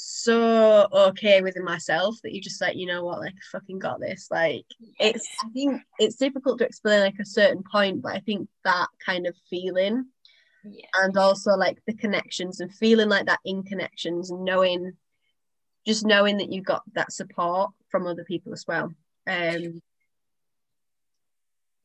so 0.00 0.86
okay 0.92 1.42
within 1.42 1.64
myself 1.64 2.14
that 2.22 2.32
you 2.32 2.40
just 2.40 2.60
like 2.60 2.76
you 2.76 2.86
know 2.86 3.02
what 3.02 3.18
like 3.18 3.34
fucking 3.50 3.80
got 3.80 3.98
this. 3.98 4.28
Like 4.30 4.64
it's 5.00 5.26
I 5.44 5.48
think 5.48 5.82
it's 5.98 6.14
difficult 6.14 6.58
to 6.58 6.66
explain 6.66 7.00
like 7.00 7.18
a 7.20 7.26
certain 7.26 7.64
point, 7.70 8.00
but 8.02 8.14
I 8.14 8.20
think 8.20 8.48
that 8.64 8.86
kind 9.04 9.26
of 9.26 9.34
feeling 9.50 10.06
yeah. 10.70 10.86
and 10.96 11.16
also 11.16 11.52
like 11.52 11.78
the 11.86 11.94
connections 11.94 12.60
and 12.60 12.74
feeling 12.74 13.08
like 13.08 13.26
that 13.26 13.40
in 13.44 13.62
connections 13.62 14.30
and 14.30 14.44
knowing 14.44 14.92
just 15.86 16.04
knowing 16.04 16.36
that 16.38 16.52
you 16.52 16.62
got 16.62 16.82
that 16.94 17.12
support 17.12 17.70
from 17.90 18.06
other 18.06 18.24
people 18.24 18.52
as 18.52 18.64
well. 18.66 18.92
Um 19.26 19.82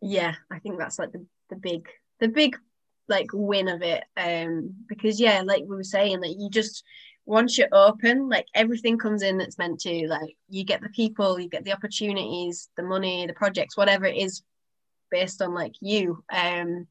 yeah 0.05 0.35
i 0.51 0.59
think 0.59 0.77
that's 0.77 0.99
like 0.99 1.13
the, 1.13 1.25
the 1.49 1.55
big 1.55 1.87
the 2.19 2.27
big 2.27 2.57
like 3.07 3.27
win 3.33 3.67
of 3.67 3.81
it. 3.81 4.03
Um 4.17 4.73
because 4.87 5.19
yeah 5.19 5.41
like 5.41 5.63
we 5.63 5.75
were 5.75 5.83
saying 5.83 6.21
like 6.21 6.35
you 6.37 6.49
just 6.49 6.83
once 7.25 7.57
you're 7.57 7.69
open 7.71 8.27
like 8.27 8.45
everything 8.53 8.97
comes 8.97 9.23
in 9.23 9.37
that's 9.37 9.57
meant 9.57 9.79
to 9.79 10.07
like 10.07 10.35
you 10.49 10.65
get 10.65 10.81
the 10.81 10.89
people 10.89 11.39
you 11.39 11.47
get 11.47 11.63
the 11.63 11.71
opportunities 11.71 12.69
the 12.75 12.83
money 12.83 13.25
the 13.25 13.33
projects 13.33 13.77
whatever 13.77 14.05
it 14.05 14.17
is 14.17 14.43
based 15.13 15.41
on 15.41 15.53
like 15.53 15.75
you. 15.79 16.23
Um 16.33 16.87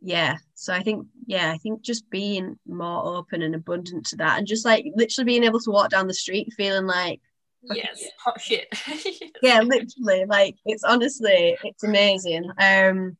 yeah 0.00 0.36
so 0.54 0.72
i 0.72 0.82
think 0.82 1.06
yeah 1.26 1.50
i 1.50 1.58
think 1.58 1.82
just 1.82 2.08
being 2.10 2.58
more 2.66 3.16
open 3.16 3.42
and 3.42 3.54
abundant 3.54 4.06
to 4.06 4.16
that 4.16 4.38
and 4.38 4.46
just 4.46 4.64
like 4.64 4.84
literally 4.94 5.26
being 5.26 5.44
able 5.44 5.60
to 5.60 5.70
walk 5.70 5.90
down 5.90 6.06
the 6.06 6.14
street 6.14 6.52
feeling 6.56 6.86
like 6.86 7.20
yes 7.62 8.04
hot 8.18 8.40
shit. 8.40 8.68
Yeah 9.42 9.60
literally 9.60 10.24
like 10.26 10.56
it's 10.64 10.84
honestly 10.84 11.58
it's 11.62 11.84
amazing 11.84 12.50
um 12.58 13.16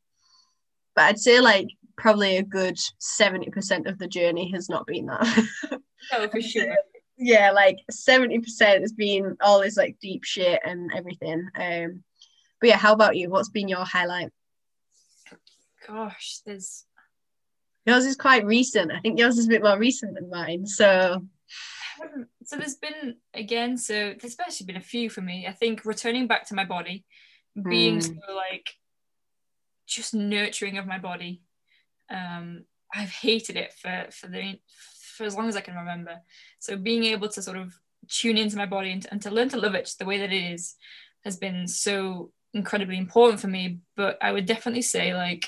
but 0.94 1.04
i'd 1.04 1.18
say 1.18 1.40
like 1.40 1.68
probably 1.96 2.38
a 2.38 2.42
good 2.42 2.78
70% 2.98 3.86
of 3.86 3.98
the 3.98 4.08
journey 4.08 4.50
has 4.52 4.70
not 4.70 4.86
been 4.86 5.04
that. 5.06 5.46
Oh 6.14 6.26
for 6.28 6.40
sure. 6.40 6.74
yeah 7.18 7.50
like 7.50 7.76
70% 7.92 8.80
has 8.80 8.92
been 8.92 9.36
all 9.42 9.60
this 9.60 9.76
like 9.76 9.98
deep 10.00 10.24
shit 10.24 10.60
and 10.64 10.90
everything 10.94 11.46
um 11.58 12.02
but 12.60 12.68
yeah 12.68 12.76
how 12.78 12.92
about 12.92 13.16
you? 13.16 13.28
What's 13.28 13.48
been 13.50 13.68
your 13.68 13.84
highlight 13.84 14.30
gosh 15.90 16.40
there's 16.46 16.84
yours 17.86 18.04
is 18.04 18.16
quite 18.16 18.44
recent. 18.44 18.92
I 18.92 19.00
think 19.00 19.18
yours 19.18 19.38
is 19.38 19.46
a 19.46 19.48
bit 19.48 19.62
more 19.62 19.78
recent 19.78 20.14
than 20.14 20.30
mine 20.30 20.66
so. 20.66 21.22
So 22.44 22.56
there's 22.56 22.76
been 22.76 23.16
again 23.34 23.76
so 23.76 24.14
there's 24.18 24.36
actually 24.40 24.66
been 24.66 24.76
a 24.76 24.80
few 24.80 25.10
for 25.10 25.20
me. 25.20 25.46
I 25.46 25.52
think 25.52 25.84
returning 25.84 26.26
back 26.26 26.46
to 26.48 26.54
my 26.54 26.64
body 26.64 27.04
being 27.68 27.98
Mm. 27.98 28.02
so 28.04 28.34
like 28.34 28.68
just 29.86 30.14
nurturing 30.14 30.78
of 30.78 30.86
my 30.86 30.98
body. 30.98 31.42
Um 32.10 32.64
i've 32.94 33.10
hated 33.10 33.56
it 33.56 33.72
for 33.80 34.06
for 34.10 34.26
the 34.28 34.58
for 35.16 35.24
as 35.24 35.36
long 35.36 35.48
as 35.48 35.56
i 35.56 35.60
can 35.60 35.74
remember. 35.76 36.16
So 36.58 36.76
being 36.76 37.04
able 37.04 37.28
to 37.30 37.42
sort 37.42 37.56
of 37.56 37.74
tune 38.08 38.38
into 38.38 38.56
my 38.56 38.66
body 38.66 38.90
and, 38.92 39.06
and 39.10 39.20
to 39.22 39.30
learn 39.30 39.48
to 39.50 39.58
love 39.60 39.74
it 39.74 39.90
the 39.98 40.06
way 40.06 40.18
that 40.18 40.32
it 40.32 40.52
is 40.54 40.74
has 41.24 41.36
been 41.36 41.68
so 41.68 42.32
incredibly 42.54 42.96
important 42.98 43.40
for 43.40 43.48
me. 43.48 43.78
But 43.96 44.16
i 44.22 44.32
would 44.32 44.46
definitely 44.46 44.82
say 44.82 45.14
like 45.14 45.44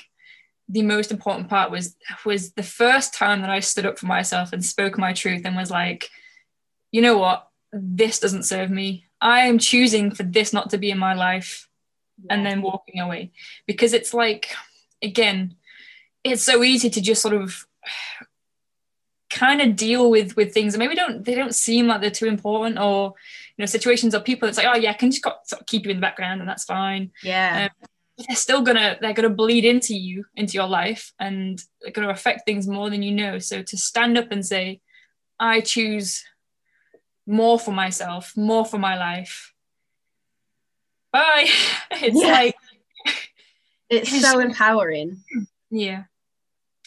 the 0.69 0.81
most 0.81 1.11
important 1.11 1.49
part 1.49 1.71
was 1.71 1.95
was 2.25 2.53
the 2.53 2.63
first 2.63 3.13
time 3.13 3.41
that 3.41 3.49
i 3.49 3.59
stood 3.59 3.85
up 3.85 3.99
for 3.99 4.05
myself 4.05 4.53
and 4.53 4.63
spoke 4.63 4.97
my 4.97 5.11
truth 5.11 5.41
and 5.43 5.55
was 5.55 5.69
like 5.69 6.09
you 6.93 7.01
know 7.01 7.17
what? 7.17 7.49
This 7.73 8.19
doesn't 8.19 8.43
serve 8.43 8.69
me. 8.69 9.07
I 9.19 9.41
am 9.41 9.57
choosing 9.57 10.11
for 10.11 10.23
this 10.23 10.53
not 10.53 10.69
to 10.69 10.77
be 10.77 10.91
in 10.91 10.97
my 10.97 11.15
life 11.15 11.67
and 12.29 12.45
then 12.45 12.61
walking 12.61 13.01
away. 13.01 13.31
Because 13.67 13.91
it's 13.91 14.13
like 14.13 14.55
again 15.01 15.55
it's 16.23 16.43
so 16.43 16.63
easy 16.63 16.89
to 16.89 17.01
just 17.01 17.21
sort 17.21 17.33
of 17.33 17.65
kind 19.29 19.59
of 19.59 19.75
deal 19.75 20.09
with 20.09 20.37
with 20.37 20.53
things 20.53 20.73
and 20.73 20.79
maybe 20.79 20.95
don't 20.95 21.25
they 21.25 21.35
don't 21.35 21.55
seem 21.55 21.87
like 21.87 21.99
they're 21.99 22.11
too 22.11 22.27
important 22.27 22.77
or 22.77 23.13
you 23.57 23.63
know 23.63 23.65
situations 23.65 24.13
or 24.13 24.21
people 24.21 24.47
it's 24.47 24.57
like 24.57 24.67
oh 24.67 24.77
yeah 24.77 24.91
I 24.91 24.93
can 24.93 25.09
just 25.09 25.23
got, 25.23 25.45
sort 25.45 25.61
of 25.61 25.67
keep 25.67 25.83
you 25.83 25.91
in 25.91 25.97
the 25.97 26.01
background 26.01 26.39
and 26.39 26.47
that's 26.47 26.63
fine. 26.63 27.11
Yeah 27.23 27.69
um, 27.81 27.87
they're 28.17 28.35
still 28.35 28.61
gonna 28.61 28.97
they're 29.01 29.13
gonna 29.13 29.29
bleed 29.29 29.65
into 29.65 29.95
you 29.95 30.23
into 30.35 30.53
your 30.53 30.67
life 30.67 31.13
and 31.19 31.61
they're 31.81 31.91
gonna 31.91 32.09
affect 32.09 32.45
things 32.45 32.67
more 32.67 32.89
than 32.89 33.01
you 33.03 33.11
know. 33.11 33.39
So 33.39 33.63
to 33.63 33.77
stand 33.77 34.17
up 34.17 34.31
and 34.31 34.45
say 34.45 34.81
i 35.39 35.61
choose 35.61 36.23
more 37.25 37.57
for 37.59 37.71
myself 37.71 38.33
more 38.37 38.65
for 38.65 38.77
my 38.77 38.95
life. 38.97 39.53
Bye. 41.11 41.47
It's 41.91 42.21
Yeah. 42.21 42.31
like 42.31 42.55
it's 43.89 44.13
it's- 44.13 44.21
so 44.31 44.39
empowering. 44.39 45.23
Yeah. 45.69 46.03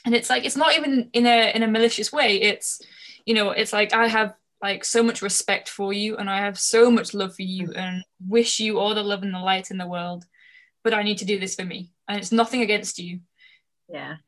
And 0.05 0.15
it's 0.15 0.31
like 0.31 0.45
it's 0.45 0.57
not 0.57 0.77
even 0.77 1.11
in 1.13 1.27
a 1.27 1.53
in 1.55 1.63
a 1.63 1.69
malicious 1.69 2.13
way. 2.13 2.41
It's 2.41 2.81
you 3.25 3.35
know 3.35 3.51
it's 3.51 3.73
like 3.73 3.93
i 3.93 4.07
have 4.07 4.35
like 4.63 4.85
so 4.85 5.03
much 5.03 5.21
respect 5.21 5.69
for 5.69 5.93
you 5.93 6.17
and 6.17 6.31
i 6.31 6.39
have 6.39 6.57
so 6.57 6.91
much 6.93 7.13
love 7.13 7.35
for 7.35 7.43
you 7.43 7.73
and 7.73 8.05
wish 8.29 8.61
you 8.61 8.79
all 8.79 8.95
the 8.95 9.03
love 9.03 9.25
and 9.25 9.35
the 9.35 9.39
light 9.41 9.73
in 9.73 9.79
the 9.79 9.87
world 9.89 10.25
but 10.87 10.95
i 10.95 11.03
need 11.03 11.19
to 11.19 11.25
do 11.25 11.41
this 11.41 11.57
for 11.57 11.65
me. 11.65 11.91
And 12.07 12.17
it's 12.17 12.31
nothing 12.31 12.63
against 12.63 13.01
you. 13.01 13.19
Yeah. 13.89 14.19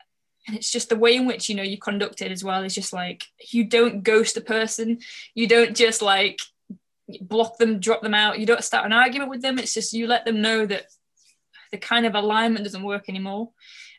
And 0.48 0.56
it's 0.56 0.72
just 0.72 0.88
the 0.88 0.96
way 0.96 1.14
in 1.14 1.24
which 1.24 1.48
you 1.48 1.54
know 1.54 1.62
you 1.62 1.78
conduct 1.78 2.20
it 2.20 2.32
as 2.32 2.42
well 2.42 2.64
is 2.64 2.74
just 2.74 2.92
like 2.92 3.22
you 3.52 3.62
don't 3.62 4.02
ghost 4.02 4.36
a 4.36 4.40
person. 4.40 4.98
You 5.36 5.46
don't 5.46 5.76
just 5.76 6.02
like 6.02 6.40
block 7.20 7.58
them 7.58 7.78
drop 7.78 8.02
them 8.02 8.12
out. 8.12 8.40
You 8.40 8.46
don't 8.46 8.64
start 8.64 8.86
an 8.86 8.92
argument 8.92 9.30
with 9.30 9.40
them. 9.40 9.56
It's 9.56 9.72
just 9.72 9.92
you 9.92 10.08
let 10.08 10.24
them 10.24 10.42
know 10.42 10.66
that 10.66 10.86
the 11.70 11.78
kind 11.78 12.06
of 12.06 12.16
alignment 12.16 12.64
doesn't 12.64 12.82
work 12.82 13.08
anymore. 13.08 13.50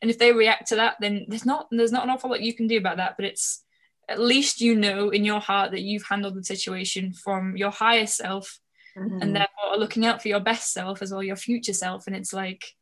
And 0.02 0.12
if 0.12 0.20
they 0.20 0.34
react 0.34 0.68
to 0.68 0.76
that 0.76 0.98
then 1.00 1.28
there's 1.30 1.46
not 1.46 1.70
there's 1.72 1.94
not 1.94 2.04
an 2.04 2.10
awful 2.10 2.30
lot 2.30 2.42
you 2.42 2.54
can 2.54 2.68
do 2.68 2.78
about 2.78 2.98
that. 2.98 3.16
But 3.16 3.24
it's 3.24 3.64
at 4.10 4.20
least 4.20 4.60
you 4.60 4.76
know 4.76 5.12
in 5.12 5.24
your 5.24 5.40
heart 5.40 5.72
that 5.72 5.84
you've 5.84 6.10
handled 6.10 6.36
the 6.36 6.44
situation 6.44 7.14
from 7.14 7.56
your 7.56 7.72
higher 7.72 8.06
self 8.06 8.60
Mhm. 9.00 9.22
and 9.22 9.36
therefore 9.36 9.66
are 9.72 9.78
looking 9.78 10.06
out 10.06 10.22
for 10.22 10.28
your 10.28 10.40
best 10.40 10.74
self 10.74 11.02
as 11.02 11.12
well 11.12 11.24
your 11.24 11.36
future 11.36 11.74
self. 11.74 12.08
And 12.08 12.16
it's 12.16 12.34
like 12.34 12.76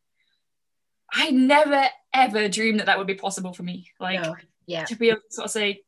i 1.13 1.29
never 1.31 1.85
ever 2.13 2.49
dreamed 2.49 2.79
that 2.79 2.85
that 2.87 2.97
would 2.97 3.07
be 3.07 3.15
possible 3.15 3.53
for 3.53 3.63
me. 3.63 3.91
Like 3.99 4.21
No. 4.21 4.35
yeah. 4.65 4.85
to 4.85 4.95
be 4.95 5.09
able 5.09 5.21
to 5.21 5.33
sort 5.33 5.45
of 5.45 5.51
say 5.51 5.81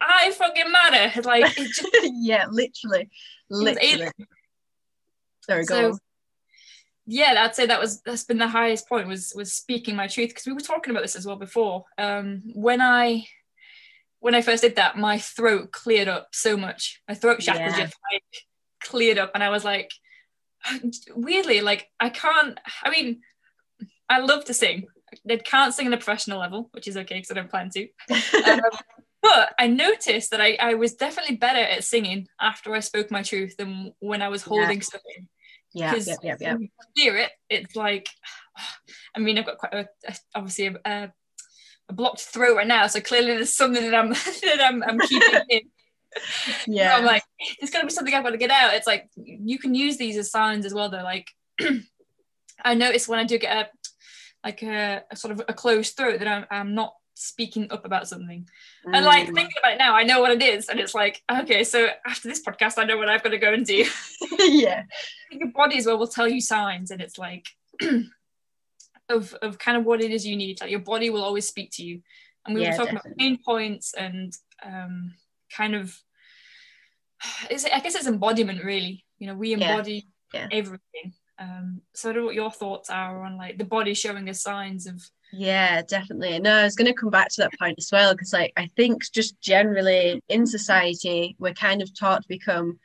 i 0.00 0.30
fucking 0.32 0.70
matter. 0.72 1.22
Like 1.22 1.56
it 1.58 1.68
just 1.74 1.88
yeah 2.20 2.46
literally. 2.50 3.08
Literally. 3.48 4.10
Sorry 5.42 5.64
go 5.64 5.92
So- 5.92 5.98
yeah 7.06 7.34
i'd 7.44 7.54
say 7.56 7.66
that 7.66 7.80
was 7.80 8.02
that's 8.02 8.24
been 8.24 8.38
the 8.38 8.46
highest 8.46 8.88
point 8.88 9.08
was 9.08 9.32
was 9.34 9.52
speaking 9.52 9.96
my 9.96 10.06
truth 10.06 10.28
because 10.28 10.46
we 10.46 10.52
were 10.52 10.60
talking 10.60 10.90
about 10.92 11.02
this 11.02 11.16
as 11.16 11.26
well 11.26 11.36
before. 11.36 11.84
Um 11.98 12.42
when 12.54 12.80
i 12.80 13.24
when 14.20 14.34
i 14.34 14.42
first 14.42 14.62
did 14.62 14.76
that 14.76 14.98
my 14.98 15.18
throat 15.18 15.72
cleared 15.72 16.08
up 16.08 16.28
so 16.32 16.56
much. 16.56 17.00
My 17.08 17.14
throat 17.14 17.40
chakra 17.40 17.62
Yeah. 17.70 17.76
just 17.84 17.96
like 18.12 18.22
cleared 18.82 19.18
up 19.18 19.30
and 19.34 19.42
i 19.42 19.50
was 19.50 19.64
like 19.64 19.90
weirdly 21.14 21.60
like 21.60 21.88
i 21.98 22.08
can't 22.08 22.58
i 22.84 22.90
mean 22.90 23.20
i 24.08 24.18
love 24.18 24.44
to 24.44 24.54
sing 24.54 24.86
i 25.30 25.36
can't 25.36 25.74
sing 25.74 25.86
on 25.86 25.92
a 25.92 25.96
professional 25.96 26.38
level 26.38 26.68
which 26.72 26.86
is 26.86 26.96
okay 26.96 27.16
because 27.16 27.30
i 27.30 27.34
don't 27.34 27.50
plan 27.50 27.70
to 27.70 27.88
um, 28.44 28.60
but 29.22 29.52
I 29.58 29.66
noticed 29.66 30.30
that 30.30 30.40
I, 30.40 30.56
I 30.58 30.74
was 30.74 30.94
definitely 30.94 31.36
better 31.36 31.58
at 31.60 31.84
singing 31.84 32.26
after 32.40 32.74
I 32.74 32.80
spoke 32.80 33.10
my 33.10 33.22
truth 33.22 33.54
than 33.58 33.92
when 34.00 34.22
I 34.22 34.28
was 34.28 34.40
Yeah. 34.42 34.48
holding 34.48 34.80
stuff 34.80 35.02
in. 35.14 35.28
yeah 35.74 35.90
Because 35.90 36.08
yeah 36.08 36.16
yeah 36.22 36.36
yeah 36.40 36.56
hear 36.94 37.18
it, 37.18 37.30
it's 37.50 37.76
like, 37.76 38.08
I 39.14 39.18
mean, 39.20 39.36
I've 39.36 39.44
got 39.44 39.58
quite 39.58 39.74
a, 39.74 39.88
a- 40.08 40.16
obviously 40.34 40.68
a, 40.68 40.74
a, 40.86 41.12
a 41.90 41.92
blocked 41.92 42.22
throat 42.22 42.56
right 42.56 42.66
now, 42.66 42.86
so 42.86 43.02
clearly 43.02 43.34
there's 43.34 43.54
something 43.54 43.82
that 43.90 43.94
I'm 43.94 44.08
that 44.14 44.60
I'm, 44.62 44.82
I'm 44.84 44.98
keeping 45.00 45.40
in. 45.50 45.60
Yeah 46.66 46.96
I'm 46.96 47.04
like, 47.04 47.22
there's 47.60 47.70
got 47.70 47.80
to 47.80 47.86
be 47.86 47.92
something 47.92 48.14
I've 48.14 48.24
got 48.24 48.30
to 48.30 48.36
get 48.36 48.50
out. 48.50 48.74
It's 48.74 48.86
like 48.86 49.08
you 49.16 49.58
can 49.58 49.74
use 49.74 49.96
these 49.96 50.16
as 50.16 50.30
signs 50.30 50.66
as 50.66 50.74
well, 50.74 50.90
though. 50.90 51.02
Like, 51.02 51.28
I 52.64 52.74
notice 52.74 53.08
when 53.08 53.18
I 53.18 53.24
do 53.24 53.38
get 53.38 53.56
a 53.56 53.68
like 54.44 54.62
a, 54.62 55.02
a 55.10 55.16
sort 55.16 55.32
of 55.32 55.42
a 55.48 55.54
closed 55.54 55.96
throat 55.96 56.18
that 56.18 56.28
I'm, 56.28 56.46
I'm 56.50 56.74
not 56.74 56.94
speaking 57.14 57.70
up 57.70 57.84
about 57.84 58.08
something. 58.08 58.48
And 58.92 59.04
like 59.04 59.26
Mm. 59.26 59.34
thinking 59.34 59.56
about 59.62 59.72
it 59.74 59.78
now, 59.78 59.94
I 59.94 60.02
know 60.02 60.20
what 60.20 60.32
it 60.32 60.42
is, 60.42 60.68
and 60.68 60.80
it's 60.80 60.94
like, 60.94 61.22
okay, 61.30 61.62
so 61.62 61.88
after 62.06 62.26
this 62.28 62.42
podcast, 62.42 62.78
I 62.78 62.84
know 62.84 62.96
what 62.96 63.08
I've 63.08 63.22
got 63.22 63.30
to 63.30 63.38
go 63.38 63.52
and 63.52 63.64
do. 63.66 63.84
yeah 64.40 64.82
Your 65.30 65.48
body 65.54 65.78
as 65.78 65.86
well 65.86 65.98
will 65.98 66.06
tell 66.08 66.26
you 66.28 66.40
signs, 66.40 66.90
and 66.90 67.00
it's 67.00 67.18
like 67.18 67.46
of 69.08 69.34
of 69.42 69.58
kind 69.58 69.76
of 69.76 69.84
what 69.84 70.00
it 70.00 70.10
is 70.10 70.26
you 70.26 70.36
need. 70.36 70.60
Like 70.60 70.70
your 70.70 70.80
body 70.80 71.10
will 71.10 71.22
always 71.22 71.46
speak 71.46 71.70
to 71.74 71.84
you. 71.84 72.00
And 72.46 72.54
we 72.54 72.62
Yeah, 72.62 72.70
were 72.70 72.76
talking 72.76 72.92
about 72.96 73.16
pain 73.18 73.38
points 73.44 73.92
and 73.94 74.32
um, 74.64 75.12
kind 75.54 75.74
of, 75.74 75.96
is 77.50 77.64
it, 77.64 77.74
I 77.74 77.80
guess 77.80 77.94
it's 77.94 78.06
embodiment 78.06 78.64
really. 78.64 79.04
You 79.18 79.28
know, 79.28 79.34
we 79.34 79.54
Yeah, 79.54 79.72
embody 79.72 80.08
yeah. 80.32 80.48
everything. 80.50 81.12
Um, 81.38 81.80
so 81.94 82.10
I 82.10 82.12
don't 82.12 82.22
know 82.22 82.26
what 82.26 82.34
your 82.34 82.50
thoughts 82.50 82.90
are 82.90 83.24
on 83.24 83.38
like 83.38 83.56
the 83.56 83.64
body 83.64 83.94
showing 83.94 84.28
us 84.28 84.42
signs 84.42 84.86
of 84.86 85.02
Yeah, 85.32 85.80
definitely. 85.82 86.38
No, 86.38 86.54
I 86.54 86.64
was 86.64 86.76
going 86.76 86.92
to 86.92 86.98
come 87.00 87.10
back 87.10 87.28
to 87.30 87.42
that 87.42 87.58
point 87.58 87.76
as 87.78 87.88
well 87.90 88.12
because, 88.12 88.32
like, 88.32 88.52
I 88.56 88.68
think 88.76 89.02
just 89.12 89.40
generally 89.40 90.22
in 90.28 90.46
society, 90.46 91.36
we're 91.38 91.54
kind 91.54 91.80
of 91.82 91.98
taught 91.98 92.22
to 92.22 92.28
become 92.28 92.78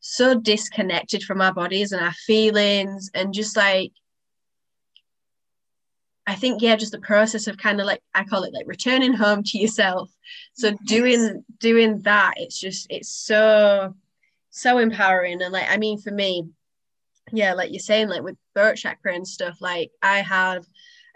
so 0.00 0.38
disconnected 0.38 1.22
from 1.22 1.40
our 1.40 1.54
bodies 1.54 1.92
and 1.92 2.02
our 2.04 2.12
feelings, 2.12 3.10
and 3.14 3.32
just 3.32 3.56
like, 3.56 3.92
I 6.28 6.34
think, 6.34 6.60
yeah, 6.60 6.76
just 6.76 6.92
the 6.92 7.00
process 7.00 7.46
of 7.46 7.56
kind 7.56 7.80
of 7.80 7.86
like 7.86 8.02
I 8.14 8.22
call 8.22 8.42
it 8.42 8.52
like 8.52 8.66
returning 8.66 9.14
home 9.14 9.42
to 9.44 9.58
yourself. 9.58 10.10
So 10.52 10.76
doing 10.84 11.42
doing 11.58 12.02
that, 12.02 12.34
it's 12.36 12.60
just 12.60 12.86
it's 12.90 13.08
so 13.08 13.94
so 14.50 14.76
empowering, 14.76 15.40
and 15.40 15.54
like 15.54 15.70
I 15.70 15.78
mean, 15.78 15.98
for 15.98 16.10
me, 16.10 16.46
yeah, 17.32 17.54
like 17.54 17.70
you're 17.72 17.80
saying, 17.80 18.10
like 18.10 18.22
with 18.22 18.36
throat 18.54 18.76
chakra 18.76 19.14
and 19.14 19.26
stuff, 19.26 19.62
like 19.62 19.90
I 20.02 20.18
have 20.18 20.66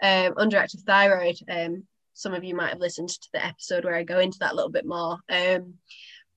um, 0.01 0.33
underactive 0.33 0.81
thyroid. 0.81 1.35
Um, 1.47 1.83
some 2.15 2.33
of 2.33 2.43
you 2.43 2.55
might 2.55 2.69
have 2.69 2.79
listened 2.79 3.09
to 3.09 3.29
the 3.33 3.45
episode 3.45 3.85
where 3.85 3.95
I 3.95 4.01
go 4.01 4.19
into 4.19 4.39
that 4.39 4.53
a 4.53 4.55
little 4.55 4.71
bit 4.71 4.85
more. 4.85 5.19
Um, 5.29 5.75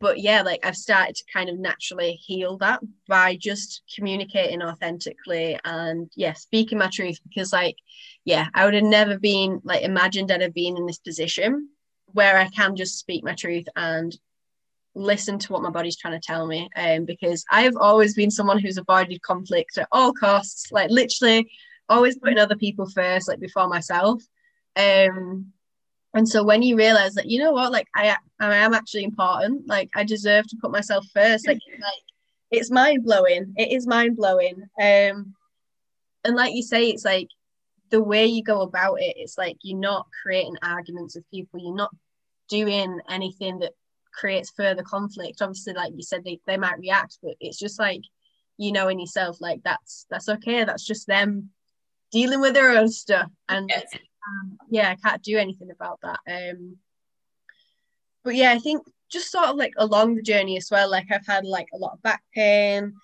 but 0.00 0.20
yeah, 0.20 0.42
like 0.42 0.66
I've 0.66 0.76
started 0.76 1.16
to 1.16 1.24
kind 1.32 1.48
of 1.48 1.58
naturally 1.58 2.12
heal 2.12 2.58
that 2.58 2.80
by 3.08 3.36
just 3.36 3.82
communicating 3.94 4.62
authentically 4.62 5.58
and 5.64 6.10
yeah, 6.14 6.34
speaking 6.34 6.76
my 6.76 6.90
truth 6.92 7.18
because 7.26 7.54
like 7.54 7.76
yeah, 8.26 8.48
I 8.54 8.64
would 8.64 8.74
have 8.74 8.82
never 8.82 9.18
been 9.18 9.60
like 9.62 9.82
imagined 9.82 10.32
I'd 10.32 10.42
have 10.42 10.52
been 10.52 10.76
in 10.76 10.84
this 10.84 10.98
position 10.98 11.68
where 12.12 12.36
I 12.36 12.48
can 12.48 12.74
just 12.74 12.98
speak 12.98 13.22
my 13.22 13.34
truth 13.34 13.66
and 13.76 14.14
listen 14.96 15.38
to 15.38 15.52
what 15.52 15.62
my 15.62 15.70
body's 15.70 15.96
trying 15.96 16.20
to 16.20 16.26
tell 16.26 16.44
me. 16.44 16.68
Um, 16.74 17.04
because 17.04 17.44
I've 17.52 17.76
always 17.76 18.14
been 18.14 18.32
someone 18.32 18.58
who's 18.58 18.78
avoided 18.78 19.22
conflict 19.22 19.78
at 19.78 19.86
all 19.92 20.12
costs, 20.12 20.72
like 20.72 20.90
literally 20.90 21.48
always 21.88 22.18
putting 22.18 22.38
other 22.38 22.56
people 22.56 22.90
first, 22.90 23.28
like 23.28 23.38
before 23.38 23.68
myself. 23.68 24.20
Um, 24.74 25.52
and 26.12 26.28
so 26.28 26.42
when 26.42 26.62
you 26.64 26.76
realize 26.76 27.14
that, 27.14 27.26
you 27.30 27.38
know 27.38 27.52
what, 27.52 27.70
like 27.70 27.86
I, 27.94 28.16
I 28.40 28.56
am 28.56 28.74
actually 28.74 29.04
important, 29.04 29.68
like 29.68 29.90
I 29.94 30.02
deserve 30.02 30.48
to 30.48 30.56
put 30.60 30.72
myself 30.72 31.06
first, 31.14 31.46
like, 31.46 31.60
like 31.80 32.02
it's 32.50 32.72
mind 32.72 33.04
blowing. 33.04 33.54
It 33.56 33.70
is 33.70 33.86
mind 33.86 34.16
blowing. 34.16 34.62
Um, 34.80 35.34
and 36.24 36.34
like 36.34 36.54
you 36.54 36.64
say, 36.64 36.88
it's 36.88 37.04
like 37.04 37.28
the 37.90 38.02
way 38.02 38.26
you 38.26 38.42
go 38.42 38.62
about 38.62 39.00
it, 39.00 39.16
it's 39.16 39.38
like 39.38 39.56
you're 39.62 39.78
not 39.78 40.06
creating 40.22 40.56
arguments 40.62 41.14
with 41.14 41.30
people, 41.30 41.60
you're 41.60 41.74
not 41.74 41.94
doing 42.48 43.00
anything 43.08 43.58
that 43.60 43.72
creates 44.12 44.52
further 44.56 44.82
conflict. 44.82 45.42
Obviously, 45.42 45.74
like 45.74 45.92
you 45.94 46.02
said, 46.02 46.24
they, 46.24 46.40
they 46.46 46.56
might 46.56 46.78
react, 46.78 47.18
but 47.22 47.34
it's 47.40 47.58
just 47.58 47.78
like 47.78 48.02
you 48.58 48.72
know 48.72 48.88
in 48.88 48.98
yourself, 48.98 49.40
like 49.40 49.62
that's 49.64 50.06
that's 50.10 50.28
okay. 50.28 50.64
That's 50.64 50.84
just 50.84 51.06
them 51.06 51.50
dealing 52.12 52.40
with 52.40 52.54
their 52.54 52.70
own 52.70 52.88
stuff. 52.88 53.30
And 53.48 53.68
yes 53.68 53.84
um, 54.26 54.58
yeah, 54.68 54.90
I 54.90 54.96
can't 54.96 55.22
do 55.22 55.38
anything 55.38 55.70
about 55.70 56.00
that. 56.02 56.20
Um, 56.28 56.76
but 58.24 58.34
yeah, 58.34 58.52
I 58.52 58.58
think 58.58 58.82
just 59.10 59.30
sort 59.30 59.46
of 59.46 59.56
like 59.56 59.72
along 59.76 60.14
the 60.14 60.22
journey 60.22 60.56
as 60.56 60.68
well. 60.70 60.90
Like 60.90 61.06
I've 61.10 61.26
had 61.26 61.44
like 61.44 61.68
a 61.72 61.78
lot 61.78 61.92
of 61.94 62.02
back 62.02 62.22
pain. 62.34 62.94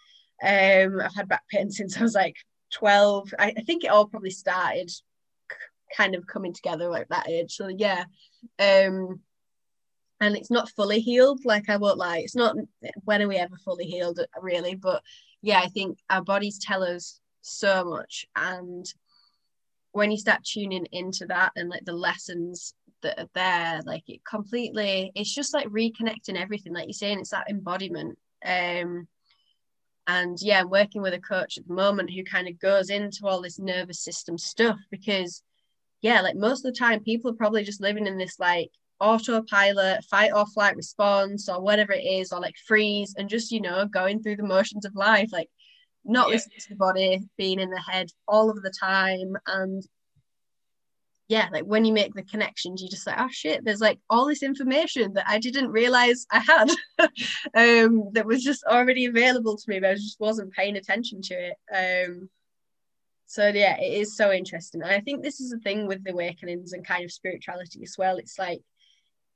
Um, 0.43 1.01
I've 1.01 1.15
had 1.15 1.29
back 1.29 1.45
pain 1.49 1.71
since 1.71 1.97
I 1.97 2.03
was 2.03 2.15
like 2.15 2.37
12. 2.73 3.35
I, 3.39 3.55
I 3.57 3.63
think 3.63 3.85
it 3.85 3.91
all 3.91 4.07
probably 4.07 4.31
started 4.31 4.91
kind 5.97 6.15
of 6.15 6.27
coming 6.27 6.53
together 6.53 6.89
like 6.89 7.09
that 7.09 7.29
age. 7.29 7.55
So 7.55 7.69
yeah. 7.69 8.05
Um, 8.59 9.21
and 10.21 10.37
it's 10.37 10.51
not 10.51 10.71
fully 10.71 11.01
healed, 11.01 11.45
like 11.45 11.69
I 11.69 11.77
won't 11.77 11.99
lie. 11.99 12.19
It's 12.19 12.37
not 12.37 12.57
when 13.05 13.23
are 13.23 13.29
we 13.29 13.37
ever 13.37 13.57
fully 13.57 13.87
healed 13.87 14.21
really, 14.41 14.77
but 14.77 15.03
yeah, 15.43 15.61
I 15.61 15.67
think 15.67 15.99
our 16.09 16.23
bodies 16.23 16.59
tell 16.59 16.85
us 16.85 17.21
so 17.43 17.85
much 17.85 18.25
and 18.37 18.87
when 19.91 20.11
you 20.11 20.17
start 20.17 20.45
tuning 20.45 20.87
into 20.93 21.27
that 21.27 21.53
and 21.57 21.69
like 21.69 21.85
the 21.85 21.93
lessons 21.93 22.75
that 23.03 23.19
are 23.19 23.29
there 23.35 23.81
like 23.85 24.05
it 24.09 24.25
completely 24.25 25.11
it's 25.15 25.35
just 25.35 25.53
like 25.53 25.67
reconnecting 25.69 26.41
everything 26.41 26.73
like 26.73 26.87
you're 26.87 26.93
saying 26.93 27.19
it's 27.19 27.31
that 27.31 27.51
embodiment 27.51 28.17
um 28.45 29.07
and 30.07 30.39
yeah 30.41 30.61
i'm 30.61 30.71
working 30.71 31.03
with 31.03 31.15
a 31.15 31.21
coach 31.21 31.59
at 31.59 31.67
the 31.67 31.75
moment 31.75 32.11
who 32.11 32.25
kind 32.25 32.49
of 32.49 32.59
goes 32.59 32.91
into 32.91 33.27
all 33.27 33.41
this 33.41 33.59
nervous 33.59 34.01
system 34.01 34.37
stuff 34.37 34.79
because 34.91 35.43
yeah 36.01 36.21
like 36.21 36.37
most 36.37 36.65
of 36.65 36.73
the 36.73 36.79
time 36.79 37.01
people 37.01 37.31
are 37.31 37.35
probably 37.35 37.63
just 37.63 37.81
living 37.81 38.07
in 38.07 38.19
this 38.19 38.39
like 38.39 38.71
autopilot 39.01 40.05
fight 40.05 40.33
or 40.35 40.47
flight 40.47 40.77
response 40.77 41.49
or 41.49 41.61
whatever 41.61 41.93
it 41.93 42.05
is 42.05 42.33
or 42.33 42.41
like 42.41 42.55
freeze 42.67 43.15
and 43.17 43.29
just 43.29 43.51
you 43.51 43.61
know 43.61 43.87
going 43.87 44.23
through 44.23 44.37
the 44.37 44.43
motions 44.43 44.85
of 44.85 44.95
life 44.95 45.31
like 45.33 45.49
not 46.05 46.29
yeah. 46.29 46.35
listening 46.35 46.59
to 46.61 46.69
the 46.71 46.77
body, 46.77 47.21
being 47.37 47.61
in 47.61 47.71
the 47.71 47.81
head 47.81 48.09
all 48.27 48.51
of 48.51 48.63
the 48.63 48.73
time. 48.79 49.37
And 49.47 49.83
yeah, 51.29 51.49
like 51.53 51.65
when 51.65 51.85
you 51.85 51.93
make 51.93 52.15
the 52.15 52.23
connections, 52.25 52.83
you 52.83 52.89
just 52.89 53.07
like, 53.07 53.19
oh 53.19 53.29
shit, 53.31 53.65
there's 53.65 53.81
like 53.81 53.99
all 54.11 54.27
this 54.27 54.43
information 54.43 55.15
that 55.15 55.25
I 55.29 55.39
didn't 55.39 55.71
realize 55.71 56.27
I 56.31 56.41
had 56.41 56.71
um, 57.55 58.11
that 58.13 58.27
was 58.27 58.43
just 58.45 58.65
already 58.65 59.07
available 59.07 59.57
to 59.57 59.65
me, 59.71 59.81
but 59.81 59.91
I 59.91 59.95
just 59.95 60.21
wasn't 60.21 60.53
paying 60.53 60.77
attention 60.77 61.23
to 61.23 61.35
it. 61.35 61.57
Um, 62.09 62.29
so 63.27 63.49
yeah, 63.49 63.79
it 63.81 64.01
is 64.01 64.17
so 64.17 64.31
interesting. 64.31 64.83
And 64.83 64.91
I 64.91 65.01
think 65.01 65.23
this 65.23 65.41
is 65.41 65.51
the 65.51 65.59
thing 65.61 65.87
with 65.87 66.05
the 66.05 66.13
awakenings 66.13 66.73
and 66.73 66.87
kind 66.87 67.05
of 67.05 67.13
spirituality 67.13 67.83
as 67.83 67.95
well. 67.97 68.19
It's 68.19 68.39
like 68.39 68.61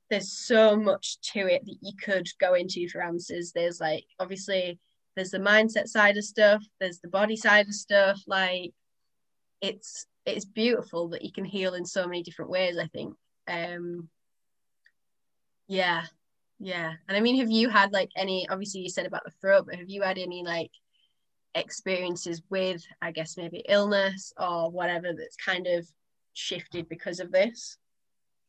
there's 0.09 0.31
so 0.31 0.75
much 0.75 1.19
to 1.33 1.39
it 1.39 1.65
that 1.65 1.77
you 1.81 1.93
could 2.01 2.27
go 2.39 2.53
into 2.53 2.87
for 2.89 3.01
answers. 3.01 3.53
There's 3.53 3.79
like 3.79 4.05
obviously 4.19 4.79
there's 5.17 5.31
the 5.31 5.39
mindset 5.39 5.87
side 5.87 6.15
of 6.15 6.23
stuff 6.23 6.63
there's 6.79 6.99
the 6.99 7.07
body 7.09 7.35
side 7.35 7.67
of 7.67 7.73
stuff 7.73 8.21
like 8.27 8.71
it's 9.61 10.05
it's 10.27 10.45
beautiful 10.45 11.09
that 11.09 11.23
you 11.23 11.31
can 11.31 11.45
heal 11.45 11.73
in 11.73 11.85
so 11.85 12.05
many 12.05 12.23
different 12.23 12.51
ways 12.51 12.77
i 12.77 12.87
think 12.87 13.13
um 13.47 14.07
yeah 15.67 16.03
yeah 16.59 16.93
and 17.07 17.17
i 17.17 17.19
mean 17.19 17.37
have 17.37 17.51
you 17.51 17.69
had 17.69 17.91
like 17.93 18.09
any 18.15 18.47
obviously 18.49 18.81
you 18.81 18.89
said 18.89 19.05
about 19.05 19.23
the 19.23 19.31
throat 19.41 19.65
but 19.67 19.75
have 19.75 19.89
you 19.89 20.01
had 20.01 20.17
any 20.17 20.43
like 20.43 20.71
experiences 21.55 22.41
with 22.49 22.83
i 23.01 23.11
guess 23.11 23.37
maybe 23.37 23.63
illness 23.67 24.33
or 24.39 24.69
whatever 24.69 25.13
that's 25.13 25.37
kind 25.37 25.67
of 25.67 25.87
shifted 26.33 26.87
because 26.89 27.19
of 27.19 27.31
this 27.31 27.77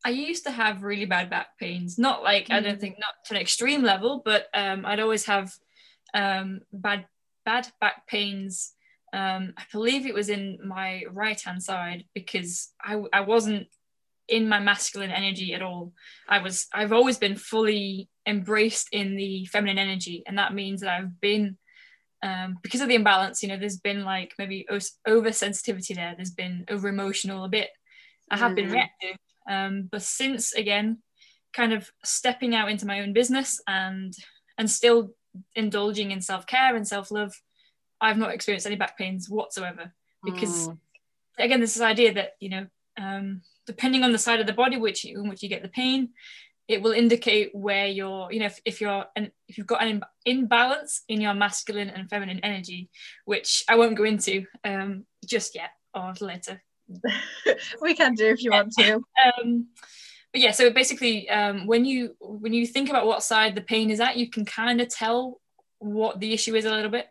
I 0.05 0.11
used 0.11 0.45
to 0.45 0.51
have 0.51 0.85
really 0.85 1.07
bad 1.07 1.29
back 1.29 1.59
pains. 1.59 1.99
Not 1.99 2.22
like 2.22 2.49
mm. 2.49 2.55
I 2.55 2.61
don't 2.61 2.76
mm. 2.76 2.81
think 2.81 2.99
not 2.99 3.14
to 3.26 3.35
an 3.35 3.41
extreme 3.41 3.83
level, 3.83 4.22
but 4.24 4.47
um, 4.55 4.87
I'd 4.87 5.01
always 5.01 5.26
have 5.26 5.53
um, 6.14 6.61
bad 6.72 7.07
bad 7.45 7.68
back 7.81 8.07
pains. 8.07 8.74
Um, 9.13 9.55
I 9.57 9.63
believe 9.73 10.07
it 10.07 10.15
was 10.15 10.29
in 10.29 10.59
my 10.65 11.05
right 11.11 11.41
hand 11.41 11.63
side 11.63 12.05
because 12.15 12.71
I, 12.83 13.03
I 13.13 13.21
wasn't 13.23 13.69
in 14.29 14.49
my 14.49 14.61
masculine 14.61 15.11
energy 15.11 15.55
at 15.55 15.63
all. 15.63 15.93
I 16.29 16.41
was 16.41 16.67
I've 16.73 16.93
always 16.93 17.19
been 17.19 17.37
fully 17.37 18.09
embraced 18.27 18.89
in 18.93 19.17
the 19.17 19.47
feminine 19.47 19.79
energy, 19.79 20.23
and 20.27 20.39
that 20.39 20.55
means 20.55 20.83
that 20.83 20.91
I've 20.91 21.21
been 21.21 21.57
um, 22.23 22.59
because 22.63 22.81
of 22.81 22.89
the 22.89 22.95
imbalance. 22.95 23.43
You 23.43 23.49
know, 23.49 23.57
there's 23.57 23.79
been 23.79 24.05
like 24.05 24.35
maybe 24.39 24.67
over 25.07 25.33
sensitivity 25.33 25.95
there. 25.95 26.15
There's 26.15 26.31
been 26.31 26.65
over 26.69 26.89
emotional 26.89 27.45
a 27.45 27.49
bit. 27.49 27.71
I 28.31 28.37
have 28.37 28.53
mm. 28.53 28.57
been 28.57 28.71
reactive, 28.71 29.17
um, 29.49 29.89
but 29.91 30.03
since 30.03 30.53
again, 30.53 30.99
kind 31.55 31.73
of 31.73 31.91
stepping 32.05 32.55
out 32.55 32.71
into 32.71 32.87
my 32.87 33.01
own 33.01 33.15
business 33.15 33.61
and 33.67 34.13
and 34.59 34.71
still 34.71 35.15
indulging 35.55 36.11
in 36.11 36.21
self-care 36.21 36.75
and 36.75 36.87
self-love 36.87 37.33
i've 38.01 38.18
not 38.18 38.32
experienced 38.32 38.66
any 38.66 38.76
back 38.76 38.96
pains 38.96 39.28
whatsoever 39.28 39.92
because 40.24 40.68
mm. 40.68 40.78
again 41.38 41.61
this 41.61 41.76
is 41.76 41.82
idea 41.82 42.12
that 42.12 42.32
you 42.40 42.49
know 42.49 42.66
um, 43.01 43.42
depending 43.66 44.03
on 44.03 44.11
the 44.11 44.18
side 44.18 44.40
of 44.40 44.46
the 44.46 44.53
body 44.53 44.76
which 44.76 45.05
in 45.05 45.28
which 45.28 45.42
you 45.42 45.49
get 45.49 45.62
the 45.62 45.68
pain 45.68 46.11
it 46.66 46.82
will 46.82 46.92
indicate 46.92 47.55
where 47.55 47.86
you're 47.86 48.30
you 48.32 48.40
know 48.40 48.46
if, 48.46 48.61
if 48.64 48.80
you're 48.80 49.05
and 49.14 49.30
if 49.46 49.57
you've 49.57 49.66
got 49.66 49.82
an 49.82 50.03
imbalance 50.24 51.03
in 51.09 51.20
your 51.20 51.34
masculine 51.34 51.88
and 51.88 52.11
feminine 52.11 52.40
energy 52.42 52.90
which 53.24 53.64
i 53.68 53.76
won't 53.76 53.96
go 53.96 54.05
into 54.05 54.44
um, 54.64 55.05
just 55.24 55.55
yet 55.55 55.70
or 55.94 56.12
later 56.20 56.61
we 57.80 57.94
can 57.94 58.14
do 58.14 58.26
if 58.26 58.42
you 58.42 58.51
want 58.51 58.72
to 58.72 58.94
um, 59.40 59.68
but 60.32 60.40
yeah, 60.42 60.51
so 60.51 60.70
basically, 60.70 61.28
um, 61.30 61.66
when 61.66 61.84
you 61.84 62.14
when 62.20 62.53
you 62.53 62.66
think 62.66 62.90
about 62.90 63.07
what 63.07 63.22
side 63.22 63.55
the 63.55 63.62
pain 63.62 63.90
is 63.90 64.01
at, 64.01 64.16
you 64.16 64.28
can 64.28 64.44
kind 64.44 64.80
of 64.80 64.88
tell 64.88 65.40
what 65.78 66.20
the 66.20 66.32
issue 66.32 66.55
is 66.55 66.64
a 66.64 66.70
little 66.70 66.90
bit. 66.90 67.07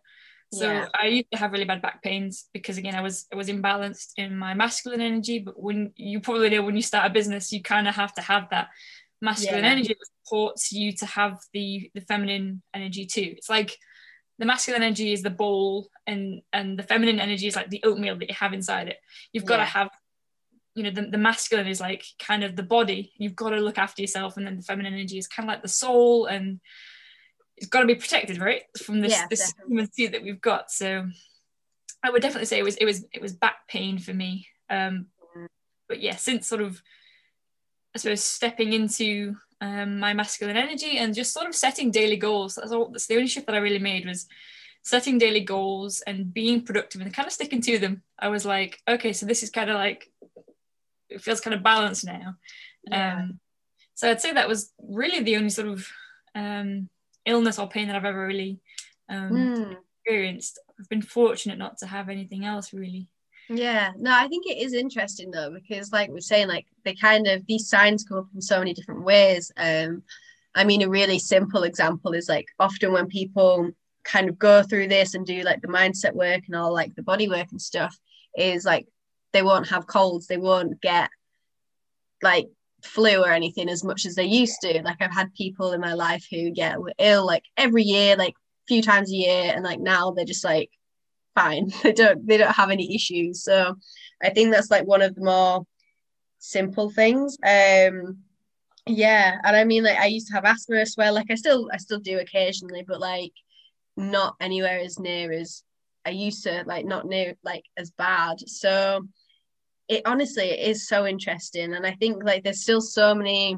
So 0.54 0.72
yeah. 0.72 0.88
I 1.00 1.08
used 1.08 1.32
to 1.32 1.38
have 1.38 1.52
really 1.52 1.66
bad 1.66 1.82
back 1.82 2.02
pains 2.02 2.46
because 2.54 2.78
again 2.78 2.96
I 2.96 3.02
was 3.02 3.26
I 3.34 3.36
was 3.36 3.50
imbalanced 3.50 4.12
in 4.16 4.38
my 4.38 4.54
masculine 4.54 5.02
energy. 5.02 5.40
But 5.40 5.62
when 5.62 5.92
you 5.96 6.22
probably 6.22 6.50
know 6.50 6.64
when 6.64 6.76
you 6.76 6.82
start 6.82 7.06
a 7.06 7.14
business, 7.14 7.52
you 7.52 7.62
kind 7.62 7.88
of 7.88 7.96
have 7.96 8.14
to 8.14 8.22
have 8.22 8.50
that 8.52 8.70
masculine 9.22 9.66
yeah. 9.66 9.72
energy 9.72 9.90
that 9.90 10.08
supports 10.24 10.72
you 10.72 10.94
to 10.94 11.06
have 11.06 11.40
the 11.54 11.92
the 11.94 12.02
feminine 12.02 12.62
energy 12.74 13.06
too. 13.06 13.34
It's 13.36 13.50
like 13.50 13.78
the 14.40 14.46
masculine 14.46 14.84
energy 14.84 15.12
is 15.12 15.22
the 15.22 15.30
bowl 15.30 15.90
and 16.06 16.42
and 16.54 16.80
the 16.80 16.84
feminine 16.84 17.20
energy 17.20 17.48
is 17.48 17.56
like 17.56 17.70
the 17.70 17.84
oatmeal 17.84 18.18
that 18.18 18.30
you 18.30 18.36
have 18.36 18.54
inside 18.54 18.88
it. 18.88 18.98
You've 19.34 19.46
got 19.46 19.58
to 19.58 19.66
have 19.66 19.90
you 20.76 20.84
know 20.84 20.92
the, 20.92 21.10
the 21.10 21.18
masculine 21.18 21.68
is 21.68 21.82
like 21.82 22.06
kind 22.20 22.44
of 22.44 22.56
the 22.56 22.62
body 22.62 23.12
you've 23.18 23.36
got 23.36 23.50
to 23.50 23.58
look 23.58 23.80
after 23.80 24.00
yourself 24.00 24.38
and 24.38 24.46
then 24.46 24.58
the 24.58 24.62
feminine 24.62 24.94
energy 24.94 25.18
is 25.18 25.28
kind 25.28 25.50
of 25.50 25.52
like 25.52 25.64
the 25.64 25.68
soul 25.68 26.28
and 26.28 26.60
it's 27.58 27.68
got 27.68 27.82
to 27.82 27.88
be 27.88 27.96
protected 27.96 28.40
right 28.40 28.64
from 28.82 29.02
this 29.02 29.14
yeah, 29.14 29.26
this 29.30 29.54
human 29.68 29.92
suit 29.92 30.12
that 30.12 30.24
we've 30.24 30.42
got 30.42 30.72
so 30.72 31.06
i 32.04 32.10
would 32.10 32.22
definitely 32.22 32.46
say 32.46 32.60
it 32.60 32.64
was 32.64 32.76
it 32.78 32.86
was 32.86 33.06
it 33.14 33.22
was 33.22 33.34
back 33.34 33.68
pain 33.68 33.98
for 33.98 34.14
me 34.14 34.48
um 34.70 35.08
but 35.88 36.02
yeah 36.02 36.16
since 36.16 36.48
sort 36.48 36.62
of 36.62 36.82
i 37.96 37.98
suppose 37.98 38.24
stepping 38.24 38.74
into 38.74 39.36
um, 39.60 40.00
my 40.00 40.14
masculine 40.14 40.56
energy 40.56 41.00
and 41.00 41.16
just 41.16 41.34
sort 41.34 41.48
of 41.48 41.56
setting 41.56 41.90
daily 41.90 42.18
goals 42.18 42.56
that's 42.56 42.72
all 42.72 42.90
that's 42.90 43.08
the 43.08 43.16
only 43.16 43.28
shift 43.28 43.48
that 43.48 43.56
i 43.56 43.60
really 43.60 43.80
made 43.80 44.06
was 44.06 44.28
setting 44.84 45.18
daily 45.18 45.40
goals 45.40 46.02
and 46.06 46.32
being 46.32 46.62
productive 46.62 47.02
and 47.02 47.12
kind 47.12 47.26
of 47.26 47.34
sticking 47.34 47.60
to 47.62 47.80
them 47.80 48.04
i 48.20 48.28
was 48.28 48.46
like 48.46 48.80
okay 48.88 49.12
so 49.12 49.26
this 49.26 49.42
is 49.42 49.50
kind 49.50 49.72
of 49.72 49.76
like 49.76 50.12
it 51.10 51.22
feels 51.22 51.42
kind 51.42 51.54
of 51.54 51.64
balanced 51.64 52.06
now. 52.06 52.36
Yeah. 52.90 53.20
Um, 53.20 53.40
so 53.94 54.10
I'd 54.10 54.22
say 54.22 54.34
that 54.34 54.48
was 54.48 54.72
really 54.80 55.22
the 55.22 55.38
only 55.38 55.50
sort 55.50 55.68
of 55.68 55.88
um, 56.36 56.90
illness 57.28 57.60
or 57.60 57.68
pain 57.68 57.88
that 57.88 57.96
I've 57.96 58.06
ever 58.06 58.26
really 58.26 58.60
um, 59.10 59.32
mm. 59.32 59.78
experienced. 60.04 60.60
I've 60.80 60.90
been 60.90 61.02
fortunate 61.02 61.60
not 61.60 61.78
to 61.80 61.86
have 61.86 62.10
anything 62.10 62.46
else 62.46 62.74
really. 62.74 63.08
Yeah, 63.50 63.92
no, 63.98 64.12
I 64.14 64.28
think 64.28 64.46
it 64.46 64.58
is 64.58 64.74
interesting 64.74 65.32
though 65.32 65.52
because, 65.52 65.92
like 65.92 66.10
we're 66.10 66.20
saying, 66.20 66.48
like 66.48 66.66
they 66.84 66.96
kind 66.96 67.28
of 67.28 67.46
these 67.46 67.70
signs 67.70 68.04
come 68.04 68.18
up 68.18 68.28
in 68.36 68.42
so 68.42 68.60
many 68.60 68.74
different 68.74 69.04
ways. 69.04 69.52
Um, 69.56 70.04
I 70.54 70.64
mean, 70.64 70.82
a 70.82 70.90
really 70.90 71.20
simple 71.20 71.64
example 71.64 72.14
is 72.14 72.28
like 72.28 72.48
often 72.60 72.92
when 72.92 73.08
people 73.08 73.72
kind 74.04 74.28
of 74.28 74.40
go 74.40 74.64
through 74.64 74.88
this 74.88 75.14
and 75.14 75.26
do 75.26 75.44
like 75.44 75.62
the 75.62 75.68
mindset 75.68 76.14
work 76.14 76.42
and 76.48 76.56
all 76.56 76.74
like 76.74 76.96
the 76.96 77.04
body 77.04 77.30
work 77.30 77.48
and 77.52 77.62
stuff, 77.62 77.98
is 78.38 78.66
like 78.66 78.88
they 79.32 79.44
won't 79.44 79.70
have 79.70 79.88
colds, 79.88 80.28
they 80.28 80.38
won't 80.38 80.82
get 80.82 81.10
like 82.22 82.50
flu 82.88 83.24
or 83.24 83.30
anything 83.30 83.70
as 83.70 83.84
much 83.84 84.06
as 84.06 84.16
they 84.16 84.26
used 84.26 84.60
to. 84.62 84.82
Like 84.84 84.98
I've 85.02 85.14
had 85.14 85.34
people 85.34 85.74
in 85.74 85.82
my 85.82 85.94
life 85.94 86.26
who 86.32 86.52
get 86.52 86.80
were 86.82 86.94
ill 86.98 87.26
like 87.26 87.44
every 87.58 87.84
year, 87.84 88.16
like 88.16 88.34
a 88.34 88.68
few 88.68 88.82
times 88.82 89.12
a 89.12 89.16
year, 89.16 89.54
and 89.56 89.64
like 89.64 89.80
now 89.80 90.12
they're 90.12 90.26
just 90.26 90.44
like 90.44 90.70
fine. 91.36 91.72
They 91.84 91.94
don't 91.94 92.26
they 92.28 92.38
don't 92.38 92.56
have 92.56 92.72
any 92.72 92.96
issues. 92.96 93.44
So 93.44 93.76
I 94.22 94.30
think 94.32 94.52
that's 94.52 94.72
like 94.72 94.88
one 94.88 95.02
of 95.02 95.16
the 95.16 95.24
more 95.24 95.66
simple 96.40 96.90
things. 96.90 97.38
Um 97.46 98.20
yeah, 98.86 99.38
and 99.44 99.56
I 99.56 99.64
mean 99.66 99.84
like 99.84 99.98
I 99.98 100.08
used 100.08 100.28
to 100.28 100.34
have 100.34 100.46
asthma 100.46 100.78
as 100.78 100.96
well. 100.98 101.14
Like 101.14 101.30
I 101.30 101.36
still 101.36 101.70
I 101.74 101.78
still 101.78 102.00
do 102.00 102.20
occasionally, 102.20 102.84
but 102.88 103.00
like 103.00 103.34
not 103.98 104.36
anywhere 104.40 104.80
as 104.80 105.00
near 105.00 105.32
as 105.32 105.64
I 106.06 106.12
used 106.12 106.44
to, 106.44 106.64
like 106.66 106.86
not 106.86 107.06
near 107.06 107.36
like 107.44 107.66
as 107.76 107.92
bad. 107.92 108.38
So 108.48 109.08
it 109.88 110.04
honestly 110.06 110.46
it 110.46 110.70
is 110.70 110.88
so 110.88 111.06
interesting. 111.06 111.74
And 111.74 111.86
I 111.86 111.92
think 111.94 112.24
like 112.24 112.44
there's 112.44 112.62
still 112.62 112.82
so 112.82 113.16
many 113.16 113.58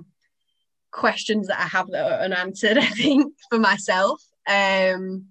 questions 0.91 1.47
that 1.47 1.59
I 1.59 1.67
have 1.67 1.87
that 1.91 2.11
are 2.11 2.23
unanswered, 2.23 2.77
I 2.79 2.87
think, 2.87 3.33
for 3.49 3.59
myself. 3.59 4.21
Um 4.47 5.27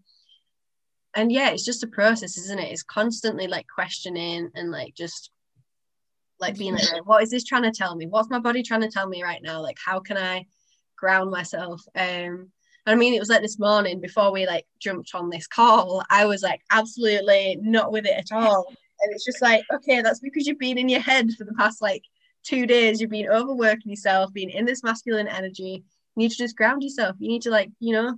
and 1.14 1.32
yeah 1.32 1.50
it's 1.50 1.64
just 1.64 1.82
a 1.82 1.88
process 1.88 2.36
isn't 2.36 2.58
it 2.58 2.70
it's 2.70 2.82
constantly 2.82 3.46
like 3.46 3.66
questioning 3.66 4.50
and 4.54 4.70
like 4.70 4.94
just 4.94 5.30
like 6.38 6.56
being 6.56 6.74
like 6.74 7.06
what 7.06 7.22
is 7.22 7.30
this 7.30 7.44
trying 7.44 7.62
to 7.62 7.72
tell 7.72 7.96
me 7.96 8.06
what's 8.06 8.30
my 8.30 8.38
body 8.38 8.62
trying 8.62 8.82
to 8.82 8.90
tell 8.90 9.08
me 9.08 9.22
right 9.22 9.42
now 9.42 9.60
like 9.60 9.78
how 9.84 9.98
can 9.98 10.16
i 10.16 10.44
ground 10.96 11.30
myself 11.30 11.82
um 11.96 12.50
I 12.86 12.94
mean, 12.94 13.12
it 13.12 13.20
was 13.20 13.28
like 13.28 13.42
this 13.42 13.58
morning 13.58 14.00
before 14.00 14.32
we 14.32 14.46
like 14.46 14.64
jumped 14.78 15.10
on 15.14 15.28
this 15.28 15.46
call, 15.46 16.02
I 16.08 16.24
was 16.24 16.42
like 16.42 16.62
absolutely 16.70 17.58
not 17.60 17.92
with 17.92 18.06
it 18.06 18.16
at 18.16 18.32
all. 18.32 18.72
And 19.00 19.12
it's 19.12 19.24
just 19.24 19.42
like, 19.42 19.64
okay, 19.72 20.02
that's 20.02 20.20
because 20.20 20.46
you've 20.46 20.58
been 20.58 20.78
in 20.78 20.88
your 20.88 21.00
head 21.00 21.30
for 21.32 21.44
the 21.44 21.54
past 21.54 21.80
like 21.82 22.02
two 22.42 22.66
days. 22.66 23.00
You've 23.00 23.10
been 23.10 23.28
overworking 23.28 23.90
yourself, 23.90 24.32
being 24.32 24.50
in 24.50 24.64
this 24.64 24.82
masculine 24.82 25.28
energy. 25.28 25.84
You 26.16 26.22
need 26.22 26.30
to 26.30 26.36
just 26.36 26.56
ground 26.56 26.82
yourself. 26.82 27.16
You 27.18 27.28
need 27.28 27.42
to 27.42 27.50
like, 27.50 27.70
you 27.80 27.92
know, 27.92 28.14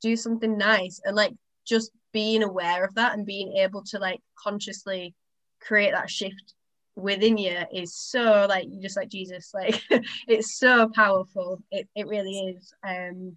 do 0.00 0.16
something 0.16 0.56
nice 0.56 1.00
and 1.04 1.16
like 1.16 1.34
just 1.66 1.90
being 2.12 2.42
aware 2.42 2.84
of 2.84 2.94
that 2.94 3.14
and 3.14 3.26
being 3.26 3.54
able 3.54 3.82
to 3.84 3.98
like 3.98 4.20
consciously 4.38 5.14
create 5.60 5.92
that 5.92 6.10
shift 6.10 6.54
within 6.96 7.38
you 7.38 7.56
is 7.72 7.94
so 7.94 8.46
like 8.48 8.66
you 8.68 8.80
just 8.82 8.96
like 8.96 9.08
Jesus 9.08 9.52
like 9.54 9.80
it's 10.28 10.58
so 10.58 10.88
powerful 10.94 11.62
it, 11.70 11.88
it 11.94 12.08
really 12.08 12.56
is 12.56 12.72
um 12.86 13.36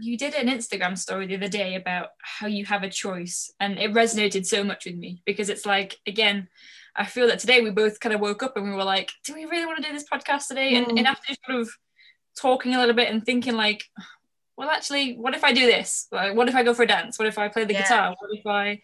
you 0.00 0.16
did 0.16 0.34
an 0.34 0.48
Instagram 0.48 0.96
story 0.96 1.26
the 1.26 1.36
other 1.36 1.48
day 1.48 1.74
about 1.74 2.10
how 2.20 2.46
you 2.46 2.64
have 2.64 2.82
a 2.82 2.90
choice 2.90 3.52
and 3.60 3.78
it 3.78 3.92
resonated 3.92 4.46
so 4.46 4.62
much 4.62 4.86
with 4.86 4.96
me 4.96 5.22
because 5.26 5.48
it's 5.48 5.66
like 5.66 5.96
again 6.06 6.48
I 6.96 7.04
feel 7.04 7.26
that 7.28 7.38
today 7.38 7.60
we 7.60 7.70
both 7.70 8.00
kind 8.00 8.14
of 8.14 8.20
woke 8.20 8.42
up 8.42 8.56
and 8.56 8.64
we 8.64 8.74
were 8.74 8.84
like 8.84 9.10
do 9.24 9.34
we 9.34 9.44
really 9.44 9.66
want 9.66 9.78
to 9.78 9.88
do 9.88 9.92
this 9.92 10.08
podcast 10.10 10.48
today 10.48 10.74
mm. 10.74 10.88
and, 10.88 10.98
and 10.98 11.06
after 11.06 11.34
sort 11.46 11.60
of 11.60 11.70
talking 12.36 12.74
a 12.74 12.78
little 12.78 12.94
bit 12.94 13.10
and 13.10 13.24
thinking 13.24 13.54
like 13.54 13.84
well, 14.58 14.70
actually, 14.70 15.14
what 15.14 15.36
if 15.36 15.44
I 15.44 15.52
do 15.52 15.66
this? 15.66 16.08
Like, 16.10 16.34
what 16.34 16.48
if 16.48 16.56
I 16.56 16.64
go 16.64 16.74
for 16.74 16.82
a 16.82 16.86
dance? 16.86 17.16
What 17.16 17.28
if 17.28 17.38
I 17.38 17.46
play 17.46 17.64
the 17.64 17.74
yeah. 17.74 17.82
guitar? 17.82 18.16
What 18.18 18.30
if 18.32 18.44
I 18.44 18.82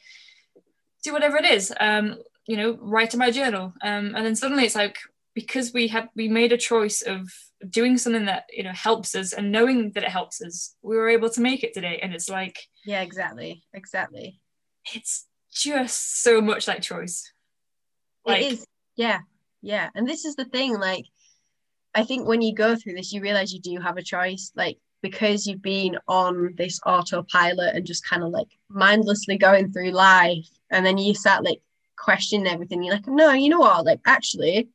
do 1.03 1.13
whatever 1.13 1.37
it 1.37 1.45
is? 1.45 1.75
Um, 1.81 2.19
you 2.47 2.57
know, 2.57 2.79
write 2.81 3.13
in 3.13 3.19
my 3.19 3.33
journal. 3.33 3.75
Um, 3.83 4.15
and 4.15 4.25
then 4.25 4.37
suddenly 4.37 4.67
it's 4.67 4.77
like 4.77 4.99
because 5.35 5.73
we 5.73 5.89
had 5.89 6.11
we 6.15 6.29
made 6.29 6.53
a 6.53 6.57
choice 6.57 7.03
of 7.03 7.29
doing 7.71 7.99
something 7.99 8.27
that 8.27 8.45
you 8.53 8.63
know 8.63 8.73
helps 8.73 9.15
us 9.15 9.33
and 9.33 9.53
knowing 9.53 9.93
that 9.93 10.05
it 10.05 10.11
helps 10.11 10.43
us, 10.43 10.75
we 10.83 10.97
were 10.97 11.09
able 11.09 11.31
to 11.31 11.41
make 11.41 11.65
it 11.65 11.75
today. 11.75 11.99
And 12.03 12.15
it's 12.15 12.29
like 12.29 12.59
yeah, 12.85 13.03
exactly, 13.03 13.63
exactly. 13.73 14.41
It's 14.95 15.27
just 15.53 16.23
so 16.23 16.41
much 16.41 16.69
like 16.69 16.83
choice. 16.83 17.33
Like, 18.27 18.43
it 18.43 18.53
is, 18.53 18.67
yeah, 18.97 19.21
yeah. 19.63 19.91
And 19.95 20.09
this 20.09 20.25
is 20.25 20.37
the 20.37 20.45
thing, 20.47 20.79
like. 20.79 21.07
I 21.97 22.03
think 22.03 22.27
when 22.27 22.43
you 22.43 22.53
go 22.53 22.75
through 22.75 22.95
this, 22.95 23.13
you 23.13 23.21
realize 23.21 23.53
you 23.53 23.61
do 23.61 23.79
have 23.81 23.97
a 23.97 24.03
choice. 24.03 24.51
Like 24.57 24.79
because 25.05 25.47
you've 25.47 25.61
been 25.61 25.99
on 26.09 26.55
this 26.57 26.81
autopilot 26.87 27.77
and 27.77 27.87
just 27.87 28.09
kind 28.09 28.23
of 28.23 28.31
like 28.31 28.49
mindlessly 28.71 29.37
going 29.37 29.71
through 29.71 29.91
life 29.91 30.49
and 30.71 30.85
then 30.85 30.97
you 30.97 31.15
start 31.15 31.45
like 31.45 31.61
questioning 31.99 32.47
everything 32.47 32.83
you're 32.83 32.95
like 32.95 33.07
no 33.07 33.31
you 33.33 33.51
know 33.51 33.59
what 33.59 33.85
like 33.85 34.01
actually 34.07 34.67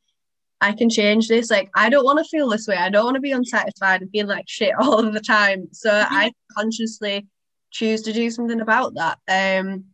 i 0.60 0.72
can 0.72 0.90
change 0.90 1.28
this. 1.28 1.50
Like 1.50 1.70
i 1.74 1.88
don't 1.88 2.04
want 2.04 2.18
to 2.18 2.24
feel 2.24 2.48
this 2.48 2.66
way. 2.66 2.76
I 2.76 2.90
don't 2.90 3.04
want 3.04 3.16
to 3.16 3.20
be 3.20 3.32
unsatisfied 3.32 4.02
and 4.02 4.10
feel 4.10 4.26
like 4.26 4.44
shit 4.48 4.74
all 4.80 4.98
of 5.04 5.12
the 5.12 5.20
time. 5.20 5.68
So 5.72 5.90
i 5.92 6.32
consciously 6.56 7.26
choose 7.70 8.02
to 8.02 8.12
do 8.12 8.30
something 8.30 8.60
about 8.60 8.94
that. 8.94 9.18
Um 9.28 9.86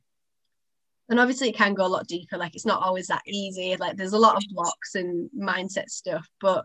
and 1.08 1.20
obviously 1.20 1.50
it 1.50 1.56
can 1.56 1.74
go 1.74 1.86
a 1.86 1.88
lot 1.88 2.08
deeper. 2.08 2.36
Like 2.36 2.56
it's 2.56 2.66
not 2.66 2.82
always 2.82 3.06
that 3.06 3.22
easy. 3.26 3.76
Like 3.76 3.96
there's 3.96 4.12
a 4.12 4.18
lot 4.18 4.36
of 4.36 4.42
blocks 4.50 4.96
and 4.96 5.30
mindset 5.38 5.88
stuff. 5.88 6.26
But 6.40 6.64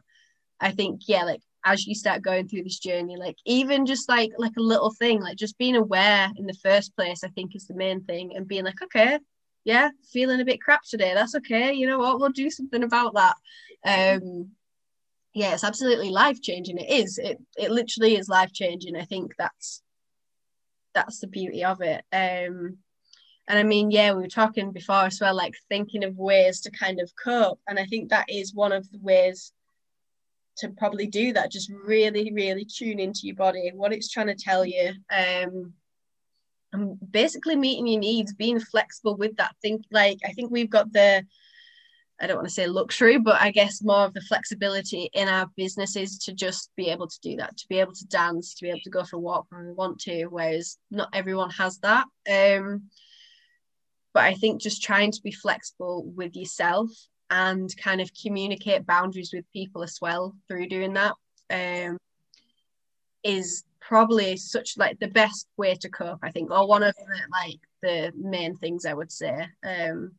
i 0.64 0.70
think 0.70 1.02
yeah 1.08 1.24
like 1.24 1.41
as 1.66 1.88
you 1.88 1.95
start 1.95 2.22
going 2.22 2.47
through 2.47 2.64
this 2.64 2.78
journey 2.80 3.18
like 3.18 3.36
even 3.45 3.86
just 3.86 4.08
like 4.08 4.32
like 4.38 4.56
a 4.58 4.62
little 4.62 4.91
thing 4.91 5.20
like 5.20 5.36
just 5.36 5.58
being 5.58 5.76
aware 5.76 6.30
in 6.38 6.45
the 6.45 6.54
first 6.62 6.95
place 6.95 7.24
i 7.24 7.28
think 7.30 7.56
is 7.56 7.66
the 7.66 7.74
main 7.74 8.04
thing. 8.04 8.36
And 8.36 8.47
being 8.47 8.64
like 8.64 8.82
okay 8.84 9.20
yeah 9.64 9.89
feeling 10.12 10.41
a 10.41 10.45
bit 10.45 10.62
crap 10.62 10.82
today. 10.84 11.14
That's 11.14 11.36
okay. 11.36 11.74
You 11.74 11.88
know 11.88 11.99
what? 11.99 12.20
We'll 12.20 12.30
do 12.30 12.49
something 12.49 12.84
about 12.84 13.14
that 13.16 13.36
um 13.86 14.49
yeah 15.34 15.53
it's 15.53 15.63
absolutely 15.63 16.09
life 16.09 16.41
changing 16.41 16.77
it 16.77 16.89
is. 16.89 17.17
It 17.17 17.39
it 17.57 17.71
literally 17.71 18.15
is 18.17 18.29
life 18.29 18.51
changing 18.53 18.95
i 18.95 19.05
think 19.05 19.34
that's 19.38 19.82
that's 20.93 21.19
the 21.19 21.27
beauty 21.27 21.63
of 21.63 21.82
it. 21.82 22.03
Um 22.11 22.77
and 23.47 23.57
i 23.57 23.63
mean 23.63 23.91
yeah 23.91 24.13
we 24.13 24.21
were 24.21 24.27
talking 24.27 24.71
before 24.71 25.05
as 25.05 25.19
well 25.19 25.36
like 25.36 25.55
thinking 25.69 26.03
of 26.03 26.17
ways 26.17 26.61
to 26.61 26.71
kind 26.71 26.99
of 26.99 27.11
cope. 27.21 27.59
And 27.67 27.79
i 27.79 27.86
think 27.86 28.09
that 28.09 28.25
is 28.29 28.53
one 28.53 28.71
of 28.71 28.89
the 28.91 28.99
ways 28.99 29.51
to 30.57 30.69
probably 30.69 31.07
do 31.07 31.34
that 31.34 31.51
just 31.51 31.71
really 31.71 32.32
really 32.34 32.65
tune 32.65 32.99
into 32.99 33.21
your 33.23 33.36
body 33.36 33.71
what 33.73 33.93
it's 33.93 34.09
trying 34.09 34.27
to 34.27 34.36
tell 34.36 34.65
you. 34.65 34.93
Um 35.09 35.73
and 36.73 36.97
basically 37.11 37.57
meeting 37.57 37.88
your 37.88 37.99
needs 37.99 38.34
being 38.34 38.59
flexible 38.59 39.17
with 39.17 39.36
that. 39.38 39.55
Think 39.61 39.86
like 39.91 40.19
i 40.25 40.32
think 40.34 40.51
we've 40.51 40.69
got 40.69 40.91
the 40.93 41.25
i 42.22 42.28
don't 42.28 42.38
want 42.38 42.47
to 42.47 42.53
say 42.53 42.67
luxury 42.67 43.17
but 43.17 43.41
i 43.41 43.51
guess 43.51 43.82
more 43.82 44.05
of 44.05 44.13
the 44.13 44.22
flexibility 44.22 45.09
in 45.13 45.28
our 45.28 45.49
businesses 45.57 46.17
to 46.17 46.34
just 46.34 46.69
be 46.76 46.88
able 46.88 47.07
to 47.07 47.19
do 47.22 47.36
that 47.36 47.55
to 47.57 47.67
be 47.67 47.80
able 47.80 47.93
to 47.93 48.05
dance 48.07 48.53
to 48.53 48.63
be 48.63 48.69
able 48.69 48.80
to 48.84 48.89
go 48.89 49.03
for 49.03 49.17
a 49.17 49.19
walk 49.19 49.45
when 49.49 49.67
we 49.67 49.74
want 49.74 49.99
to 49.99 50.26
whereas 50.26 50.78
not 50.89 51.09
everyone 51.13 51.49
has 51.49 51.78
that. 51.80 52.05
Um 52.30 52.84
but 54.13 54.24
i 54.24 54.34
think 54.34 54.61
just 54.61 54.84
trying 54.84 55.11
to 55.11 55.22
be 55.22 55.32
flexible 55.32 56.03
with 56.15 56.36
yourself 56.36 56.89
and 57.30 57.76
kind 57.78 58.01
of 58.01 58.11
communicate 58.22 58.86
boundaries 58.86 59.32
with 59.34 59.51
people 59.53 59.84
as 59.84 59.97
well 60.01 60.36
through 60.47 60.67
doing 60.67 60.93
that 60.93 61.15
um, 61.49 61.97
is 63.24 63.63
probably 63.80 64.36
such 64.38 64.78
like 64.78 64.99
the 64.99 65.07
best 65.07 65.47
way 65.57 65.76
to 65.76 65.89
cope 65.89 66.19
i 66.24 66.30
think 66.30 66.51
or 66.51 66.67
one 66.67 66.84
of 66.84 66.93
the 66.95 67.19
like 67.32 67.59
the 67.82 68.11
main 68.15 68.55
things 68.57 68.86
i 68.86 68.93
would 68.93 69.11
say. 69.11 69.47
Um 69.63 70.11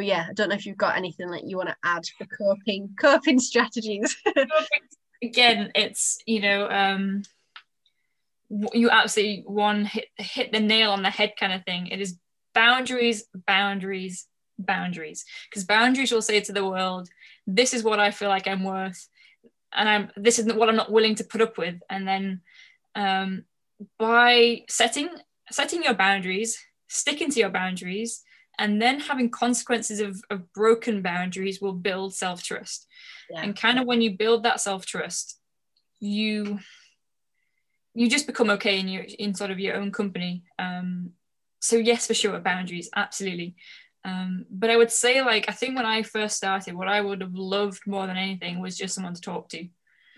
but 0.00 0.06
yeah 0.06 0.24
i 0.30 0.32
don't 0.32 0.48
know 0.48 0.54
if 0.54 0.64
you've 0.64 0.78
got 0.78 0.96
anything 0.96 1.30
that 1.30 1.44
you 1.44 1.58
want 1.58 1.68
to 1.68 1.76
add 1.84 2.02
for 2.16 2.24
coping 2.24 2.88
coping 2.98 3.38
strategies. 3.38 4.16
Again 5.22 5.70
it's 5.74 6.16
you 6.24 6.40
know 6.40 6.66
um 6.70 7.22
you 8.72 8.88
absolutely 8.88 9.44
one 9.46 9.84
hit 9.84 10.06
hit 10.16 10.52
the 10.52 10.58
nail 10.58 10.92
on 10.92 11.02
the 11.02 11.10
head 11.10 11.34
kind 11.38 11.52
of 11.52 11.62
thing. 11.66 11.88
It 11.88 12.00
is 12.00 12.18
boundaries 12.54 13.24
boundaries 13.46 14.26
boundaries. 14.58 15.26
Because 15.50 15.64
boundaries 15.64 16.12
will 16.12 16.22
say 16.22 16.40
to 16.40 16.52
the 16.54 16.66
world 16.66 17.10
this 17.46 17.74
is 17.74 17.82
what 17.82 18.00
i 18.00 18.10
feel 18.10 18.30
like 18.30 18.48
i'm 18.48 18.64
worth 18.64 19.08
and 19.72 19.88
i'm 19.88 20.10
this 20.16 20.38
is 20.38 20.50
what 20.54 20.70
i'm 20.70 20.76
not 20.76 20.90
willing 20.90 21.16
to 21.16 21.24
put 21.24 21.42
up 21.42 21.58
with. 21.58 21.78
And 21.90 22.08
then 22.08 22.40
um, 22.94 23.44
by 23.98 24.62
setting 24.66 25.10
setting 25.50 25.82
your 25.82 25.94
boundaries 25.94 26.58
sticking 26.88 27.30
to 27.32 27.40
your 27.40 27.50
boundaries 27.50 28.24
and 28.60 28.80
then 28.80 29.00
having 29.00 29.30
consequences 29.30 29.98
of, 29.98 30.22
of 30.30 30.52
broken 30.52 31.02
boundaries 31.02 31.60
will 31.60 31.72
build 31.72 32.14
self-trust 32.14 32.86
yeah. 33.30 33.42
and 33.42 33.56
kind 33.56 33.78
of 33.78 33.86
when 33.86 34.00
you 34.00 34.16
build 34.16 34.44
that 34.44 34.60
self-trust 34.60 35.40
you 35.98 36.60
you 37.94 38.08
just 38.08 38.26
become 38.26 38.50
okay 38.50 38.78
in 38.78 38.86
your 38.86 39.04
in 39.18 39.34
sort 39.34 39.50
of 39.50 39.58
your 39.58 39.74
own 39.74 39.90
company 39.90 40.44
um 40.58 41.10
so 41.60 41.76
yes 41.76 42.06
for 42.06 42.14
sure 42.14 42.38
boundaries 42.38 42.88
absolutely 42.94 43.56
um, 44.04 44.46
but 44.50 44.70
I 44.70 44.76
would 44.76 44.90
say, 44.90 45.22
like, 45.22 45.48
I 45.48 45.52
think 45.52 45.76
when 45.76 45.86
I 45.86 46.02
first 46.02 46.36
started, 46.36 46.74
what 46.74 46.88
I 46.88 47.00
would 47.00 47.20
have 47.20 47.34
loved 47.34 47.82
more 47.86 48.06
than 48.06 48.16
anything 48.16 48.60
was 48.60 48.76
just 48.76 48.94
someone 48.94 49.14
to 49.14 49.20
talk 49.20 49.48
to. 49.50 49.68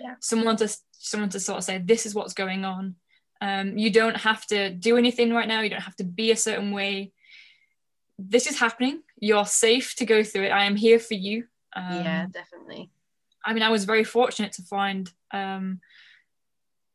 Yeah. 0.01 0.14
Someone 0.20 0.57
to 0.59 0.76
someone 0.93 1.30
to 1.30 1.40
sort 1.40 1.59
of 1.59 1.64
say, 1.64 1.78
this 1.78 2.07
is 2.07 2.14
what's 2.14 2.34
going 2.34 2.64
on. 2.64 2.95
Um, 3.40 3.76
you 3.76 3.90
don't 3.90 4.16
have 4.16 4.47
to 4.47 4.70
do 4.70 4.97
anything 4.97 5.32
right 5.32 5.49
now. 5.49 5.62
You 5.62 5.70
don't 5.70 5.80
have 5.80 5.97
to 5.97 6.05
be 6.05 6.30
a 6.30 6.36
certain 6.36 6.70
way. 6.70 7.12
This 8.29 8.47
is 8.47 8.59
happening. 8.59 9.03
you're 9.18 9.47
safe 9.47 9.95
to 9.97 10.07
go 10.07 10.23
through 10.25 10.45
it 10.45 10.51
i 10.51 10.64
am 10.64 10.77
here 10.77 10.99
for 10.99 11.14
you 11.14 11.45
um, 11.75 12.05
yeah 12.05 12.27
definitely 12.33 12.91
i 13.45 13.53
mean 13.53 13.62
i 13.62 13.70
was 13.70 13.85
very 13.85 14.05
fortunate 14.05 14.53
to 14.53 14.62
find 14.62 15.11
um, 15.33 15.81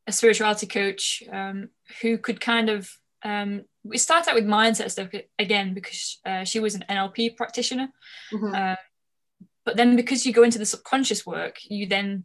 a 0.07 0.11
spirituality 0.11 0.67
coach 0.67 1.23
um, 1.31 1.69
who 2.01 2.17
could 2.17 2.39
kind 2.39 2.69
of 2.69 2.89
um, 3.23 3.63
we 3.83 3.97
start 3.97 4.27
out 4.27 4.35
with 4.35 4.45
mindset 4.45 4.91
stuff 4.91 5.09
again 5.39 5.73
because 5.73 6.19
uh, 6.25 6.43
she 6.43 6.59
was 6.59 6.75
an 6.75 6.85
NLP 6.89 7.35
practitioner. 7.35 7.89
Mm-hmm. 8.31 8.55
Uh, 8.55 8.75
but 9.65 9.75
then 9.75 9.95
because 9.95 10.25
you 10.25 10.33
go 10.33 10.43
into 10.43 10.59
the 10.59 10.65
subconscious 10.65 11.25
work, 11.25 11.57
you 11.69 11.87
then 11.87 12.23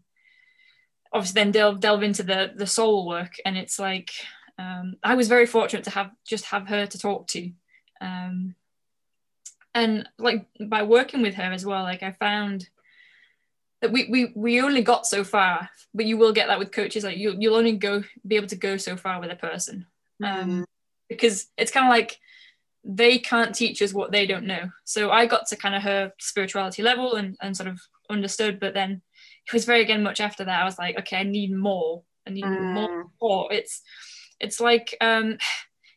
obviously 1.12 1.40
then 1.40 1.50
delve 1.50 1.80
delve 1.80 2.02
into 2.02 2.22
the 2.22 2.52
the 2.54 2.66
soul 2.66 3.06
work, 3.06 3.32
and 3.44 3.56
it's 3.56 3.78
like 3.78 4.12
um, 4.58 4.94
I 5.02 5.14
was 5.14 5.28
very 5.28 5.46
fortunate 5.46 5.84
to 5.84 5.90
have 5.90 6.10
just 6.26 6.46
have 6.46 6.68
her 6.68 6.86
to 6.86 6.98
talk 6.98 7.26
to, 7.28 7.50
um, 8.00 8.54
and 9.74 10.08
like 10.18 10.46
by 10.66 10.82
working 10.82 11.22
with 11.22 11.34
her 11.34 11.52
as 11.52 11.64
well, 11.64 11.82
like 11.82 12.02
I 12.02 12.12
found 12.12 12.68
that 13.80 13.92
we 13.92 14.08
we 14.10 14.32
we 14.34 14.60
only 14.60 14.82
got 14.82 15.06
so 15.06 15.24
far, 15.24 15.68
but 15.94 16.06
you 16.06 16.16
will 16.16 16.32
get 16.32 16.48
that 16.48 16.58
with 16.58 16.72
coaches. 16.72 17.04
Like 17.04 17.16
you 17.16 17.34
you'll 17.38 17.56
only 17.56 17.76
go 17.76 18.04
be 18.26 18.36
able 18.36 18.48
to 18.48 18.56
go 18.56 18.76
so 18.76 18.96
far 18.96 19.20
with 19.20 19.30
a 19.30 19.36
person. 19.36 19.86
Um, 20.22 20.50
mm-hmm 20.50 20.62
because 21.12 21.46
it's 21.56 21.70
kind 21.70 21.86
of 21.86 21.90
like 21.90 22.18
they 22.84 23.18
can't 23.18 23.54
teach 23.54 23.80
us 23.80 23.94
what 23.94 24.10
they 24.10 24.26
don't 24.26 24.46
know. 24.46 24.70
So 24.84 25.10
I 25.10 25.26
got 25.26 25.46
to 25.48 25.56
kind 25.56 25.74
of 25.74 25.82
her 25.82 26.12
spirituality 26.18 26.82
level 26.82 27.14
and, 27.14 27.36
and 27.40 27.56
sort 27.56 27.68
of 27.68 27.80
understood, 28.10 28.58
but 28.58 28.74
then 28.74 29.02
it 29.46 29.52
was 29.52 29.64
very 29.64 29.82
again 29.82 30.02
much 30.02 30.20
after 30.20 30.44
that. 30.44 30.60
I 30.60 30.64
was 30.64 30.78
like, 30.78 30.98
okay, 30.98 31.18
I 31.18 31.22
need 31.22 31.54
more. 31.54 32.02
I 32.26 32.30
need 32.30 32.44
mm. 32.44 32.72
more 32.72 33.04
support. 33.04 33.52
It's 33.52 33.82
it's 34.40 34.60
like 34.60 34.96
um 35.00 35.38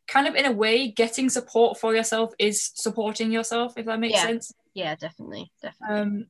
kind 0.08 0.28
of 0.28 0.36
in 0.36 0.46
a 0.46 0.52
way 0.52 0.88
getting 0.88 1.30
support 1.30 1.80
for 1.80 1.96
yourself 1.96 2.34
is 2.40 2.72
supporting 2.76 3.32
yourself, 3.32 3.74
if 3.78 3.86
that 3.86 4.00
makes 4.00 4.16
yeah. 4.16 4.24
sense. 4.24 4.54
Yeah, 4.74 4.96
definitely. 4.96 5.52
Definitely. 5.62 6.02
Um 6.02 6.26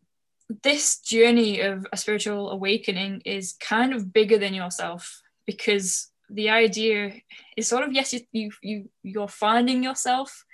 this 0.63 0.99
journey 0.99 1.59
of 1.61 1.87
a 1.91 1.97
spiritual 1.97 2.51
awakening 2.51 3.21
is 3.25 3.53
kind 3.59 3.93
of 3.93 4.13
bigger 4.13 4.37
than 4.37 4.53
yourself 4.53 5.21
because 5.45 6.11
the 6.29 6.49
idea 6.49 7.13
is 7.57 7.67
sort 7.67 7.83
of 7.83 7.93
yes 7.93 8.13
you 8.31 8.51
you 8.61 8.89
you're 9.03 9.27
finding 9.27 9.83
yourself 9.83 10.45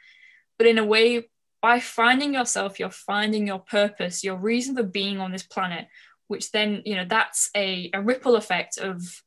but 0.58 0.68
in 0.68 0.78
a 0.78 0.86
way 0.86 1.28
by 1.62 1.80
finding 1.80 2.34
yourself 2.34 2.80
you're 2.80 2.90
finding 2.90 3.48
your 3.48 3.60
purpose 3.60 4.24
your 4.24 4.36
reason 4.36 4.76
for 4.76 4.84
being 4.84 5.20
on 5.20 5.32
this 5.32 5.44
planet 5.44 5.88
which 6.28 6.52
then 6.52 6.82
you 6.86 6.96
know 6.96 7.06
that's 7.08 7.50
a, 7.56 7.90
a 7.94 8.02
ripple 8.02 8.36
effect 8.36 8.78
of 8.78 9.22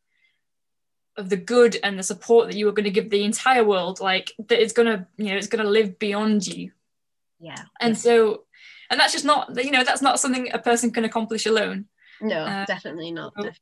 of 1.16 1.28
the 1.28 1.36
good 1.36 1.78
and 1.82 1.98
the 1.98 2.02
support 2.02 2.48
that 2.48 2.56
you 2.56 2.68
are 2.68 2.72
going 2.72 2.84
to 2.84 2.90
give 2.90 3.10
the 3.10 3.24
entire 3.24 3.64
world 3.64 4.00
like 4.00 4.32
that 4.48 4.60
it's 4.60 4.72
going 4.72 4.88
to 4.88 5.06
you 5.16 5.26
know 5.26 5.36
it's 5.36 5.46
going 5.46 5.64
to 5.64 5.70
live 5.70 5.98
beyond 5.98 6.46
you. 6.46 6.72
Yeah. 7.40 7.62
And 7.80 7.96
so 7.96 8.44
and 8.90 8.98
that's 8.98 9.12
just 9.12 9.24
not 9.24 9.56
you 9.62 9.70
know 9.70 9.84
that's 9.84 10.02
not 10.02 10.20
something 10.20 10.48
a 10.52 10.58
person 10.58 10.90
can 10.90 11.04
accomplish 11.04 11.46
alone. 11.46 11.86
No 12.20 12.40
uh, 12.40 12.64
definitely 12.66 13.12
not 13.12 13.32
so, 13.36 13.42
definitely 13.42 13.60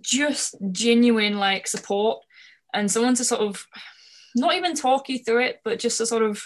just 0.00 0.54
genuine 0.70 1.38
like 1.38 1.66
support 1.66 2.24
and 2.72 2.90
someone 2.90 3.14
to 3.14 3.24
sort 3.24 3.40
of 3.40 3.66
not 4.36 4.54
even 4.54 4.74
talk 4.74 5.08
you 5.08 5.18
through 5.18 5.42
it 5.42 5.60
but 5.64 5.80
just 5.80 5.98
to 5.98 6.06
sort 6.06 6.22
of 6.22 6.40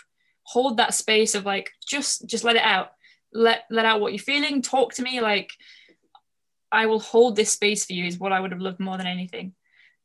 hold 0.44 0.76
that 0.76 0.94
space 0.94 1.34
of 1.34 1.44
like 1.44 1.72
just 1.86 2.26
just 2.26 2.44
let 2.44 2.56
it 2.56 2.62
out. 2.62 2.92
Let 3.32 3.64
let 3.70 3.86
out 3.86 4.00
what 4.00 4.12
you're 4.12 4.18
feeling 4.18 4.60
talk 4.60 4.94
to 4.94 5.02
me 5.02 5.20
like 5.20 5.52
i 6.72 6.86
will 6.86 7.00
hold 7.00 7.36
this 7.36 7.52
space 7.52 7.84
for 7.84 7.92
you 7.92 8.04
is 8.04 8.18
what 8.18 8.32
i 8.32 8.40
would 8.40 8.52
have 8.52 8.60
loved 8.60 8.80
more 8.80 8.96
than 8.96 9.06
anything 9.06 9.54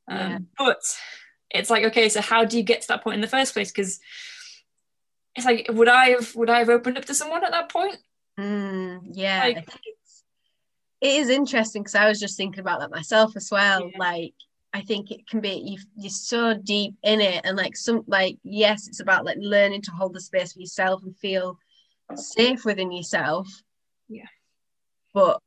um, 0.09 0.17
yeah. 0.17 0.37
but 0.57 0.81
it's 1.49 1.69
like 1.69 1.83
okay 1.83 2.09
so 2.09 2.21
how 2.21 2.45
do 2.45 2.57
you 2.57 2.63
get 2.63 2.81
to 2.81 2.87
that 2.89 3.03
point 3.03 3.15
in 3.15 3.21
the 3.21 3.27
first 3.27 3.53
place 3.53 3.71
because 3.71 3.99
it's 5.35 5.45
like 5.45 5.67
would 5.71 5.87
i 5.87 6.09
have 6.09 6.35
would 6.35 6.49
i 6.49 6.59
have 6.59 6.69
opened 6.69 6.97
up 6.97 7.05
to 7.05 7.13
someone 7.13 7.43
at 7.43 7.51
that 7.51 7.69
point 7.69 7.97
mm, 8.39 8.99
yeah 9.13 9.43
like, 9.43 9.67
it 11.01 11.13
is 11.13 11.29
interesting 11.29 11.83
because 11.83 11.95
I 11.95 12.07
was 12.07 12.19
just 12.19 12.37
thinking 12.37 12.59
about 12.59 12.79
that 12.79 12.91
myself 12.91 13.35
as 13.35 13.49
well. 13.51 13.81
Yeah. 13.81 13.97
Like, 13.99 14.33
I 14.73 14.81
think 14.81 15.11
it 15.11 15.27
can 15.27 15.39
be 15.39 15.61
you, 15.63 15.77
you're 15.95 16.09
so 16.09 16.55
deep 16.55 16.95
in 17.03 17.21
it, 17.21 17.41
and 17.45 17.55
like 17.55 17.75
some 17.75 18.03
like 18.07 18.37
yes, 18.43 18.87
it's 18.87 18.99
about 18.99 19.25
like 19.25 19.37
learning 19.39 19.81
to 19.83 19.91
hold 19.91 20.13
the 20.13 20.21
space 20.21 20.53
for 20.53 20.59
yourself 20.59 21.03
and 21.03 21.15
feel 21.17 21.57
safe 22.15 22.65
within 22.65 22.91
yourself. 22.91 23.47
Yeah. 24.09 24.27
But 25.13 25.39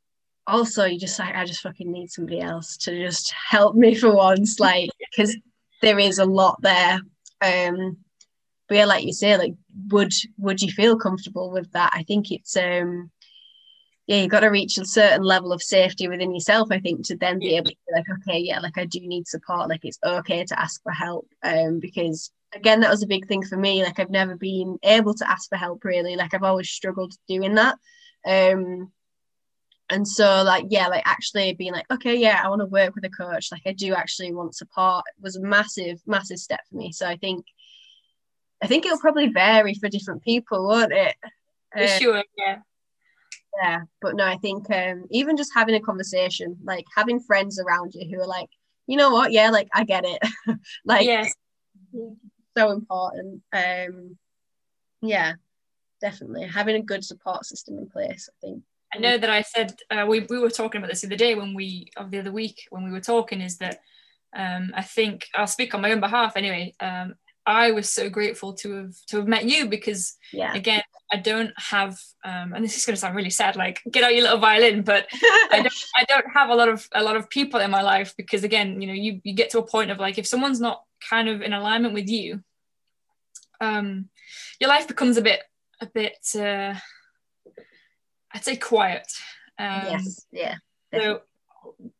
also, 0.51 0.85
you 0.85 0.99
just 0.99 1.17
like 1.17 1.35
I 1.35 1.45
just 1.45 1.61
fucking 1.61 1.91
need 1.91 2.11
somebody 2.11 2.41
else 2.41 2.77
to 2.77 2.97
just 3.05 3.31
help 3.31 3.75
me 3.75 3.95
for 3.95 4.13
once, 4.13 4.59
like 4.59 4.89
because 5.15 5.35
there 5.81 5.99
is 5.99 6.19
a 6.19 6.25
lot 6.25 6.61
there. 6.61 6.99
Um, 7.41 7.97
but 8.67 8.75
yeah, 8.75 8.85
like 8.85 9.05
you 9.05 9.13
say, 9.13 9.37
like 9.37 9.53
would 9.89 10.13
would 10.37 10.61
you 10.61 10.71
feel 10.71 10.97
comfortable 10.97 11.51
with 11.51 11.71
that? 11.71 11.91
I 11.93 12.03
think 12.03 12.31
it's 12.31 12.55
um 12.55 13.11
yeah, 14.07 14.17
you've 14.17 14.31
got 14.31 14.41
to 14.41 14.47
reach 14.47 14.77
a 14.77 14.85
certain 14.85 15.23
level 15.23 15.53
of 15.53 15.61
safety 15.61 16.07
within 16.07 16.33
yourself, 16.33 16.69
I 16.71 16.79
think, 16.79 17.05
to 17.05 17.15
then 17.15 17.39
be 17.39 17.55
able 17.55 17.69
to 17.69 17.75
be 17.87 17.93
like, 17.95 18.05
okay, 18.09 18.39
yeah, 18.39 18.59
like 18.59 18.77
I 18.77 18.85
do 18.85 18.99
need 18.99 19.27
support. 19.27 19.69
Like 19.69 19.81
it's 19.85 19.99
okay 20.03 20.43
to 20.43 20.59
ask 20.59 20.81
for 20.83 20.91
help. 20.91 21.27
Um, 21.43 21.79
because 21.79 22.31
again, 22.53 22.81
that 22.81 22.89
was 22.89 23.03
a 23.03 23.07
big 23.07 23.27
thing 23.27 23.43
for 23.45 23.57
me. 23.57 23.83
Like 23.83 23.99
I've 23.99 24.09
never 24.09 24.35
been 24.35 24.77
able 24.83 25.13
to 25.13 25.29
ask 25.29 25.47
for 25.49 25.55
help 25.55 25.85
really. 25.85 26.15
Like 26.15 26.33
I've 26.33 26.43
always 26.43 26.69
struggled 26.69 27.13
doing 27.27 27.55
that. 27.55 27.77
Um, 28.25 28.91
and 29.91 30.07
so 30.07 30.43
like 30.43 30.65
yeah, 30.69 30.87
like 30.87 31.03
actually 31.05 31.53
being 31.53 31.73
like, 31.73 31.85
okay, 31.91 32.15
yeah, 32.15 32.41
I 32.43 32.49
want 32.49 32.61
to 32.61 32.65
work 32.65 32.95
with 32.95 33.05
a 33.05 33.09
coach. 33.09 33.51
Like 33.51 33.61
I 33.65 33.73
do 33.73 33.93
actually 33.93 34.33
want 34.33 34.55
support 34.55 35.05
was 35.21 35.35
a 35.35 35.41
massive, 35.41 36.01
massive 36.07 36.39
step 36.39 36.61
for 36.69 36.77
me. 36.77 36.91
So 36.91 37.05
I 37.05 37.17
think 37.17 37.45
I 38.63 38.67
think 38.67 38.85
it'll 38.85 38.99
probably 38.99 39.27
vary 39.27 39.73
for 39.73 39.89
different 39.89 40.23
people, 40.23 40.67
won't 40.67 40.93
it? 40.93 41.15
For 41.73 41.83
uh, 41.83 41.87
sure, 41.87 42.23
yeah 42.37 42.57
yeah 43.61 43.81
but 44.01 44.15
no 44.15 44.25
i 44.25 44.37
think 44.37 44.69
um 44.71 45.05
even 45.09 45.37
just 45.37 45.53
having 45.53 45.75
a 45.75 45.79
conversation 45.79 46.57
like 46.63 46.85
having 46.95 47.19
friends 47.19 47.59
around 47.59 47.93
you 47.93 48.07
who 48.09 48.21
are 48.21 48.27
like 48.27 48.49
you 48.87 48.97
know 48.97 49.11
what 49.11 49.31
yeah 49.31 49.49
like 49.49 49.67
i 49.73 49.83
get 49.83 50.05
it 50.05 50.19
like 50.85 51.05
yes 51.05 51.33
so 52.57 52.71
important 52.71 53.41
um 53.53 54.17
yeah 55.01 55.33
definitely 55.99 56.45
having 56.45 56.75
a 56.75 56.81
good 56.81 57.03
support 57.03 57.45
system 57.45 57.77
in 57.77 57.89
place 57.89 58.29
i 58.31 58.45
think 58.45 58.63
i 58.93 58.97
know 58.97 59.17
that 59.17 59.29
i 59.29 59.41
said 59.41 59.73
uh, 59.89 60.05
we, 60.07 60.21
we 60.29 60.39
were 60.39 60.49
talking 60.49 60.79
about 60.79 60.89
this 60.89 61.01
the 61.01 61.07
other 61.07 61.15
day 61.15 61.35
when 61.35 61.53
we 61.53 61.89
of 61.97 62.11
the 62.11 62.19
other 62.19 62.31
week 62.31 62.67
when 62.69 62.83
we 62.83 62.91
were 62.91 63.01
talking 63.01 63.41
is 63.41 63.57
that 63.57 63.79
um, 64.35 64.71
I 64.75 64.81
think 64.81 65.27
I'll 65.35 65.47
speak 65.47 65.73
on 65.73 65.81
my 65.81 65.91
own 65.91 65.99
behalf 65.99 66.37
anyway. 66.37 66.73
Um, 66.79 67.15
I 67.45 67.71
was 67.71 67.89
so 67.89 68.09
grateful 68.09 68.53
to 68.53 68.73
have 68.75 68.95
to 69.07 69.17
have 69.17 69.27
met 69.27 69.45
you 69.45 69.67
because 69.67 70.15
yeah. 70.31 70.53
again 70.53 70.83
I 71.11 71.17
don't 71.17 71.51
have 71.57 71.99
um, 72.23 72.53
and 72.53 72.63
this 72.63 72.77
is 72.77 72.85
going 72.85 72.93
to 72.93 72.99
sound 72.99 73.15
really 73.15 73.31
sad 73.31 73.55
like 73.55 73.81
get 73.89 74.03
out 74.03 74.13
your 74.13 74.23
little 74.23 74.37
violin 74.37 74.83
but 74.83 75.07
I 75.51 75.61
don't 75.63 75.73
I 75.97 76.03
don't 76.03 76.31
have 76.31 76.49
a 76.49 76.55
lot 76.55 76.69
of 76.69 76.87
a 76.91 77.01
lot 77.01 77.17
of 77.17 77.31
people 77.31 77.59
in 77.59 77.71
my 77.71 77.81
life 77.81 78.13
because 78.15 78.43
again 78.43 78.79
you 78.79 78.87
know 78.87 78.93
you 78.93 79.21
you 79.23 79.33
get 79.33 79.49
to 79.51 79.59
a 79.59 79.65
point 79.65 79.89
of 79.89 79.97
like 79.97 80.19
if 80.19 80.27
someone's 80.27 80.61
not 80.61 80.83
kind 81.09 81.27
of 81.27 81.41
in 81.41 81.51
alignment 81.51 81.95
with 81.95 82.07
you 82.07 82.43
um 83.59 84.07
your 84.59 84.69
life 84.69 84.87
becomes 84.87 85.17
a 85.17 85.21
bit 85.23 85.41
a 85.81 85.87
bit 85.87 86.17
uh 86.35 86.75
I'd 88.33 88.43
say 88.43 88.55
quiet 88.55 89.11
um, 89.59 89.81
yes 89.85 90.25
yeah 90.31 90.55
definitely. 90.91 91.15
so 91.15 91.21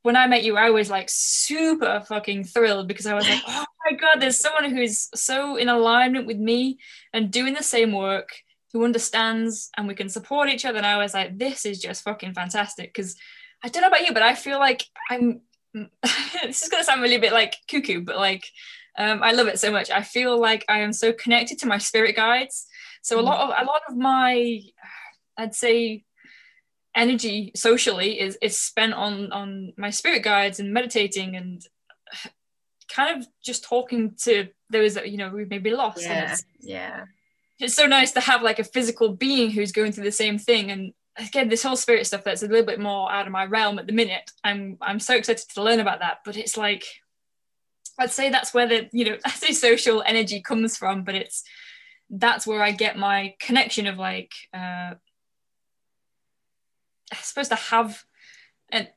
when 0.01 0.15
I 0.15 0.25
met 0.25 0.43
you, 0.43 0.57
I 0.57 0.71
was 0.71 0.89
like 0.89 1.07
super 1.07 2.03
fucking 2.07 2.45
thrilled 2.45 2.88
because 2.88 3.05
I 3.05 3.13
was 3.13 3.29
like, 3.29 3.41
oh 3.47 3.65
my 3.86 3.95
God, 3.95 4.19
there's 4.19 4.39
someone 4.39 4.75
who's 4.75 5.07
so 5.13 5.55
in 5.55 5.69
alignment 5.69 6.25
with 6.25 6.38
me 6.38 6.79
and 7.13 7.32
doing 7.32 7.53
the 7.53 7.61
same 7.63 7.91
work, 7.91 8.29
who 8.73 8.86
understands 8.86 9.69
and 9.77 9.88
we 9.88 9.95
can 9.95 10.09
support 10.09 10.49
each 10.49 10.65
other. 10.65 10.77
And 10.77 10.88
I 10.88 10.97
was 10.97 11.13
like, 11.13 11.38
this 11.38 11.65
is 11.65 11.79
just 11.79 12.03
fucking 12.03 12.34
fantastic. 12.34 12.93
Because 12.93 13.15
I 13.63 13.67
don't 13.67 13.82
know 13.82 13.89
about 13.89 14.07
you, 14.07 14.13
but 14.13 14.23
I 14.23 14.34
feel 14.36 14.59
like 14.59 14.86
I'm, 15.09 15.41
this 15.73 16.61
is 16.61 16.69
going 16.69 16.82
to 16.82 16.86
sound 16.86 17.01
really 17.01 17.15
a 17.15 17.19
bit 17.21 17.34
like 17.34 17.57
cuckoo, 17.69 18.01
but 18.01 18.17
like, 18.17 18.45
um, 18.97 19.21
I 19.23 19.32
love 19.32 19.47
it 19.47 19.59
so 19.59 19.71
much. 19.71 19.89
I 19.89 20.01
feel 20.01 20.39
like 20.39 20.65
I 20.69 20.79
am 20.79 20.93
so 20.93 21.13
connected 21.13 21.59
to 21.59 21.67
my 21.67 21.77
spirit 21.77 22.15
guides. 22.15 22.67
So 23.01 23.19
a 23.19 23.21
mm. 23.21 23.25
lot 23.25 23.41
of, 23.41 23.49
a 23.49 23.65
lot 23.65 23.82
of 23.89 23.97
my, 23.97 24.61
I'd 25.38 25.55
say, 25.55 26.03
energy 26.96 27.52
socially 27.56 28.20
is 28.20 28.38
is 28.42 28.60
spent 28.60 28.94
on 28.94 29.32
on 29.32 29.74
my 29.78 29.89
spirit 29.89 30.24
guides 30.24 30.60
and 30.60 30.74
meditating 30.74 31.36
and 31.36 31.66
kind 32.89 33.18
of 33.18 33.28
just 33.44 33.64
talking 33.64 34.14
to 34.24 34.48
those 34.70 34.96
that 34.96 35.10
you 35.10 35.18
know 35.18 35.30
we 35.30 35.46
may 35.46 35.58
be 35.58 35.72
lost 35.72 36.02
yeah 36.02 36.34
it's, 36.34 36.46
yeah. 36.60 37.06
it's 37.60 37.74
so 37.74 37.86
nice 37.86 38.12
to 38.12 38.20
have 38.20 38.42
like 38.42 38.60
a 38.60 38.64
physical 38.64 39.10
being 39.10 39.52
who's 39.52 39.72
going 39.72 39.92
through 39.92 40.04
the 40.04 40.12
same 40.12 40.38
thing. 40.38 40.72
And 40.72 40.94
again 41.18 41.50
this 41.50 41.64
whole 41.64 41.76
spirit 41.76 42.08
stuff 42.08 42.24
that's 42.24 42.42
a 42.42 42.48
little 42.48 42.66
bit 42.66 42.80
more 42.80 43.12
out 43.12 43.28
of 43.28 43.34
my 43.34 43.46
realm 43.46 43.78
at 43.78 43.86
the 43.86 43.92
minute 43.92 44.32
i'm 44.46 44.78
i'm 44.82 44.98
so 44.98 45.14
excited 45.14 45.46
to 45.50 45.62
learn 45.62 45.80
about 45.80 46.00
that. 46.00 46.20
But 46.26 46.38
it's 46.38 46.58
like 46.58 46.84
i'd 48.00 48.12
say 48.12 48.30
that's 48.30 48.54
where 48.54 48.68
the 48.68 48.89
you 48.92 49.06
know 49.06 49.18
i 49.26 49.30
say 49.30 49.54
social 49.54 50.04
energy 50.06 50.42
comes 50.42 50.78
from. 50.78 51.04
But 51.04 51.16
it's 51.16 51.44
that's 52.10 52.46
where 52.46 52.62
i 52.62 52.72
get 52.72 52.98
my 52.98 53.36
connection 53.39 53.88
of 53.88 53.98
like 53.98 54.32
uh 54.54 54.96
supposed 57.16 57.51
to 57.51 57.55
have 57.55 58.03
and 58.72 58.88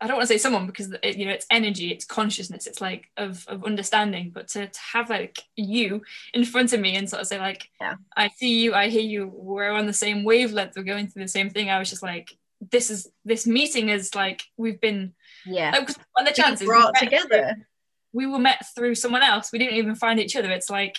I 0.00 0.06
don't 0.06 0.16
want 0.16 0.28
to 0.28 0.32
say 0.32 0.38
someone 0.38 0.66
because 0.66 0.94
it, 1.02 1.16
you 1.16 1.26
know 1.26 1.32
it's 1.32 1.46
energy, 1.50 1.90
it's 1.90 2.04
consciousness, 2.04 2.66
it's 2.66 2.80
like 2.80 3.06
of, 3.16 3.44
of 3.48 3.64
understanding. 3.64 4.30
But 4.32 4.48
to, 4.48 4.68
to 4.68 4.80
have 4.92 5.10
like 5.10 5.40
you 5.56 6.02
in 6.32 6.44
front 6.44 6.72
of 6.72 6.80
me 6.80 6.96
and 6.96 7.08
sort 7.08 7.22
of 7.22 7.28
say 7.28 7.38
like, 7.38 7.68
yeah. 7.80 7.94
I 8.16 8.28
see 8.28 8.60
you, 8.60 8.74
I 8.74 8.88
hear 8.88 9.02
you, 9.02 9.30
we're 9.34 9.72
on 9.72 9.86
the 9.86 9.92
same 9.92 10.22
wavelength, 10.24 10.74
we're 10.76 10.84
going 10.84 11.08
through 11.08 11.24
the 11.24 11.28
same 11.28 11.50
thing. 11.50 11.68
I 11.68 11.78
was 11.78 11.90
just 11.90 12.02
like, 12.02 12.30
this 12.70 12.90
is 12.90 13.08
this 13.24 13.46
meeting 13.46 13.88
is 13.88 14.14
like 14.14 14.42
we've 14.56 14.80
been 14.80 15.12
yeah 15.46 15.70
like, 15.70 15.90
on 16.16 16.24
the 16.24 16.32
chances 16.32 16.66
brought 16.66 16.94
we 17.00 17.06
together. 17.06 17.54
Through, 17.54 17.64
we 18.12 18.26
were 18.26 18.38
met 18.38 18.64
through 18.74 18.94
someone 18.94 19.22
else. 19.22 19.50
We 19.52 19.58
didn't 19.58 19.76
even 19.76 19.94
find 19.94 20.18
each 20.20 20.36
other. 20.36 20.50
It's 20.50 20.70
like 20.70 20.96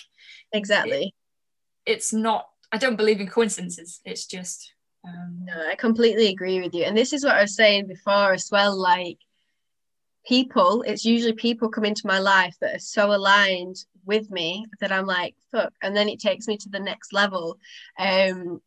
exactly. 0.52 1.14
It, 1.86 1.92
it's 1.92 2.12
not. 2.12 2.48
I 2.72 2.78
don't 2.78 2.96
believe 2.96 3.20
in 3.20 3.26
coincidences. 3.26 4.00
It's 4.04 4.26
just 4.26 4.72
um, 5.04 5.44
no, 5.44 5.66
I 5.66 5.76
completely 5.76 6.28
agree 6.28 6.60
with 6.60 6.74
you. 6.74 6.84
And 6.84 6.96
this 6.96 7.12
is 7.12 7.24
what 7.24 7.36
I 7.36 7.42
was 7.42 7.54
saying 7.54 7.86
before 7.86 8.32
as 8.32 8.50
well. 8.50 8.76
Like 8.76 9.18
people, 10.26 10.82
it's 10.82 11.04
usually 11.04 11.32
people 11.32 11.70
come 11.70 11.84
into 11.84 12.06
my 12.06 12.18
life 12.18 12.56
that 12.60 12.76
are 12.76 12.80
so 12.80 13.12
aligned 13.12 13.76
with 14.04 14.30
me 14.30 14.66
that 14.80 14.92
I'm 14.92 15.06
like, 15.06 15.34
fuck. 15.50 15.72
And 15.82 15.96
then 15.96 16.08
it 16.08 16.20
takes 16.20 16.46
me 16.46 16.56
to 16.58 16.68
the 16.68 16.80
next 16.80 17.12
level. 17.12 17.58
Um, 17.98 18.60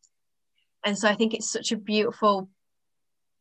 and 0.83 0.97
so 0.97 1.07
I 1.07 1.15
think 1.15 1.33
it's 1.33 1.49
such 1.49 1.71
a 1.71 1.77
beautiful 1.77 2.49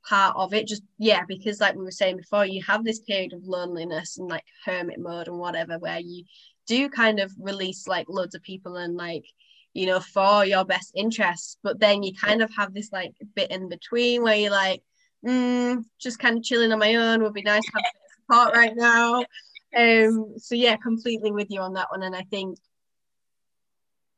part 0.06 0.36
of 0.36 0.52
it. 0.52 0.66
Just 0.66 0.82
yeah, 0.98 1.22
because 1.26 1.60
like 1.60 1.74
we 1.74 1.84
were 1.84 1.90
saying 1.90 2.18
before, 2.18 2.44
you 2.44 2.62
have 2.62 2.84
this 2.84 3.00
period 3.00 3.32
of 3.32 3.46
loneliness 3.46 4.18
and 4.18 4.28
like 4.28 4.44
hermit 4.64 5.00
mode 5.00 5.28
and 5.28 5.38
whatever, 5.38 5.78
where 5.78 5.98
you 5.98 6.24
do 6.66 6.88
kind 6.88 7.20
of 7.20 7.32
release 7.38 7.88
like 7.88 8.06
loads 8.08 8.34
of 8.34 8.42
people 8.42 8.76
and 8.76 8.96
like 8.96 9.24
you 9.74 9.86
know, 9.86 10.00
for 10.00 10.44
your 10.44 10.64
best 10.64 10.92
interests. 10.94 11.56
But 11.62 11.80
then 11.80 12.02
you 12.02 12.12
kind 12.14 12.42
of 12.42 12.50
have 12.56 12.74
this 12.74 12.92
like 12.92 13.12
bit 13.34 13.50
in 13.50 13.68
between 13.68 14.22
where 14.22 14.36
you're 14.36 14.50
like, 14.50 14.82
mm, 15.26 15.84
just 16.00 16.18
kind 16.18 16.36
of 16.36 16.44
chilling 16.44 16.72
on 16.72 16.78
my 16.78 16.94
own 16.94 17.22
would 17.22 17.34
be 17.34 17.42
nice 17.42 17.62
to 17.62 17.72
have 17.74 17.84
support 18.20 18.56
right 18.56 18.76
now. 18.76 19.24
Um, 19.74 20.34
so 20.36 20.54
yeah, 20.54 20.76
completely 20.76 21.32
with 21.32 21.50
you 21.50 21.60
on 21.60 21.74
that 21.74 21.90
one. 21.90 22.02
And 22.02 22.14
I 22.14 22.22
think, 22.22 22.58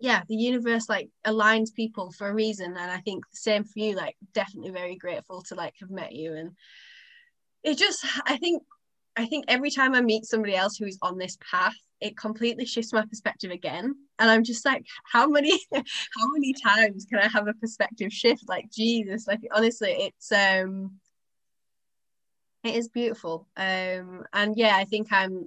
yeah, 0.00 0.22
the 0.28 0.34
universe 0.34 0.88
like 0.88 1.08
aligns 1.24 1.72
people 1.72 2.10
for 2.12 2.28
a 2.28 2.34
reason. 2.34 2.76
And 2.76 2.90
I 2.90 2.98
think 2.98 3.24
the 3.30 3.36
same 3.36 3.64
for 3.64 3.78
you, 3.78 3.94
like 3.94 4.16
definitely 4.32 4.72
very 4.72 4.96
grateful 4.96 5.42
to 5.42 5.54
like 5.54 5.74
have 5.80 5.90
met 5.90 6.12
you. 6.12 6.34
And 6.34 6.50
it 7.62 7.78
just, 7.78 8.04
I 8.26 8.36
think, 8.38 8.62
I 9.16 9.26
think 9.26 9.44
every 9.46 9.70
time 9.70 9.94
I 9.94 10.00
meet 10.00 10.24
somebody 10.24 10.56
else 10.56 10.76
who 10.76 10.86
is 10.86 10.98
on 11.00 11.16
this 11.16 11.38
path, 11.48 11.76
it 12.00 12.16
completely 12.16 12.66
shifts 12.66 12.92
my 12.92 13.06
perspective 13.06 13.52
again 13.52 13.94
and 14.18 14.30
i'm 14.30 14.44
just 14.44 14.64
like 14.64 14.84
how 15.04 15.26
many 15.28 15.50
how 15.72 16.28
many 16.32 16.52
times 16.52 17.06
can 17.08 17.18
i 17.18 17.28
have 17.28 17.48
a 17.48 17.54
perspective 17.54 18.12
shift? 18.12 18.48
Like 18.48 18.70
jesus 18.70 19.26
like 19.26 19.40
honestly 19.52 19.90
it's 19.90 20.32
um 20.32 20.92
it 22.62 22.74
is 22.76 22.88
beautiful. 22.88 23.46
Um 23.58 24.24
and 24.32 24.56
yeah 24.56 24.76
i 24.76 24.84
think 24.84 25.08
i'm 25.12 25.46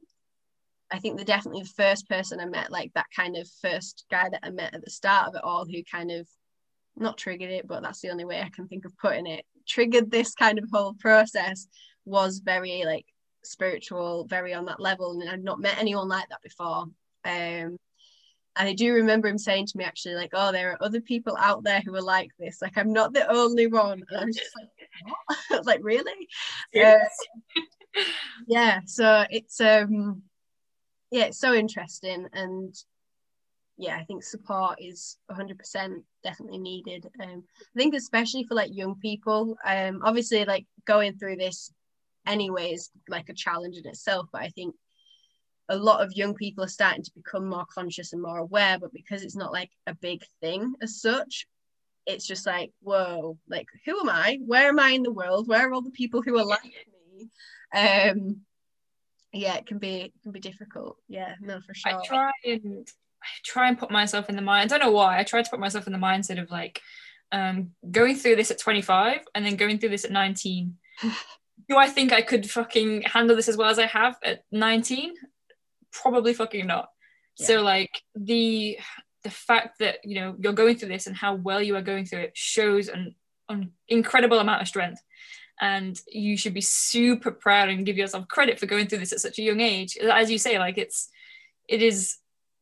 i 0.91 0.99
think 0.99 1.17
the 1.17 1.25
definitely 1.25 1.63
the 1.63 1.69
first 1.69 2.07
person 2.07 2.39
i 2.39 2.45
met 2.45 2.71
like 2.71 2.93
that 2.93 3.07
kind 3.15 3.35
of 3.35 3.49
first 3.61 4.05
guy 4.11 4.29
that 4.29 4.41
i 4.43 4.49
met 4.49 4.73
at 4.73 4.83
the 4.83 4.91
start 4.91 5.27
of 5.27 5.35
it 5.35 5.43
all 5.43 5.65
who 5.65 5.83
kind 5.91 6.11
of 6.11 6.27
not 6.95 7.17
triggered 7.17 7.49
it 7.49 7.67
but 7.67 7.81
that's 7.81 8.01
the 8.01 8.09
only 8.09 8.25
way 8.25 8.41
i 8.41 8.49
can 8.49 8.67
think 8.67 8.85
of 8.85 8.97
putting 8.97 9.27
it 9.27 9.45
triggered 9.67 10.09
this 10.09 10.33
kind 10.33 10.57
of 10.57 10.65
whole 10.71 10.93
process 10.93 11.67
was 12.05 12.39
very 12.39 12.83
like 12.85 13.05
spiritual, 13.47 14.25
very 14.25 14.53
on 14.53 14.65
that 14.65 14.79
level, 14.79 15.11
and 15.11 15.29
I'd 15.29 15.43
not 15.43 15.59
met 15.59 15.77
anyone 15.79 16.07
like 16.07 16.29
that 16.29 16.41
before. 16.41 16.85
Um, 17.25 17.77
and 18.57 18.67
I 18.67 18.73
do 18.73 18.93
remember 18.93 19.27
him 19.27 19.37
saying 19.37 19.67
to 19.67 19.77
me 19.77 19.83
actually, 19.83 20.15
like, 20.15 20.31
"Oh, 20.33 20.51
there 20.51 20.71
are 20.71 20.83
other 20.83 21.01
people 21.01 21.37
out 21.37 21.63
there 21.63 21.81
who 21.81 21.95
are 21.95 22.01
like 22.01 22.31
this. 22.39 22.61
Like, 22.61 22.77
I'm 22.77 22.93
not 22.93 23.13
the 23.13 23.29
only 23.31 23.67
one." 23.67 24.03
And 24.09 24.19
I 24.19 24.25
was 24.25 24.35
just 24.35 24.55
like, 24.55 24.69
"What? 25.49 25.65
like, 25.65 25.79
really?" 25.83 26.27
Uh, 26.75 26.97
yeah. 28.47 28.81
So 28.85 29.25
it's 29.29 29.59
um, 29.61 30.23
yeah, 31.11 31.25
it's 31.25 31.39
so 31.39 31.53
interesting, 31.53 32.27
and 32.33 32.75
yeah, 33.77 33.95
I 33.95 34.03
think 34.05 34.23
support 34.23 34.79
is 34.81 35.17
100% 35.31 36.03
definitely 36.23 36.57
needed. 36.57 37.05
Um, 37.21 37.43
I 37.75 37.79
think 37.79 37.93
especially 37.93 38.43
for 38.43 38.55
like 38.55 38.75
young 38.75 38.95
people. 38.95 39.55
Um, 39.65 40.01
obviously, 40.03 40.45
like 40.45 40.65
going 40.85 41.17
through 41.17 41.35
this 41.35 41.71
anyway 42.27 42.71
is 42.71 42.89
like 43.07 43.29
a 43.29 43.33
challenge 43.33 43.77
in 43.77 43.87
itself 43.87 44.27
but 44.31 44.41
i 44.41 44.49
think 44.49 44.75
a 45.69 45.75
lot 45.75 46.03
of 46.03 46.13
young 46.13 46.33
people 46.33 46.63
are 46.63 46.69
starting 46.69 47.03
to 47.03 47.11
become 47.15 47.47
more 47.47 47.65
conscious 47.73 48.13
and 48.13 48.21
more 48.21 48.37
aware 48.37 48.79
but 48.79 48.93
because 48.93 49.23
it's 49.23 49.35
not 49.35 49.51
like 49.51 49.71
a 49.87 49.93
big 49.95 50.21
thing 50.41 50.73
as 50.81 51.01
such 51.01 51.45
it's 52.05 52.25
just 52.25 52.45
like 52.45 52.71
whoa 52.81 53.37
like 53.49 53.67
who 53.85 53.99
am 53.99 54.09
i? 54.09 54.39
Where 54.45 54.69
am 54.69 54.79
i 54.79 54.91
in 54.91 55.03
the 55.03 55.11
world? 55.11 55.47
Where 55.47 55.67
are 55.67 55.73
all 55.73 55.81
the 55.81 55.91
people 55.91 56.21
who 56.21 56.39
are 56.39 56.45
like 56.45 56.63
me? 56.63 57.29
Um 57.75 58.41
yeah 59.33 59.55
it 59.55 59.67
can 59.67 59.77
be 59.77 60.01
it 60.03 60.13
can 60.23 60.31
be 60.31 60.39
difficult. 60.39 60.97
Yeah 61.07 61.35
no 61.41 61.59
for 61.61 61.73
sure. 61.73 61.99
i 62.01 62.05
try 62.05 62.31
and 62.45 62.87
I 63.21 63.27
try 63.43 63.67
and 63.67 63.77
put 63.77 63.91
myself 63.91 64.29
in 64.29 64.35
the 64.35 64.41
mind 64.41 64.71
i 64.71 64.77
don't 64.77 64.87
know 64.87 64.95
why 64.95 65.19
i 65.19 65.23
try 65.23 65.41
to 65.41 65.49
put 65.49 65.59
myself 65.59 65.87
in 65.87 65.91
the 65.91 65.99
mindset 65.99 66.41
of 66.41 66.49
like 66.49 66.81
um 67.31 67.71
going 67.91 68.15
through 68.15 68.37
this 68.37 68.51
at 68.51 68.59
25 68.59 69.21
and 69.35 69.45
then 69.45 69.57
going 69.57 69.79
through 69.79 69.89
this 69.89 70.05
at 70.05 70.11
19 70.11 70.77
do 71.69 71.77
I 71.77 71.87
think 71.87 72.13
I 72.13 72.21
could 72.21 72.49
fucking 72.49 73.03
handle 73.03 73.35
this 73.35 73.49
as 73.49 73.57
well 73.57 73.69
as 73.69 73.79
I 73.79 73.87
have 73.87 74.17
at 74.23 74.43
19? 74.51 75.13
Probably 75.91 76.33
fucking 76.33 76.67
not. 76.67 76.89
Yeah. 77.37 77.47
So 77.47 77.61
like 77.61 78.01
the 78.15 78.77
the 79.23 79.29
fact 79.29 79.79
that 79.79 79.97
you 80.03 80.15
know 80.15 80.35
you're 80.39 80.53
going 80.53 80.77
through 80.77 80.89
this 80.89 81.07
and 81.07 81.15
how 81.15 81.35
well 81.35 81.61
you 81.61 81.75
are 81.75 81.81
going 81.81 82.05
through 82.05 82.19
it 82.19 82.31
shows 82.33 82.87
an, 82.87 83.15
an 83.49 83.71
incredible 83.87 84.39
amount 84.39 84.61
of 84.61 84.67
strength 84.67 85.01
and 85.59 85.99
you 86.07 86.37
should 86.37 86.53
be 86.53 86.61
super 86.61 87.31
proud 87.31 87.69
and 87.69 87.85
give 87.85 87.97
yourself 87.97 88.27
credit 88.27 88.59
for 88.59 88.67
going 88.67 88.87
through 88.87 88.99
this 88.99 89.11
at 89.11 89.19
such 89.19 89.39
a 89.39 89.41
young 89.41 89.59
age 89.59 89.97
as 89.97 90.29
you 90.29 90.37
say 90.37 90.59
like 90.59 90.77
it's 90.77 91.09
it 91.67 91.81
is 91.81 92.17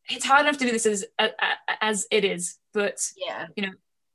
it's 0.09 0.25
hard 0.25 0.41
enough 0.41 0.57
to 0.57 0.65
do 0.65 0.71
this 0.71 0.85
as 0.85 1.05
as 1.81 2.07
it 2.09 2.23
is 2.23 2.57
but 2.73 2.97
yeah 3.17 3.47
you 3.55 3.63
know 3.63 3.73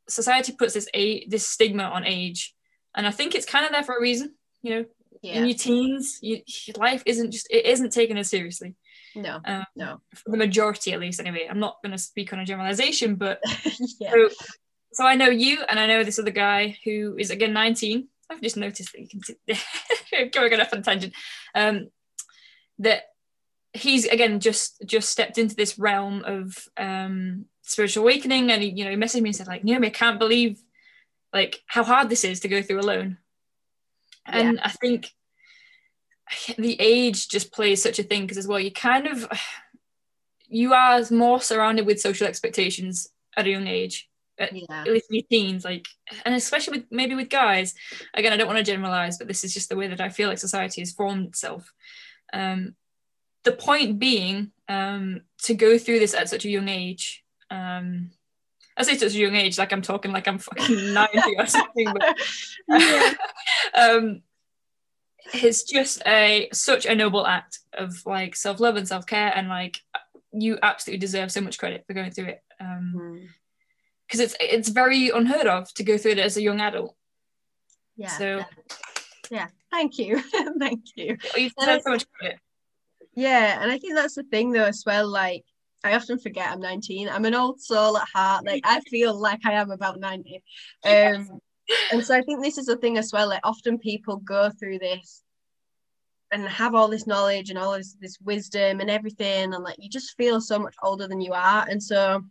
society 0.08 0.52
puts 0.52 0.74
this 0.74 0.88
a 0.94 1.26
this 1.28 1.46
stigma 1.46 1.84
on 1.84 2.04
age 2.04 2.54
and 2.96 3.06
i 3.06 3.10
think 3.10 3.34
it's 3.34 3.46
kind 3.46 3.64
of 3.64 3.72
there 3.72 3.84
for 3.84 3.96
a 3.96 4.00
reason 4.00 4.34
you 4.62 4.74
know 4.74 4.84
yeah. 5.22 5.34
in 5.34 5.46
your 5.46 5.56
teens 5.56 6.18
you, 6.22 6.40
life 6.76 7.02
isn't 7.06 7.30
just 7.30 7.46
it 7.50 7.66
isn't 7.66 7.92
taken 7.92 8.16
as 8.16 8.30
seriously 8.30 8.74
no 9.14 9.40
um, 9.44 9.64
no. 9.76 10.00
for 10.14 10.30
the 10.30 10.36
majority 10.36 10.92
at 10.92 11.00
least 11.00 11.20
anyway. 11.20 11.46
I'm 11.48 11.58
not 11.58 11.78
going 11.82 11.92
to 11.92 11.98
speak 11.98 12.32
on 12.32 12.40
a 12.40 12.44
generalization 12.44 13.16
but 13.16 13.40
yeah. 14.00 14.10
so, 14.12 14.30
so 14.92 15.06
i 15.06 15.14
know 15.14 15.28
you 15.28 15.62
and 15.68 15.78
i 15.78 15.86
know 15.86 16.04
this 16.04 16.18
other 16.18 16.30
guy 16.30 16.76
who 16.84 17.16
is 17.18 17.30
again 17.30 17.52
19 17.52 18.08
i've 18.30 18.40
just 18.40 18.56
noticed 18.56 18.92
that 18.92 19.00
you 19.00 19.08
can 19.08 19.22
see 19.22 20.28
going 20.32 20.60
off 20.60 20.72
on 20.72 20.80
a 20.80 20.82
tangent. 20.82 21.14
Um 21.54 21.88
that 22.78 23.02
he's 23.72 24.06
again 24.06 24.40
just 24.40 24.82
just 24.86 25.10
stepped 25.10 25.38
into 25.38 25.54
this 25.54 25.78
realm 25.78 26.24
of 26.24 26.68
um 26.76 27.44
spiritual 27.62 28.02
awakening 28.02 28.50
and 28.50 28.62
he 28.62 28.70
you 28.70 28.84
know 28.84 28.90
he 28.90 28.96
messaged 28.96 29.22
me 29.22 29.28
and 29.28 29.36
said 29.36 29.46
like 29.46 29.62
naomi 29.62 29.86
i 29.86 29.90
can't 29.90 30.18
believe 30.18 30.60
like 31.32 31.62
how 31.66 31.84
hard 31.84 32.08
this 32.08 32.24
is 32.24 32.40
to 32.40 32.48
go 32.48 32.62
through 32.62 32.80
alone. 32.80 33.18
And 34.26 34.56
yeah. 34.56 34.62
I 34.64 34.70
think 34.70 35.10
the 36.58 36.76
age 36.80 37.28
just 37.28 37.52
plays 37.52 37.82
such 37.82 37.98
a 37.98 38.02
thing 38.02 38.22
because 38.22 38.38
as 38.38 38.46
well 38.46 38.60
you 38.60 38.70
kind 38.70 39.06
of 39.06 39.26
you 40.48 40.72
are 40.74 41.00
more 41.10 41.40
surrounded 41.40 41.86
with 41.86 42.00
social 42.00 42.26
expectations 42.26 43.08
at 43.36 43.46
a 43.46 43.50
young 43.50 43.68
age 43.68 44.08
at, 44.38 44.52
yeah. 44.52 44.64
at 44.68 44.88
least 44.88 45.06
in 45.10 45.16
your 45.16 45.24
teens 45.30 45.64
like 45.64 45.86
and 46.24 46.34
especially 46.34 46.78
with 46.78 46.86
maybe 46.90 47.14
with 47.14 47.28
guys. 47.28 47.74
Again 48.14 48.32
i 48.32 48.36
don't 48.36 48.48
want 48.48 48.58
to 48.58 48.64
generalize 48.64 49.18
but 49.18 49.28
this 49.28 49.44
is 49.44 49.54
just 49.54 49.68
the 49.68 49.76
way 49.76 49.86
that 49.86 50.00
i 50.00 50.08
feel 50.08 50.28
like 50.28 50.38
society 50.38 50.80
has 50.80 50.92
formed 50.92 51.28
itself. 51.28 51.72
Um, 52.32 52.74
the 53.42 53.52
point 53.52 53.98
being 53.98 54.52
um, 54.68 55.22
to 55.42 55.54
go 55.54 55.78
through 55.78 55.98
this 55.98 56.14
at 56.14 56.28
such 56.28 56.44
a 56.44 56.50
young 56.50 56.68
age 56.68 57.24
um, 57.50 58.10
I 58.76 58.82
say 58.82 58.96
such 58.96 59.14
a 59.14 59.18
young 59.18 59.34
age, 59.34 59.58
like 59.58 59.72
I'm 59.72 59.82
talking 59.82 60.10
like 60.10 60.26
I'm 60.26 60.38
fucking 60.38 60.94
90 60.94 61.18
or 61.36 61.46
something, 61.46 61.92
but 61.92 62.16
um, 63.74 64.22
it's 65.32 65.62
just 65.64 66.02
a 66.06 66.48
such 66.52 66.86
a 66.86 66.94
noble 66.94 67.26
act 67.26 67.60
of 67.74 67.94
like 68.06 68.34
self-love 68.36 68.76
and 68.76 68.86
self-care 68.86 69.32
and 69.34 69.48
like 69.48 69.78
you 70.32 70.58
absolutely 70.62 70.98
deserve 70.98 71.30
so 71.30 71.40
much 71.40 71.58
credit 71.58 71.84
for 71.86 71.94
going 71.94 72.10
through 72.10 72.26
it. 72.26 72.42
Um 72.60 72.94
mm. 72.96 73.26
because 74.06 74.20
it's 74.20 74.36
it's 74.40 74.68
very 74.68 75.10
unheard 75.10 75.46
of 75.46 75.72
to 75.74 75.84
go 75.84 75.98
through 75.98 76.12
it 76.12 76.18
as 76.18 76.36
a 76.36 76.42
young 76.42 76.60
adult. 76.60 76.96
Yeah. 77.96 78.08
So 78.08 78.44
yeah, 79.30 79.48
thank 79.70 79.98
you. 79.98 80.20
thank 80.58 80.84
you. 80.96 81.16
You 81.36 81.50
deserve 81.58 81.82
so 81.84 81.90
much 81.90 82.04
credit. 82.12 82.38
Yeah, 83.14 83.60
and 83.60 83.70
I 83.70 83.78
think 83.78 83.94
that's 83.94 84.14
the 84.14 84.22
thing 84.24 84.52
though 84.52 84.64
as 84.64 84.82
well, 84.86 85.08
like 85.08 85.44
I 85.82 85.94
often 85.94 86.18
forget 86.18 86.50
I'm 86.50 86.60
19. 86.60 87.08
I'm 87.08 87.24
an 87.24 87.34
old 87.34 87.60
soul 87.60 87.96
at 87.96 88.08
heart. 88.08 88.44
Like 88.44 88.62
I 88.64 88.80
feel 88.80 89.18
like 89.18 89.40
I 89.44 89.52
am 89.52 89.70
about 89.70 89.98
90. 89.98 90.42
Um, 90.84 91.40
and 91.92 92.04
so 92.04 92.16
I 92.16 92.22
think 92.22 92.42
this 92.42 92.58
is 92.58 92.68
a 92.68 92.76
thing 92.76 92.98
as 92.98 93.12
well. 93.12 93.28
Like 93.28 93.40
often 93.44 93.78
people 93.78 94.16
go 94.16 94.50
through 94.50 94.78
this 94.78 95.22
and 96.32 96.46
have 96.48 96.74
all 96.74 96.88
this 96.88 97.06
knowledge 97.06 97.50
and 97.50 97.58
all 97.58 97.72
this, 97.72 97.96
this 98.00 98.18
wisdom 98.20 98.80
and 98.80 98.90
everything, 98.90 99.54
and 99.54 99.64
like 99.64 99.76
you 99.78 99.88
just 99.88 100.16
feel 100.16 100.40
so 100.40 100.58
much 100.58 100.74
older 100.82 101.08
than 101.08 101.20
you 101.20 101.32
are. 101.32 101.66
And 101.68 101.82
so 101.82 102.22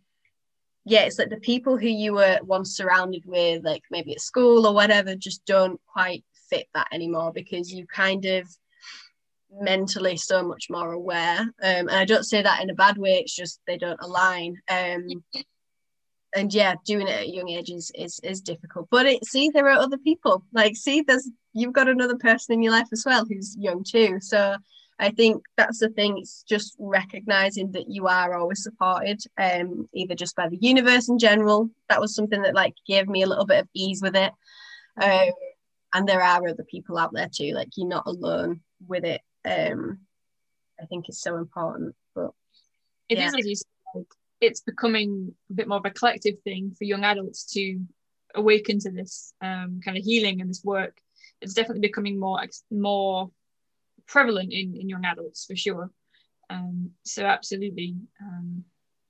yeah, 0.84 1.02
it's 1.02 1.18
like 1.18 1.30
the 1.30 1.36
people 1.36 1.76
who 1.76 1.88
you 1.88 2.14
were 2.14 2.38
once 2.42 2.76
surrounded 2.76 3.24
with, 3.26 3.64
like 3.64 3.82
maybe 3.90 4.12
at 4.12 4.20
school 4.20 4.66
or 4.66 4.74
whatever, 4.74 5.14
just 5.14 5.44
don't 5.44 5.80
quite 5.86 6.24
fit 6.48 6.66
that 6.74 6.88
anymore 6.92 7.32
because 7.32 7.72
you 7.72 7.86
kind 7.86 8.24
of 8.24 8.48
mentally 9.52 10.16
so 10.16 10.42
much 10.42 10.68
more 10.70 10.92
aware. 10.92 11.40
Um, 11.40 11.52
and 11.62 11.90
I 11.90 12.04
don't 12.04 12.24
say 12.24 12.42
that 12.42 12.62
in 12.62 12.70
a 12.70 12.74
bad 12.74 12.96
way. 12.96 13.18
It's 13.18 13.34
just 13.34 13.60
they 13.66 13.76
don't 13.76 14.00
align. 14.00 14.56
Um, 14.68 15.24
and 16.34 16.52
yeah, 16.52 16.74
doing 16.84 17.08
it 17.08 17.12
at 17.12 17.22
a 17.22 17.30
young 17.30 17.48
ages 17.48 17.90
is 17.94 18.20
is 18.22 18.40
difficult. 18.40 18.88
But 18.90 19.06
it 19.06 19.24
see 19.24 19.50
there 19.50 19.68
are 19.68 19.78
other 19.78 19.98
people. 19.98 20.44
Like 20.52 20.76
see, 20.76 21.02
there's 21.02 21.30
you've 21.52 21.72
got 21.72 21.88
another 21.88 22.16
person 22.16 22.54
in 22.54 22.62
your 22.62 22.72
life 22.72 22.88
as 22.92 23.04
well 23.04 23.24
who's 23.24 23.56
young 23.58 23.84
too. 23.84 24.18
So 24.20 24.56
I 24.98 25.10
think 25.10 25.42
that's 25.56 25.78
the 25.78 25.88
thing. 25.88 26.18
It's 26.18 26.42
just 26.42 26.76
recognizing 26.78 27.72
that 27.72 27.88
you 27.88 28.06
are 28.06 28.34
always 28.34 28.62
supported, 28.62 29.22
um, 29.38 29.88
either 29.94 30.14
just 30.14 30.36
by 30.36 30.48
the 30.48 30.58
universe 30.60 31.08
in 31.08 31.18
general. 31.18 31.70
That 31.88 32.00
was 32.00 32.14
something 32.14 32.42
that 32.42 32.54
like 32.54 32.74
gave 32.86 33.08
me 33.08 33.22
a 33.22 33.26
little 33.26 33.46
bit 33.46 33.60
of 33.60 33.68
ease 33.74 34.02
with 34.02 34.14
it. 34.14 34.32
Um, 35.00 35.30
and 35.92 36.06
there 36.06 36.22
are 36.22 36.46
other 36.46 36.64
people 36.64 36.98
out 36.98 37.12
there 37.12 37.30
too. 37.34 37.52
Like 37.52 37.68
you're 37.76 37.88
not 37.88 38.06
alone 38.06 38.60
with 38.86 39.04
it. 39.04 39.22
Um, 39.44 40.00
I 40.80 40.84
think 40.84 41.08
it's 41.08 41.20
so 41.20 41.36
important. 41.36 41.94
But 42.14 42.32
it 43.08 43.18
yeah. 43.18 43.28
is, 43.28 43.34
as 43.34 43.46
you 43.46 43.56
said, 43.56 44.06
it's 44.40 44.60
becoming 44.60 45.34
a 45.50 45.54
bit 45.54 45.68
more 45.68 45.78
of 45.78 45.84
a 45.84 45.90
collective 45.90 46.40
thing 46.44 46.74
for 46.76 46.84
young 46.84 47.04
adults 47.04 47.44
to 47.52 47.80
awaken 48.34 48.78
to 48.80 48.90
this 48.90 49.34
um, 49.40 49.80
kind 49.84 49.96
of 49.96 50.04
healing 50.04 50.40
and 50.40 50.48
this 50.48 50.64
work. 50.64 50.98
It's 51.40 51.54
definitely 51.54 51.80
becoming 51.80 52.18
more 52.18 52.40
more 52.70 53.30
prevalent 54.06 54.52
in, 54.52 54.76
in 54.76 54.88
young 54.88 55.04
adults 55.04 55.44
for 55.46 55.56
sure. 55.56 55.90
Um, 56.48 56.90
so 57.04 57.24
absolutely, 57.24 57.96
um, 58.20 58.64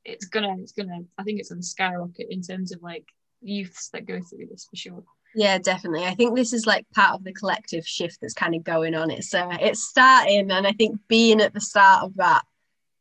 it's 0.05 0.26
gonna 0.26 0.57
it's 0.59 0.72
gonna 0.72 1.01
I 1.18 1.22
think 1.22 1.41
it's 1.41 1.51
gonna 1.51 1.62
skyrocket 1.62 2.26
in 2.31 2.43
terms 2.43 2.72
of 2.72 2.83
like 2.83 3.05
youths 3.41 3.89
that 3.93 4.07
go 4.07 4.20
through 4.20 4.47
this 4.51 4.66
for 4.68 4.76
sure. 4.76 5.05
Yeah, 5.35 5.59
definitely. 5.59 6.07
I 6.07 6.14
think 6.14 6.35
this 6.35 6.53
is 6.53 6.66
like 6.66 6.87
part 6.95 7.14
of 7.14 7.24
the 7.24 7.33
collective 7.33 7.87
shift 7.87 8.18
that's 8.20 8.35
kind 8.35 8.55
of 8.55 8.64
going 8.64 8.95
on. 8.95 9.11
It's 9.11 9.33
uh, 9.33 9.57
it's 9.61 9.89
starting, 9.89 10.51
and 10.51 10.66
I 10.66 10.72
think 10.72 10.99
being 11.09 11.41
at 11.41 11.55
the 11.55 11.61
start 11.61 12.05
of 12.05 12.16
that, 12.16 12.43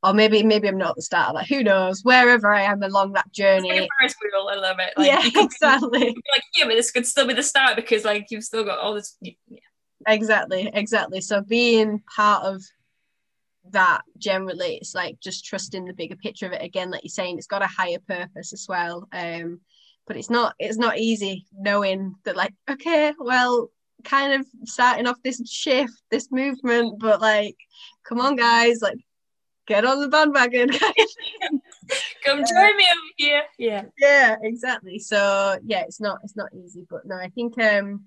or 0.03 0.13
maybe 0.13 0.43
maybe 0.43 0.67
I'm 0.67 0.77
not 0.77 0.91
at 0.91 0.95
the 0.95 1.01
start 1.01 1.29
of 1.29 1.35
that. 1.35 1.47
Who 1.47 1.63
knows? 1.63 2.03
Wherever 2.03 2.51
I 2.51 2.61
am 2.61 2.83
along 2.83 3.13
that 3.13 3.31
journey. 3.31 3.69
Like 3.69 3.89
Ferris 3.99 4.15
wheel, 4.21 4.47
I 4.49 4.55
love 4.55 4.77
it. 4.79 4.93
Like, 4.97 5.07
yeah, 5.35 5.43
exactly. 5.43 6.07
like 6.07 6.43
yeah, 6.55 6.65
but 6.65 6.75
this 6.75 6.91
could 6.91 7.05
still 7.05 7.27
be 7.27 7.33
the 7.33 7.43
start 7.43 7.75
because 7.75 8.05
like 8.05 8.27
you've 8.29 8.43
still 8.43 8.63
got 8.63 8.79
all 8.79 8.93
this. 8.93 9.17
Yeah. 9.21 9.33
Exactly, 10.07 10.69
exactly. 10.73 11.19
So 11.19 11.41
being 11.41 12.01
part 12.15 12.45
of 12.45 12.63
that 13.71 14.01
generally, 14.17 14.77
it's 14.77 14.95
like 14.95 15.19
just 15.19 15.45
trusting 15.45 15.85
the 15.85 15.93
bigger 15.93 16.15
picture 16.15 16.45
of 16.45 16.53
it. 16.53 16.61
Again, 16.61 16.89
like 16.89 17.03
you're 17.03 17.09
saying, 17.09 17.37
it's 17.37 17.47
got 17.47 17.61
a 17.61 17.67
higher 17.67 17.99
purpose 18.07 18.53
as 18.53 18.65
well. 18.69 19.07
Um, 19.11 19.59
but 20.09 20.17
it's 20.17 20.29
not 20.29 20.55
it's 20.59 20.77
not 20.77 20.97
easy 20.97 21.45
knowing 21.53 22.15
that 22.25 22.35
like 22.35 22.53
okay 22.69 23.13
well 23.19 23.69
kind 24.03 24.33
of 24.33 24.45
starting 24.65 25.05
off 25.05 25.17
this 25.23 25.39
shift 25.47 25.93
this 26.09 26.31
movement 26.31 26.99
but 26.99 27.21
like 27.21 27.55
come 28.03 28.19
on 28.19 28.35
guys 28.35 28.79
like 28.81 28.97
get 29.69 29.85
on 29.85 30.01
the 30.01 30.07
bandwagon 30.07 30.69
come 32.25 32.43
join 32.45 32.77
me 32.77 32.85
over 32.91 33.13
here 33.15 33.43
yeah 33.57 33.83
yeah 33.97 34.35
exactly 34.41 34.99
so 34.99 35.57
yeah 35.63 35.81
it's 35.81 36.01
not 36.01 36.19
it's 36.23 36.35
not 36.35 36.49
easy 36.53 36.85
but 36.89 37.05
no 37.05 37.15
i 37.15 37.29
think 37.29 37.57
um 37.59 38.03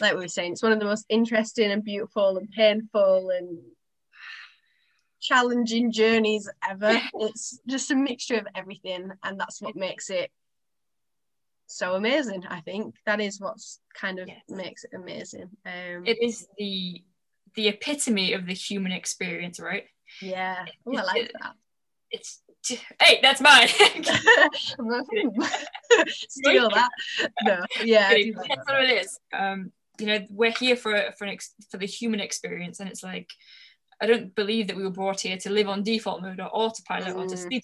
like 0.00 0.14
we 0.14 0.20
were 0.20 0.28
saying 0.28 0.52
it's 0.52 0.62
one 0.62 0.72
of 0.72 0.78
the 0.78 0.84
most 0.84 1.04
interesting 1.08 1.70
and 1.70 1.84
beautiful 1.84 2.38
and 2.38 2.50
painful 2.50 3.30
and 3.30 3.58
challenging 5.20 5.92
journeys 5.92 6.48
ever 6.68 7.00
it's 7.14 7.58
just 7.66 7.90
a 7.90 7.94
mixture 7.94 8.36
of 8.36 8.46
everything 8.54 9.10
and 9.22 9.38
that's 9.38 9.60
what 9.60 9.76
makes 9.76 10.10
it 10.10 10.30
so 11.66 11.94
amazing. 11.94 12.44
I 12.48 12.60
think 12.60 12.94
that 13.06 13.20
is 13.20 13.40
what's 13.40 13.80
kind 13.94 14.18
of 14.18 14.28
yes. 14.28 14.40
makes 14.48 14.84
it 14.84 14.90
amazing. 14.94 15.50
Um, 15.66 16.04
it 16.06 16.22
is 16.22 16.46
the 16.58 17.02
the 17.56 17.68
epitome 17.68 18.32
of 18.32 18.46
the 18.46 18.54
human 18.54 18.92
experience, 18.92 19.60
right? 19.60 19.84
Yeah, 20.22 20.64
Ooh, 20.88 20.96
I 20.96 21.02
like 21.02 21.32
that. 21.40 21.54
It's 22.10 22.40
hey, 23.00 23.20
that's 23.22 23.40
mine. 23.40 23.68
Steal 26.08 26.68
that. 26.70 26.90
No, 27.42 27.60
yeah, 27.82 28.10
like 28.10 28.34
that's 28.36 28.48
that. 28.48 28.66
what 28.66 28.84
it 28.84 29.04
is. 29.04 29.18
Um, 29.32 29.72
you 29.98 30.06
know, 30.06 30.24
we're 30.30 30.52
here 30.52 30.76
for 30.76 31.12
for 31.18 31.24
an 31.24 31.30
ex- 31.30 31.54
for 31.70 31.78
the 31.78 31.86
human 31.86 32.20
experience, 32.20 32.78
and 32.80 32.88
it's 32.88 33.02
like 33.02 33.30
I 34.00 34.06
don't 34.06 34.34
believe 34.34 34.68
that 34.68 34.76
we 34.76 34.84
were 34.84 34.90
brought 34.90 35.20
here 35.20 35.36
to 35.38 35.50
live 35.50 35.68
on 35.68 35.82
default 35.82 36.22
mode 36.22 36.40
or 36.40 36.48
autopilot 36.52 37.14
mm. 37.14 37.16
or 37.16 37.26
to 37.26 37.34
mm. 37.34 37.46
sleepwalk. 37.46 37.62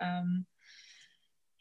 Um, 0.00 0.46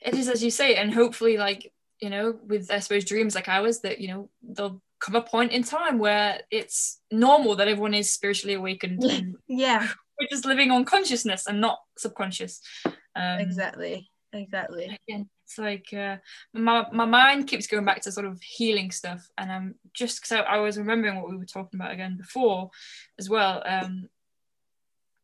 it 0.01 0.13
is 0.13 0.30
as 0.30 0.43
you 0.43 0.51
say 0.51 0.75
and 0.75 0.93
hopefully 0.93 1.38
like 1.38 1.71
you 1.99 2.09
know 2.09 2.38
with 2.45 2.69
i 2.71 2.80
suppose 2.80 3.05
dreams 3.05 3.36
like 3.36 3.47
ours 3.47 3.80
that 3.80 3.99
you 3.99 4.07
know 4.07 4.30
there'll 4.41 4.82
come 4.99 5.15
a 5.15 5.21
point 5.21 5.51
in 5.51 5.63
time 5.63 5.99
where 5.99 6.41
it's 6.51 6.99
normal 7.11 7.55
that 7.55 7.67
everyone 7.67 7.93
is 7.93 8.11
spiritually 8.11 8.53
awakened 8.53 9.36
yeah 9.47 9.88
we're 10.20 10.28
just 10.30 10.45
living 10.45 10.72
on 10.72 10.86
consciousness 10.86 11.45
and 11.47 11.61
not 11.61 11.80
subconscious 11.97 12.61
um, 12.86 13.39
exactly 13.39 14.09
exactly 14.34 14.97
again 15.07 15.30
it's 15.45 15.57
like 15.57 15.88
uh, 15.93 16.18
my, 16.53 16.86
my 16.91 17.05
mind 17.05 17.47
keeps 17.47 17.68
going 17.68 17.86
back 17.86 18.01
to 18.01 18.11
sort 18.11 18.26
of 18.26 18.41
healing 18.41 18.91
stuff 18.91 19.26
and 19.38 19.51
i'm 19.51 19.76
just 19.93 20.22
because 20.22 20.34
I, 20.34 20.41
I 20.41 20.57
was 20.57 20.78
remembering 20.78 21.15
what 21.15 21.30
we 21.30 21.38
were 21.38 21.45
talking 21.45 21.80
about 21.80 21.93
again 21.93 22.18
before 22.18 22.70
as 23.18 23.30
well 23.30 23.63
um, 23.65 24.09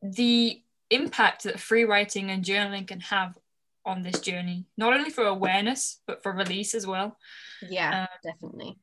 the 0.01 0.61
impact 0.89 1.43
that 1.43 1.59
free 1.59 1.83
writing 1.83 2.29
and 2.29 2.43
journaling 2.43 2.87
can 2.87 2.99
have 2.99 3.37
on 3.85 4.01
this 4.01 4.19
journey, 4.19 4.65
not 4.77 4.93
only 4.93 5.09
for 5.09 5.25
awareness, 5.25 5.99
but 6.07 6.23
for 6.23 6.31
release 6.31 6.73
as 6.73 6.87
well. 6.87 7.17
Yeah, 7.61 8.01
um, 8.01 8.07
definitely. 8.23 8.77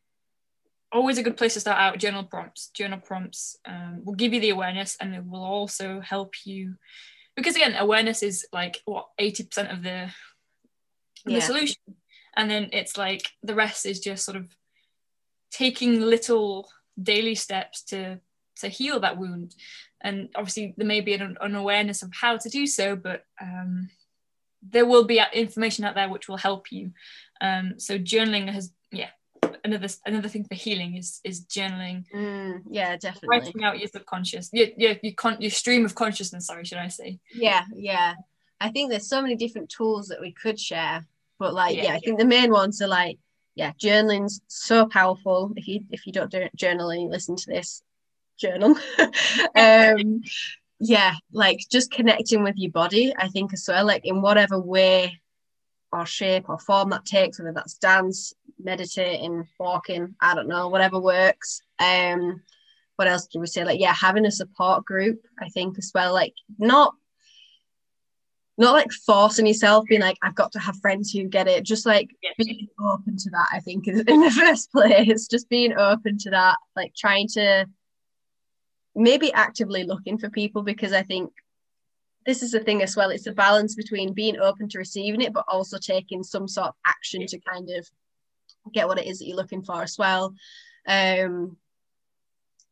Always 0.92 1.18
a 1.18 1.22
good 1.22 1.36
place 1.36 1.54
to 1.54 1.60
start 1.60 1.78
out. 1.78 1.98
Journal 1.98 2.24
prompts. 2.24 2.68
Journal 2.68 2.98
prompts 2.98 3.56
um, 3.64 4.02
will 4.04 4.14
give 4.14 4.32
you 4.32 4.40
the 4.40 4.50
awareness 4.50 4.96
and 5.00 5.14
it 5.14 5.24
will 5.24 5.44
also 5.44 6.00
help 6.00 6.34
you. 6.44 6.74
Because 7.36 7.56
again, 7.56 7.74
awareness 7.78 8.22
is 8.22 8.46
like 8.52 8.80
what 8.84 9.06
80% 9.20 9.72
of 9.72 9.82
the, 9.82 10.10
yeah. 11.26 11.36
the 11.36 11.40
solution. 11.40 11.76
And 12.36 12.50
then 12.50 12.70
it's 12.72 12.96
like 12.96 13.30
the 13.42 13.54
rest 13.54 13.86
is 13.86 14.00
just 14.00 14.24
sort 14.24 14.36
of 14.36 14.46
taking 15.50 16.00
little 16.00 16.68
daily 17.00 17.34
steps 17.34 17.82
to 17.82 18.20
to 18.56 18.68
heal 18.68 19.00
that 19.00 19.16
wound 19.16 19.54
and 20.02 20.28
obviously 20.34 20.74
there 20.76 20.86
may 20.86 21.00
be 21.00 21.14
an, 21.14 21.36
an 21.40 21.54
awareness 21.54 22.02
of 22.02 22.12
how 22.12 22.36
to 22.36 22.50
do 22.50 22.66
so 22.66 22.94
but 22.94 23.24
um, 23.40 23.88
there 24.62 24.86
will 24.86 25.04
be 25.04 25.22
information 25.32 25.84
out 25.84 25.94
there 25.94 26.08
which 26.08 26.28
will 26.28 26.36
help 26.36 26.70
you. 26.70 26.92
Um, 27.40 27.74
so 27.78 27.98
journaling 27.98 28.52
has, 28.52 28.72
yeah, 28.90 29.10
another 29.64 29.88
another 30.06 30.28
thing 30.28 30.44
for 30.44 30.54
healing 30.54 30.96
is 30.96 31.20
is 31.24 31.44
journaling. 31.44 32.04
Mm, 32.14 32.62
yeah, 32.70 32.96
definitely. 32.96 33.28
Writing 33.28 33.64
out 33.64 33.78
your 33.78 33.88
subconscious, 33.88 34.50
your 34.52 34.68
your 34.76 34.96
your, 35.02 35.14
con- 35.14 35.40
your 35.40 35.50
stream 35.50 35.84
of 35.84 35.94
consciousness. 35.94 36.46
Sorry, 36.46 36.64
should 36.64 36.78
I 36.78 36.88
say? 36.88 37.18
Yeah, 37.34 37.64
yeah. 37.74 38.14
I 38.60 38.70
think 38.70 38.90
there's 38.90 39.08
so 39.08 39.22
many 39.22 39.36
different 39.36 39.70
tools 39.70 40.08
that 40.08 40.20
we 40.20 40.32
could 40.32 40.60
share, 40.60 41.06
but 41.38 41.54
like, 41.54 41.76
yeah, 41.76 41.84
yeah 41.84 41.94
I 41.94 41.98
think 41.98 42.18
the 42.18 42.26
main 42.26 42.50
ones 42.50 42.82
are 42.82 42.88
like, 42.88 43.18
yeah, 43.54 43.72
journaling's 43.78 44.40
so 44.48 44.86
powerful. 44.86 45.52
If 45.56 45.66
you 45.66 45.80
if 45.90 46.06
you 46.06 46.12
don't 46.12 46.30
do 46.30 46.48
journaling, 46.56 47.10
listen 47.10 47.36
to 47.36 47.46
this 47.46 47.82
journal. 48.38 48.76
um, 49.56 50.22
yeah, 50.78 51.14
like 51.32 51.60
just 51.70 51.90
connecting 51.90 52.42
with 52.42 52.56
your 52.56 52.72
body, 52.72 53.12
I 53.16 53.28
think 53.28 53.52
as 53.52 53.66
well, 53.68 53.86
like 53.86 54.04
in 54.04 54.22
whatever 54.22 54.58
way 54.58 55.20
or 55.92 56.06
shape 56.06 56.48
or 56.48 56.58
form 56.58 56.90
that 56.90 57.04
takes, 57.04 57.38
whether 57.38 57.52
that's 57.52 57.74
dance, 57.74 58.32
meditating, 58.64 59.46
walking, 59.58 60.14
I 60.20 60.34
don't 60.34 60.48
know, 60.48 60.68
whatever 60.68 61.00
works. 61.00 61.60
Um, 61.78 62.42
what 62.96 63.08
else 63.08 63.26
do 63.26 63.40
we 63.40 63.46
say? 63.46 63.64
Like, 63.64 63.80
yeah, 63.80 63.94
having 63.94 64.26
a 64.26 64.30
support 64.30 64.84
group, 64.84 65.20
I 65.40 65.48
think 65.48 65.78
as 65.78 65.90
well, 65.94 66.12
like 66.12 66.34
not 66.58 66.94
not 68.58 68.74
like 68.74 68.92
forcing 68.92 69.46
yourself, 69.46 69.86
being 69.88 70.02
like, 70.02 70.18
I've 70.22 70.34
got 70.34 70.52
to 70.52 70.58
have 70.58 70.76
friends 70.80 71.10
who 71.10 71.24
get 71.24 71.48
it. 71.48 71.64
Just 71.64 71.86
like 71.86 72.10
yeah. 72.22 72.30
being 72.36 72.68
open 72.78 73.16
to 73.16 73.30
that, 73.30 73.46
I 73.50 73.60
think, 73.60 73.88
in 73.88 73.96
the 73.96 74.30
first 74.30 74.70
place. 74.70 75.26
Just 75.28 75.48
being 75.48 75.72
open 75.78 76.18
to 76.18 76.30
that, 76.30 76.56
like 76.76 76.94
trying 76.94 77.26
to 77.28 77.66
maybe 78.94 79.32
actively 79.32 79.84
looking 79.84 80.18
for 80.18 80.28
people 80.28 80.62
because 80.62 80.92
I 80.92 81.02
think 81.02 81.32
this 82.26 82.42
is 82.42 82.52
the 82.52 82.60
thing 82.60 82.82
as 82.82 82.96
well. 82.96 83.10
It's 83.10 83.26
a 83.26 83.32
balance 83.32 83.74
between 83.74 84.12
being 84.12 84.38
open 84.38 84.68
to 84.68 84.78
receiving 84.78 85.22
it, 85.22 85.32
but 85.32 85.46
also 85.48 85.78
taking 85.78 86.22
some 86.22 86.46
sort 86.46 86.68
of 86.68 86.74
action 86.86 87.26
to 87.26 87.38
kind 87.40 87.70
of 87.70 87.88
get 88.72 88.88
what 88.88 88.98
it 88.98 89.06
is 89.06 89.18
that 89.18 89.26
you're 89.26 89.36
looking 89.36 89.62
for 89.62 89.82
as 89.82 89.96
well. 89.98 90.34
Um, 90.86 91.56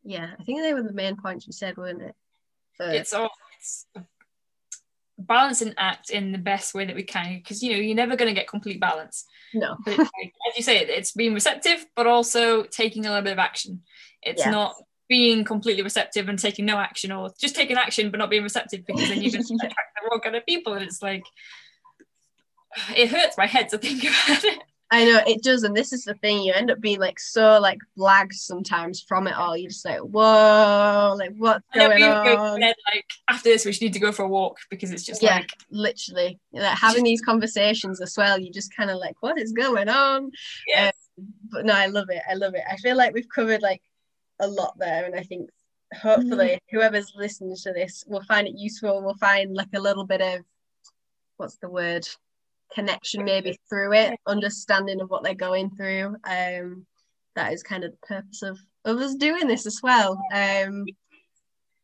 yeah, 0.05 0.31
I 0.39 0.45
think 0.45 0.63
they 0.63 0.75
were 0.75 0.83
the 0.83 0.93
main 0.93 1.17
points 1.17 1.47
you 1.47 1.53
said, 1.53 1.77
weren't 1.77 2.03
it? 2.03 2.15
But, 2.79 2.95
it's 2.95 3.13
all 3.13 3.31
it's 3.59 3.87
balance 5.19 5.63
and 5.63 5.75
act 5.77 6.11
in 6.11 6.31
the 6.31 6.39
best 6.39 6.75
way 6.75 6.85
that 6.85 6.95
we 6.95 7.03
can 7.03 7.39
because 7.39 7.61
you 7.61 7.73
know 7.73 7.79
you're 7.79 7.97
never 7.97 8.17
going 8.17 8.33
to 8.33 8.39
get 8.39 8.49
complete 8.49 8.81
balance. 8.81 9.25
No, 9.53 9.77
but 9.85 9.99
like, 9.99 10.33
as 10.49 10.57
you 10.57 10.63
say, 10.63 10.79
it's 10.79 11.13
being 11.13 11.35
receptive, 11.35 11.85
but 11.97 12.07
also 12.07 12.63
taking 12.65 13.05
a 13.05 13.09
little 13.09 13.25
bit 13.25 13.33
of 13.33 13.39
action. 13.39 13.83
It's 14.23 14.45
yes. 14.45 14.51
not 14.51 14.75
being 15.09 15.45
completely 15.45 15.83
receptive 15.83 16.29
and 16.29 16.39
taking 16.39 16.67
no 16.67 16.79
action 16.79 17.11
or 17.11 17.31
just 17.41 17.57
taking 17.57 17.77
action 17.77 18.11
but 18.11 18.19
not 18.19 18.29
being 18.29 18.43
receptive 18.43 18.85
because 18.87 19.09
then 19.09 19.23
you're 19.23 19.33
going 19.33 19.43
to 19.43 19.55
attract 19.55 19.97
the 19.97 20.09
wrong 20.09 20.21
kind 20.21 20.37
of 20.37 20.45
people 20.45 20.75
and 20.75 20.85
it's 20.85 21.03
like 21.03 21.25
it 22.95 23.09
hurts 23.09 23.39
my 23.39 23.47
head 23.47 23.71
to 23.71 23.79
think 23.79 24.03
about 24.03 24.45
it 24.45 24.63
I 24.91 25.05
know 25.05 25.21
it 25.27 25.43
does, 25.43 25.65
and 25.65 25.77
this 25.77 25.93
is 25.93 26.05
the 26.05 26.15
thing. 26.15 26.43
You 26.43 26.55
end 26.55 26.71
up 26.71 26.81
being 26.81 26.99
like 26.99 27.21
so 27.21 27.61
like 27.61 27.79
blagged 27.97 28.33
sometimes 28.33 29.03
from 29.03 29.27
it 29.27 29.35
all. 29.35 29.57
You're 29.57 29.71
just 29.71 29.85
like, 29.85 30.01
whoa, 30.01 31.15
like 31.19 31.35
what's 31.37 31.65
going 31.75 32.03
on? 32.03 32.61
Bed, 32.61 32.75
like 32.95 33.05
after 33.29 33.51
this, 33.51 33.67
we 33.67 33.73
should 33.73 33.83
need 33.83 33.93
to 33.93 33.99
go 33.99 34.13
for 34.13 34.25
a 34.25 34.29
walk 34.29 34.57
because 34.71 34.91
it's 34.91 35.05
just 35.05 35.23
yeah, 35.23 35.37
like 35.37 35.51
literally 35.71 36.39
like 36.53 36.79
having 36.79 37.05
these 37.05 37.21
conversations 37.21 38.01
as 38.01 38.15
well. 38.17 38.39
You 38.39 38.51
just 38.51 38.75
kind 38.75 38.91
of 38.91 38.97
like, 38.97 39.17
what 39.21 39.39
is 39.39 39.53
going 39.53 39.91
on? 39.91 40.31
Yeah. 40.67 40.91
Um, 41.19 41.27
but 41.51 41.67
no, 41.67 41.75
I 41.75 41.87
love 41.87 42.09
it. 42.09 42.23
I 42.29 42.35
love 42.35 42.55
it. 42.55 42.63
I 42.71 42.77
feel 42.77 42.97
like 42.97 43.13
we've 43.13 43.29
covered 43.29 43.61
like 43.61 43.83
a 44.41 44.49
lot 44.49 44.75
there, 44.79 45.05
and 45.05 45.15
I 45.15 45.23
think 45.23 45.51
hopefully 45.95 46.49
mm. 46.49 46.61
whoever's 46.71 47.13
listening 47.15 47.57
to 47.57 47.73
this 47.73 48.05
will 48.07 48.23
find 48.23 48.47
it 48.47 48.55
useful. 48.57 49.03
We'll 49.03 49.15
find 49.15 49.55
like 49.55 49.75
a 49.75 49.81
little 49.81 50.07
bit 50.07 50.23
of 50.23 50.41
what's 51.37 51.57
the 51.59 51.69
word 51.69 52.09
connection 52.75 53.25
maybe 53.25 53.59
through 53.69 53.93
it, 53.95 54.19
understanding 54.27 55.01
of 55.01 55.11
what 55.11 55.23
they're 55.23 55.35
going 55.35 55.71
through. 55.71 56.17
Um, 56.25 56.87
that 57.35 57.53
is 57.53 57.63
kind 57.63 57.85
of 57.85 57.93
the 57.93 58.07
purpose 58.07 58.43
of, 58.43 58.59
of 58.85 58.99
us 58.99 59.15
doing 59.15 59.47
this 59.47 59.67
as 59.67 59.81
well. 59.83 60.21
Um, 60.33 60.85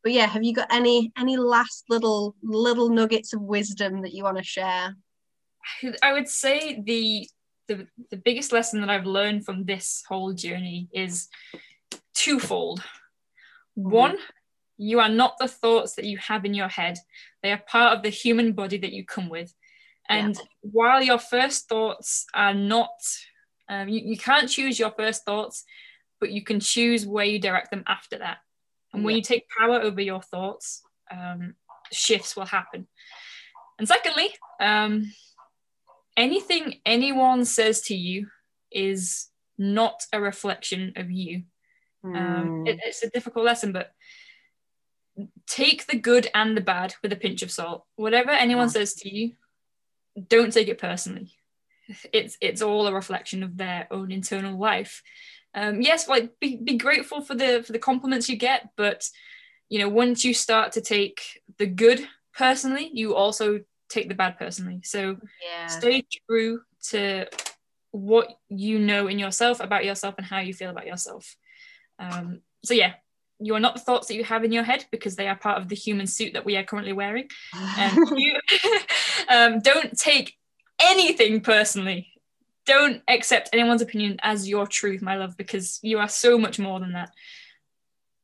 but 0.02 0.12
yeah, 0.12 0.26
have 0.26 0.44
you 0.44 0.52
got 0.52 0.72
any 0.72 1.10
any 1.16 1.36
last 1.38 1.84
little 1.88 2.36
little 2.42 2.90
nuggets 2.90 3.32
of 3.32 3.40
wisdom 3.40 4.02
that 4.02 4.12
you 4.12 4.22
want 4.22 4.36
to 4.36 4.44
share? 4.44 4.94
I 6.02 6.12
would 6.12 6.28
say 6.28 6.80
the 6.84 7.26
the 7.68 7.86
the 8.10 8.18
biggest 8.18 8.52
lesson 8.52 8.80
that 8.80 8.90
I've 8.90 9.06
learned 9.06 9.46
from 9.46 9.64
this 9.64 10.04
whole 10.06 10.34
journey 10.34 10.88
is 10.92 11.28
twofold. 12.14 12.80
Mm-hmm. 13.78 13.90
One, 13.90 14.16
you 14.76 15.00
are 15.00 15.08
not 15.08 15.38
the 15.38 15.48
thoughts 15.48 15.94
that 15.94 16.04
you 16.04 16.18
have 16.18 16.44
in 16.44 16.52
your 16.52 16.68
head. 16.68 16.98
They 17.42 17.52
are 17.52 17.62
part 17.66 17.96
of 17.96 18.02
the 18.02 18.10
human 18.10 18.52
body 18.52 18.78
that 18.78 18.92
you 18.92 19.04
come 19.04 19.30
with. 19.30 19.54
And 20.08 20.36
yeah. 20.36 20.42
while 20.60 21.02
your 21.02 21.18
first 21.18 21.68
thoughts 21.68 22.26
are 22.34 22.54
not, 22.54 22.90
um, 23.68 23.88
you, 23.88 24.00
you 24.04 24.18
can't 24.18 24.48
choose 24.48 24.78
your 24.78 24.90
first 24.90 25.24
thoughts, 25.24 25.64
but 26.20 26.30
you 26.30 26.42
can 26.42 26.60
choose 26.60 27.06
where 27.06 27.24
you 27.24 27.38
direct 27.38 27.70
them 27.70 27.84
after 27.86 28.18
that. 28.18 28.38
And 28.92 29.04
when 29.04 29.14
yeah. 29.14 29.16
you 29.18 29.22
take 29.22 29.46
power 29.58 29.80
over 29.80 30.00
your 30.00 30.22
thoughts, 30.22 30.82
um, 31.10 31.54
shifts 31.90 32.36
will 32.36 32.46
happen. 32.46 32.86
And 33.78 33.88
secondly, 33.88 34.28
um, 34.60 35.12
anything 36.16 36.80
anyone 36.86 37.44
says 37.44 37.82
to 37.82 37.94
you 37.94 38.28
is 38.70 39.28
not 39.58 40.04
a 40.12 40.20
reflection 40.20 40.92
of 40.96 41.10
you. 41.10 41.44
Mm. 42.04 42.16
Um, 42.16 42.48
hmm. 42.48 42.66
it, 42.66 42.78
it's 42.84 43.02
a 43.02 43.10
difficult 43.10 43.44
lesson, 43.44 43.72
but 43.72 43.92
take 45.46 45.86
the 45.86 45.98
good 45.98 46.28
and 46.34 46.56
the 46.56 46.60
bad 46.60 46.94
with 47.02 47.12
a 47.12 47.16
pinch 47.16 47.42
of 47.42 47.50
salt. 47.50 47.84
Whatever 47.96 48.30
anyone 48.30 48.66
yeah. 48.66 48.72
says 48.72 48.94
to 48.94 49.14
you, 49.14 49.32
don't 50.28 50.52
take 50.52 50.68
it 50.68 50.78
personally. 50.78 51.32
It's 52.12 52.36
it's 52.40 52.62
all 52.62 52.86
a 52.86 52.94
reflection 52.94 53.42
of 53.42 53.56
their 53.56 53.86
own 53.90 54.10
internal 54.10 54.58
life. 54.58 55.02
Um, 55.54 55.82
yes, 55.82 56.08
like 56.08 56.38
be, 56.40 56.56
be 56.56 56.76
grateful 56.76 57.20
for 57.20 57.34
the 57.34 57.62
for 57.62 57.72
the 57.72 57.78
compliments 57.78 58.28
you 58.28 58.36
get, 58.36 58.70
but 58.76 59.08
you 59.68 59.78
know 59.78 59.88
once 59.88 60.24
you 60.24 60.34
start 60.34 60.72
to 60.72 60.80
take 60.80 61.42
the 61.58 61.66
good 61.66 62.06
personally, 62.36 62.90
you 62.92 63.14
also 63.14 63.60
take 63.88 64.08
the 64.08 64.14
bad 64.14 64.38
personally. 64.38 64.80
So 64.82 65.16
yeah. 65.42 65.66
stay 65.66 66.04
true 66.28 66.62
to 66.90 67.28
what 67.90 68.28
you 68.48 68.78
know 68.78 69.06
in 69.06 69.18
yourself 69.18 69.60
about 69.60 69.84
yourself 69.84 70.16
and 70.18 70.26
how 70.26 70.40
you 70.40 70.54
feel 70.54 70.70
about 70.70 70.86
yourself. 70.86 71.36
Um, 71.98 72.40
so 72.64 72.74
yeah, 72.74 72.94
you 73.40 73.54
are 73.54 73.60
not 73.60 73.74
the 73.74 73.80
thoughts 73.80 74.08
that 74.08 74.14
you 74.14 74.24
have 74.24 74.44
in 74.44 74.52
your 74.52 74.62
head 74.62 74.84
because 74.90 75.16
they 75.16 75.28
are 75.28 75.36
part 75.36 75.58
of 75.58 75.68
the 75.68 75.74
human 75.74 76.06
suit 76.06 76.32
that 76.34 76.44
we 76.44 76.56
are 76.56 76.64
currently 76.64 76.92
wearing. 76.92 77.28
And 77.78 77.98
you 78.16 78.38
um, 79.28 79.60
don't 79.60 79.98
take 79.98 80.36
anything 80.80 81.40
personally. 81.40 82.12
Don't 82.66 83.02
accept 83.08 83.50
anyone's 83.52 83.82
opinion 83.82 84.18
as 84.22 84.48
your 84.48 84.66
truth, 84.66 85.02
my 85.02 85.16
love, 85.16 85.36
because 85.36 85.80
you 85.82 85.98
are 85.98 86.08
so 86.08 86.38
much 86.38 86.58
more 86.58 86.80
than 86.80 86.92
that. 86.92 87.10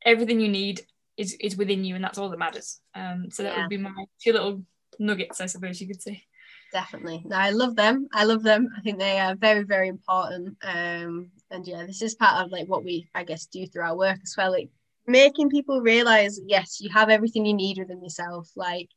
Everything 0.05 0.41
you 0.41 0.49
need 0.49 0.81
is, 1.19 1.35
is 1.41 1.57
within 1.57 1.85
you, 1.85 1.95
and 1.95 2.03
that's 2.03 2.17
all 2.17 2.31
that 2.31 2.39
matters. 2.39 2.81
Um, 2.95 3.31
so 3.31 3.43
that 3.43 3.55
yeah. 3.55 3.63
would 3.63 3.69
be 3.69 3.77
my 3.77 3.93
two 4.23 4.33
little 4.33 4.65
nuggets, 4.99 5.43
I 5.43 5.47
suppose 5.47 5.81
you 5.81 5.87
could 5.87 6.01
say. 6.01 6.25
Definitely. 6.73 7.23
No, 7.27 7.37
I 7.37 7.51
love 7.51 7.77
them. 7.77 8.09
I 8.15 8.25
love 8.25 8.43
them. 8.43 8.69
I 8.77 8.81
think 8.81 8.99
they 8.99 9.19
are 9.19 9.35
very, 9.35 9.65
very 9.65 9.89
important. 9.89 10.57
Um, 10.63 11.31
and 11.51 11.67
yeah, 11.67 11.85
this 11.85 12.01
is 12.01 12.15
part 12.15 12.45
of 12.45 12.53
like 12.53 12.69
what 12.69 12.85
we, 12.85 13.11
I 13.15 13.25
guess, 13.25 13.47
do 13.47 13.67
through 13.67 13.83
our 13.83 13.97
work 13.97 14.19
as 14.23 14.35
well. 14.39 14.53
Like 14.53 14.71
making 15.11 15.51
people 15.51 15.81
realize 15.81 16.41
yes 16.47 16.81
you 16.81 16.91
have 16.91 17.11
everything 17.11 17.47
you 17.47 17.55
need 17.55 17.79
within 17.79 18.03
yourself. 18.03 18.51
Like 18.57 18.89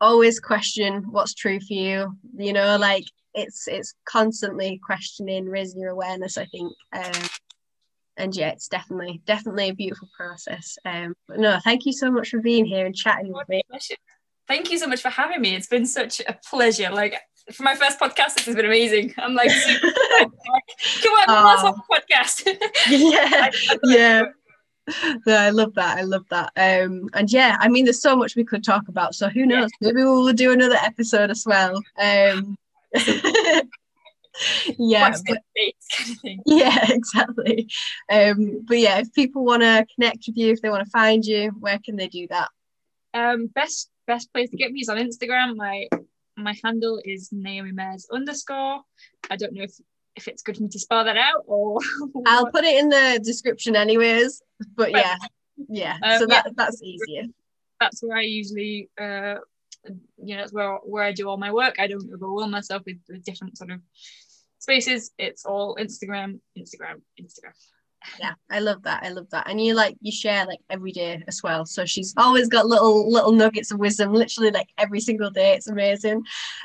always 0.00 0.40
question 0.40 1.04
what's 1.10 1.34
true 1.34 1.60
for 1.60 1.72
you 1.72 2.14
you 2.36 2.52
know 2.52 2.76
like 2.76 3.04
it's 3.32 3.66
it's 3.68 3.94
constantly 4.04 4.78
questioning 4.84 5.46
raising 5.46 5.80
your 5.80 5.90
awareness 5.90 6.36
i 6.36 6.44
think 6.46 6.72
um, 6.92 7.22
and 8.16 8.36
yeah 8.36 8.50
it's 8.50 8.68
definitely 8.68 9.20
definitely 9.26 9.68
a 9.70 9.74
beautiful 9.74 10.08
process. 10.16 10.78
Um 10.84 11.14
but 11.26 11.38
no 11.38 11.58
thank 11.62 11.86
you 11.86 11.92
so 11.92 12.10
much 12.10 12.30
for 12.30 12.40
being 12.40 12.64
here 12.64 12.86
and 12.86 12.94
chatting 12.94 13.32
with 13.32 13.48
me. 13.48 13.62
Thank 14.46 14.70
you 14.70 14.78
so 14.78 14.86
much 14.86 15.00
for 15.00 15.08
having 15.08 15.40
me. 15.40 15.56
It's 15.56 15.66
been 15.66 15.86
such 15.86 16.20
a 16.20 16.38
pleasure. 16.48 16.90
Like 16.90 17.16
for 17.52 17.62
my 17.62 17.74
first 17.74 17.98
podcast 17.98 18.34
this 18.34 18.46
has 18.46 18.54
been 18.54 18.66
amazing. 18.66 19.14
I'm 19.18 19.34
like 19.34 19.50
super 20.78 21.26
come 21.26 21.28
on 21.28 21.74
oh. 21.74 21.74
podcast. 21.90 22.46
Yeah. 22.88 23.50
Yeah 23.84 24.22
no, 25.26 25.36
I 25.36 25.50
love 25.50 25.74
that. 25.74 25.98
I 25.98 26.02
love 26.02 26.24
that. 26.30 26.52
Um, 26.56 27.08
and 27.14 27.32
yeah, 27.32 27.56
I 27.60 27.68
mean, 27.68 27.84
there's 27.84 28.02
so 28.02 28.16
much 28.16 28.36
we 28.36 28.44
could 28.44 28.64
talk 28.64 28.88
about. 28.88 29.14
So 29.14 29.28
who 29.28 29.46
knows? 29.46 29.70
Maybe 29.80 30.02
we'll 30.02 30.32
do 30.32 30.52
another 30.52 30.76
episode 30.76 31.30
as 31.30 31.44
well. 31.46 31.80
Um, 31.98 32.56
yeah, 34.78 35.14
but, 35.26 35.38
yeah, 36.46 36.90
exactly. 36.90 37.68
Um, 38.10 38.64
but 38.66 38.78
yeah, 38.78 38.98
if 38.98 39.12
people 39.12 39.44
want 39.44 39.62
to 39.62 39.86
connect 39.94 40.24
with 40.26 40.36
you, 40.36 40.52
if 40.52 40.60
they 40.60 40.70
want 40.70 40.84
to 40.84 40.90
find 40.90 41.24
you, 41.24 41.52
where 41.58 41.78
can 41.84 41.96
they 41.96 42.08
do 42.08 42.26
that? 42.28 42.48
Um, 43.14 43.46
best 43.46 43.90
best 44.06 44.32
place 44.32 44.50
to 44.50 44.56
get 44.56 44.72
me 44.72 44.80
is 44.80 44.88
on 44.88 44.98
Instagram. 44.98 45.56
My 45.56 45.88
my 46.36 46.54
handle 46.62 47.00
is 47.04 47.30
Naomi 47.32 47.72
Mairs 47.72 48.06
underscore. 48.12 48.82
I 49.30 49.36
don't 49.36 49.54
know 49.54 49.62
if 49.62 49.74
if 50.16 50.28
it's 50.28 50.42
good 50.42 50.56
for 50.56 50.62
me 50.62 50.68
to 50.68 50.78
spell 50.78 51.04
that 51.04 51.16
out 51.16 51.44
or 51.46 51.80
I'll 52.26 52.50
put 52.50 52.64
it 52.64 52.78
in 52.78 52.88
the 52.88 53.20
description 53.22 53.76
anyways. 53.76 54.42
But 54.76 54.92
yeah, 54.92 55.16
yeah. 55.68 55.96
Um, 56.02 56.18
so 56.18 56.26
that 56.26 56.44
yeah. 56.46 56.52
that's 56.56 56.82
easier. 56.82 57.24
That's 57.80 58.02
where 58.02 58.16
I 58.16 58.22
usually 58.22 58.88
uh 59.00 59.36
you 60.22 60.34
know 60.34 60.36
that's 60.38 60.52
where 60.52 60.76
where 60.76 61.04
I 61.04 61.12
do 61.12 61.28
all 61.28 61.36
my 61.36 61.52
work. 61.52 61.76
I 61.78 61.86
don't 61.86 62.12
overwhelm 62.12 62.50
myself 62.50 62.82
with, 62.86 62.98
with 63.08 63.24
different 63.24 63.58
sort 63.58 63.70
of 63.70 63.80
spaces. 64.58 65.10
It's 65.18 65.44
all 65.44 65.76
Instagram, 65.76 66.40
Instagram, 66.58 67.02
Instagram. 67.20 67.52
Yeah, 68.20 68.34
I 68.50 68.60
love 68.60 68.82
that. 68.82 69.02
I 69.02 69.08
love 69.08 69.30
that. 69.30 69.48
And 69.48 69.60
you 69.60 69.74
like 69.74 69.96
you 70.00 70.12
share 70.12 70.46
like 70.46 70.60
every 70.70 70.92
day 70.92 71.22
as 71.26 71.42
well. 71.42 71.64
So 71.64 71.84
she's 71.84 72.14
always 72.16 72.48
got 72.48 72.66
little 72.66 73.10
little 73.10 73.32
nuggets 73.32 73.72
of 73.72 73.78
wisdom, 73.78 74.12
literally 74.12 74.50
like 74.50 74.68
every 74.78 75.00
single 75.00 75.30
day. 75.30 75.54
It's 75.54 75.68
amazing. 75.68 76.22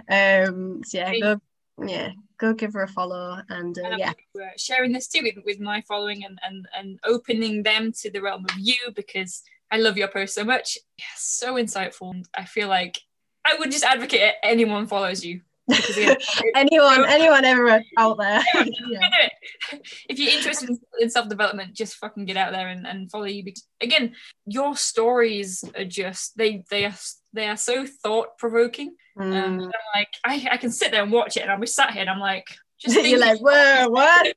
Um 0.10 0.82
so 0.86 0.98
yeah, 0.98 1.20
go 1.20 1.42
yeah 1.86 2.12
go 2.40 2.54
give 2.54 2.74
her 2.74 2.84
a 2.84 2.88
follow 2.88 3.38
and, 3.50 3.78
uh, 3.78 3.88
and 3.88 4.00
yeah. 4.00 4.14
sharing 4.58 4.92
this 4.92 5.08
too 5.08 5.22
with, 5.24 5.44
with 5.46 5.60
my 5.60 5.82
following 5.88 6.24
and, 6.26 6.40
and 6.44 6.68
and 6.78 7.00
opening 7.04 7.64
them 7.64 7.92
to 7.92 8.10
the 8.10 8.22
realm 8.22 8.46
of 8.46 8.58
you 8.58 8.78
because 8.96 9.44
i 9.72 9.78
love 9.78 9.98
your 9.98 10.08
post 10.08 10.34
so 10.34 10.44
much. 10.44 10.78
Yeah, 10.98 11.06
so 11.18 11.56
insightful 11.56 12.12
and 12.12 12.26
i 12.36 12.46
feel 12.46 12.68
like 12.68 12.98
i 13.46 13.56
would 13.60 13.72
just 13.72 13.84
advocate 13.84 14.34
anyone 14.44 14.88
follows 14.88 15.24
you. 15.24 15.42
Anyone 16.56 17.06
anyone 17.08 17.46
ever 17.46 17.84
out 17.98 18.18
there. 18.18 18.42
Yeah. 18.56 19.30
if 20.10 20.18
you're 20.18 20.34
interested 20.34 20.70
in, 20.70 20.80
in, 21.00 21.10
self-development 21.12 21.76
just 21.76 21.98
fucking 21.98 22.26
get 22.26 22.38
out 22.38 22.52
there 22.54 22.70
and, 22.70 22.88
and 22.88 23.12
follow 23.12 23.26
you. 23.26 23.44
Because 23.44 23.68
again 23.80 24.16
your 24.48 24.76
stories 24.76 25.64
are 25.78 25.86
just 25.86 26.36
they 26.38 26.64
they 26.72 26.86
are 26.86 26.96
they 27.34 27.48
are 27.48 27.58
so 27.58 27.86
thought-provoking. 27.86 28.96
Um, 29.18 29.32
mm. 29.32 29.44
um, 29.44 29.72
like 29.96 30.10
I, 30.26 30.48
I 30.52 30.58
can 30.58 30.72
sit 30.72 30.92
there 30.92 31.04
and 31.04 31.12
watch 31.12 31.38
it 31.38 31.42
and 31.42 31.52
I'm 31.52 31.60
be 31.60 31.68
sat 31.68 31.92
here 31.92 32.02
and 32.02 32.10
i'm 32.10 32.20
like 32.20 32.48
just 32.80 32.96
you're 33.06 33.20
like 33.20 33.40
whoa 33.40 33.90
what? 33.90 34.34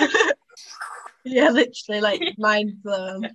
yeah 1.24 1.50
literally 1.50 2.00
like 2.00 2.22
mind 2.38 2.82
blown. 2.82 3.28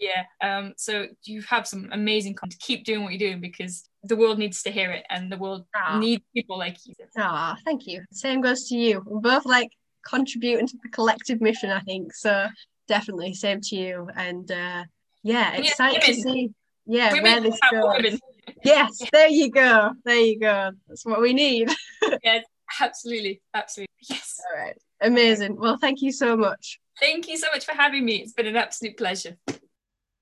Yeah 0.00 0.24
um 0.42 0.72
so 0.76 1.06
you 1.24 1.42
have 1.42 1.66
some 1.66 1.88
amazing 1.92 2.34
content. 2.34 2.60
Keep 2.60 2.84
doing 2.84 3.02
what 3.02 3.12
you're 3.12 3.30
doing 3.30 3.40
because 3.40 3.88
the 4.02 4.16
world 4.16 4.38
needs 4.38 4.62
to 4.62 4.70
hear 4.70 4.90
it 4.90 5.04
and 5.10 5.30
the 5.30 5.38
world 5.38 5.66
Aww. 5.76 5.98
needs 5.98 6.24
people 6.34 6.58
like 6.58 6.78
you. 6.84 6.94
Ah 7.18 7.56
thank 7.64 7.86
you. 7.86 8.02
Same 8.12 8.40
goes 8.40 8.68
to 8.68 8.76
you. 8.76 9.02
We're 9.06 9.20
both 9.20 9.46
like 9.46 9.70
contributing 10.04 10.66
to 10.66 10.76
the 10.82 10.88
collective 10.90 11.40
mission 11.40 11.70
i 11.70 11.80
think 11.80 12.14
so 12.14 12.46
definitely 12.86 13.34
same 13.34 13.60
to 13.60 13.76
you 13.76 14.08
and 14.16 14.50
uh 14.50 14.84
yeah 15.22 15.52
excited 15.54 16.02
yeah, 16.06 16.14
to 16.14 16.14
see 16.14 16.50
yeah 16.86 17.12
women 17.12 17.22
where 17.22 17.40
this 17.40 17.60
goes 17.70 18.20
yes 18.64 18.98
there 19.12 19.28
you 19.28 19.50
go 19.50 19.92
there 20.04 20.20
you 20.20 20.38
go. 20.38 20.70
That's 20.88 21.04
what 21.04 21.20
we 21.20 21.32
need. 21.32 21.70
Yes 22.22 22.44
absolutely 22.80 23.40
absolutely. 23.54 23.94
Yes. 24.10 24.40
All 24.50 24.62
right 24.62 24.76
amazing. 25.00 25.56
Well 25.56 25.78
thank 25.78 26.02
you 26.02 26.12
so 26.12 26.36
much. 26.36 26.80
Thank 27.00 27.28
you 27.28 27.36
so 27.36 27.48
much 27.52 27.64
for 27.64 27.72
having 27.72 28.04
me. 28.04 28.16
It's 28.16 28.32
been 28.32 28.46
an 28.46 28.56
absolute 28.56 28.96
pleasure. 28.96 29.36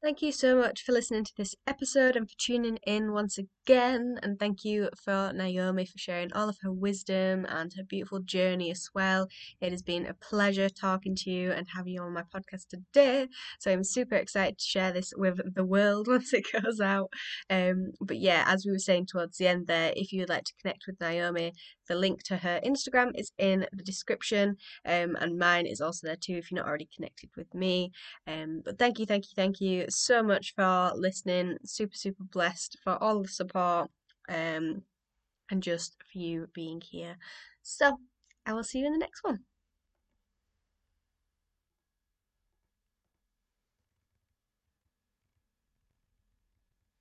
Thank 0.02 0.20
you 0.20 0.32
so 0.32 0.56
much 0.56 0.82
for 0.82 0.92
listening 0.92 1.24
to 1.24 1.32
this 1.36 1.54
episode 1.66 2.16
and 2.16 2.28
for 2.28 2.36
tuning 2.36 2.78
in 2.86 3.12
once 3.12 3.38
again 3.38 3.48
again. 3.66 4.18
And 4.22 4.38
thank 4.38 4.64
you 4.64 4.88
for 5.04 5.32
Naomi 5.34 5.86
for 5.86 5.98
sharing 5.98 6.32
all 6.32 6.48
of 6.48 6.58
her 6.62 6.72
wisdom 6.72 7.46
and 7.48 7.72
her 7.76 7.84
beautiful 7.84 8.20
journey 8.20 8.70
as 8.70 8.88
well. 8.94 9.28
It 9.60 9.70
has 9.70 9.82
been 9.82 10.06
a 10.06 10.14
pleasure 10.14 10.68
talking 10.68 11.14
to 11.16 11.30
you 11.30 11.52
and 11.52 11.66
having 11.68 11.94
you 11.94 12.02
on 12.02 12.12
my 12.12 12.22
podcast 12.22 12.68
today. 12.68 13.28
So 13.60 13.70
I'm 13.70 13.84
super 13.84 14.16
excited 14.16 14.58
to 14.58 14.64
share 14.64 14.92
this 14.92 15.12
with 15.16 15.40
the 15.54 15.64
world 15.64 16.08
once 16.08 16.32
it 16.32 16.44
goes 16.52 16.80
out. 16.80 17.10
Um, 17.50 17.92
but 18.00 18.18
yeah, 18.18 18.44
as 18.46 18.64
we 18.66 18.72
were 18.72 18.78
saying 18.78 19.06
towards 19.06 19.38
the 19.38 19.48
end 19.48 19.66
there, 19.66 19.92
if 19.96 20.12
you 20.12 20.20
would 20.20 20.28
like 20.28 20.44
to 20.44 20.54
connect 20.60 20.84
with 20.86 21.00
Naomi, 21.00 21.52
the 21.88 21.94
link 21.94 22.22
to 22.24 22.36
her 22.38 22.60
Instagram 22.64 23.12
is 23.14 23.32
in 23.38 23.66
the 23.72 23.82
description, 23.82 24.56
um, 24.86 25.16
and 25.20 25.38
mine 25.38 25.66
is 25.66 25.80
also 25.80 26.06
there 26.06 26.16
too 26.16 26.34
if 26.34 26.50
you're 26.50 26.60
not 26.60 26.68
already 26.68 26.88
connected 26.94 27.30
with 27.36 27.52
me. 27.54 27.90
Um, 28.26 28.62
but 28.64 28.78
thank 28.78 28.98
you, 28.98 29.06
thank 29.06 29.24
you, 29.24 29.32
thank 29.36 29.60
you 29.60 29.86
so 29.88 30.22
much 30.22 30.54
for 30.54 30.92
listening. 30.94 31.58
Super, 31.64 31.94
super 31.94 32.24
blessed 32.24 32.78
for 32.82 33.02
all 33.02 33.22
the 33.22 33.28
support, 33.53 33.90
um, 34.28 34.82
and 35.50 35.62
just 35.62 35.96
for 36.11 36.18
you 36.18 36.48
being 36.55 36.80
here. 36.80 37.16
So 37.62 37.98
I 38.46 38.53
will 38.53 38.64
see 38.64 38.80
you 38.80 38.86
in 38.86 38.92
the 38.92 38.98
next 38.98 39.22
one. 39.22 39.40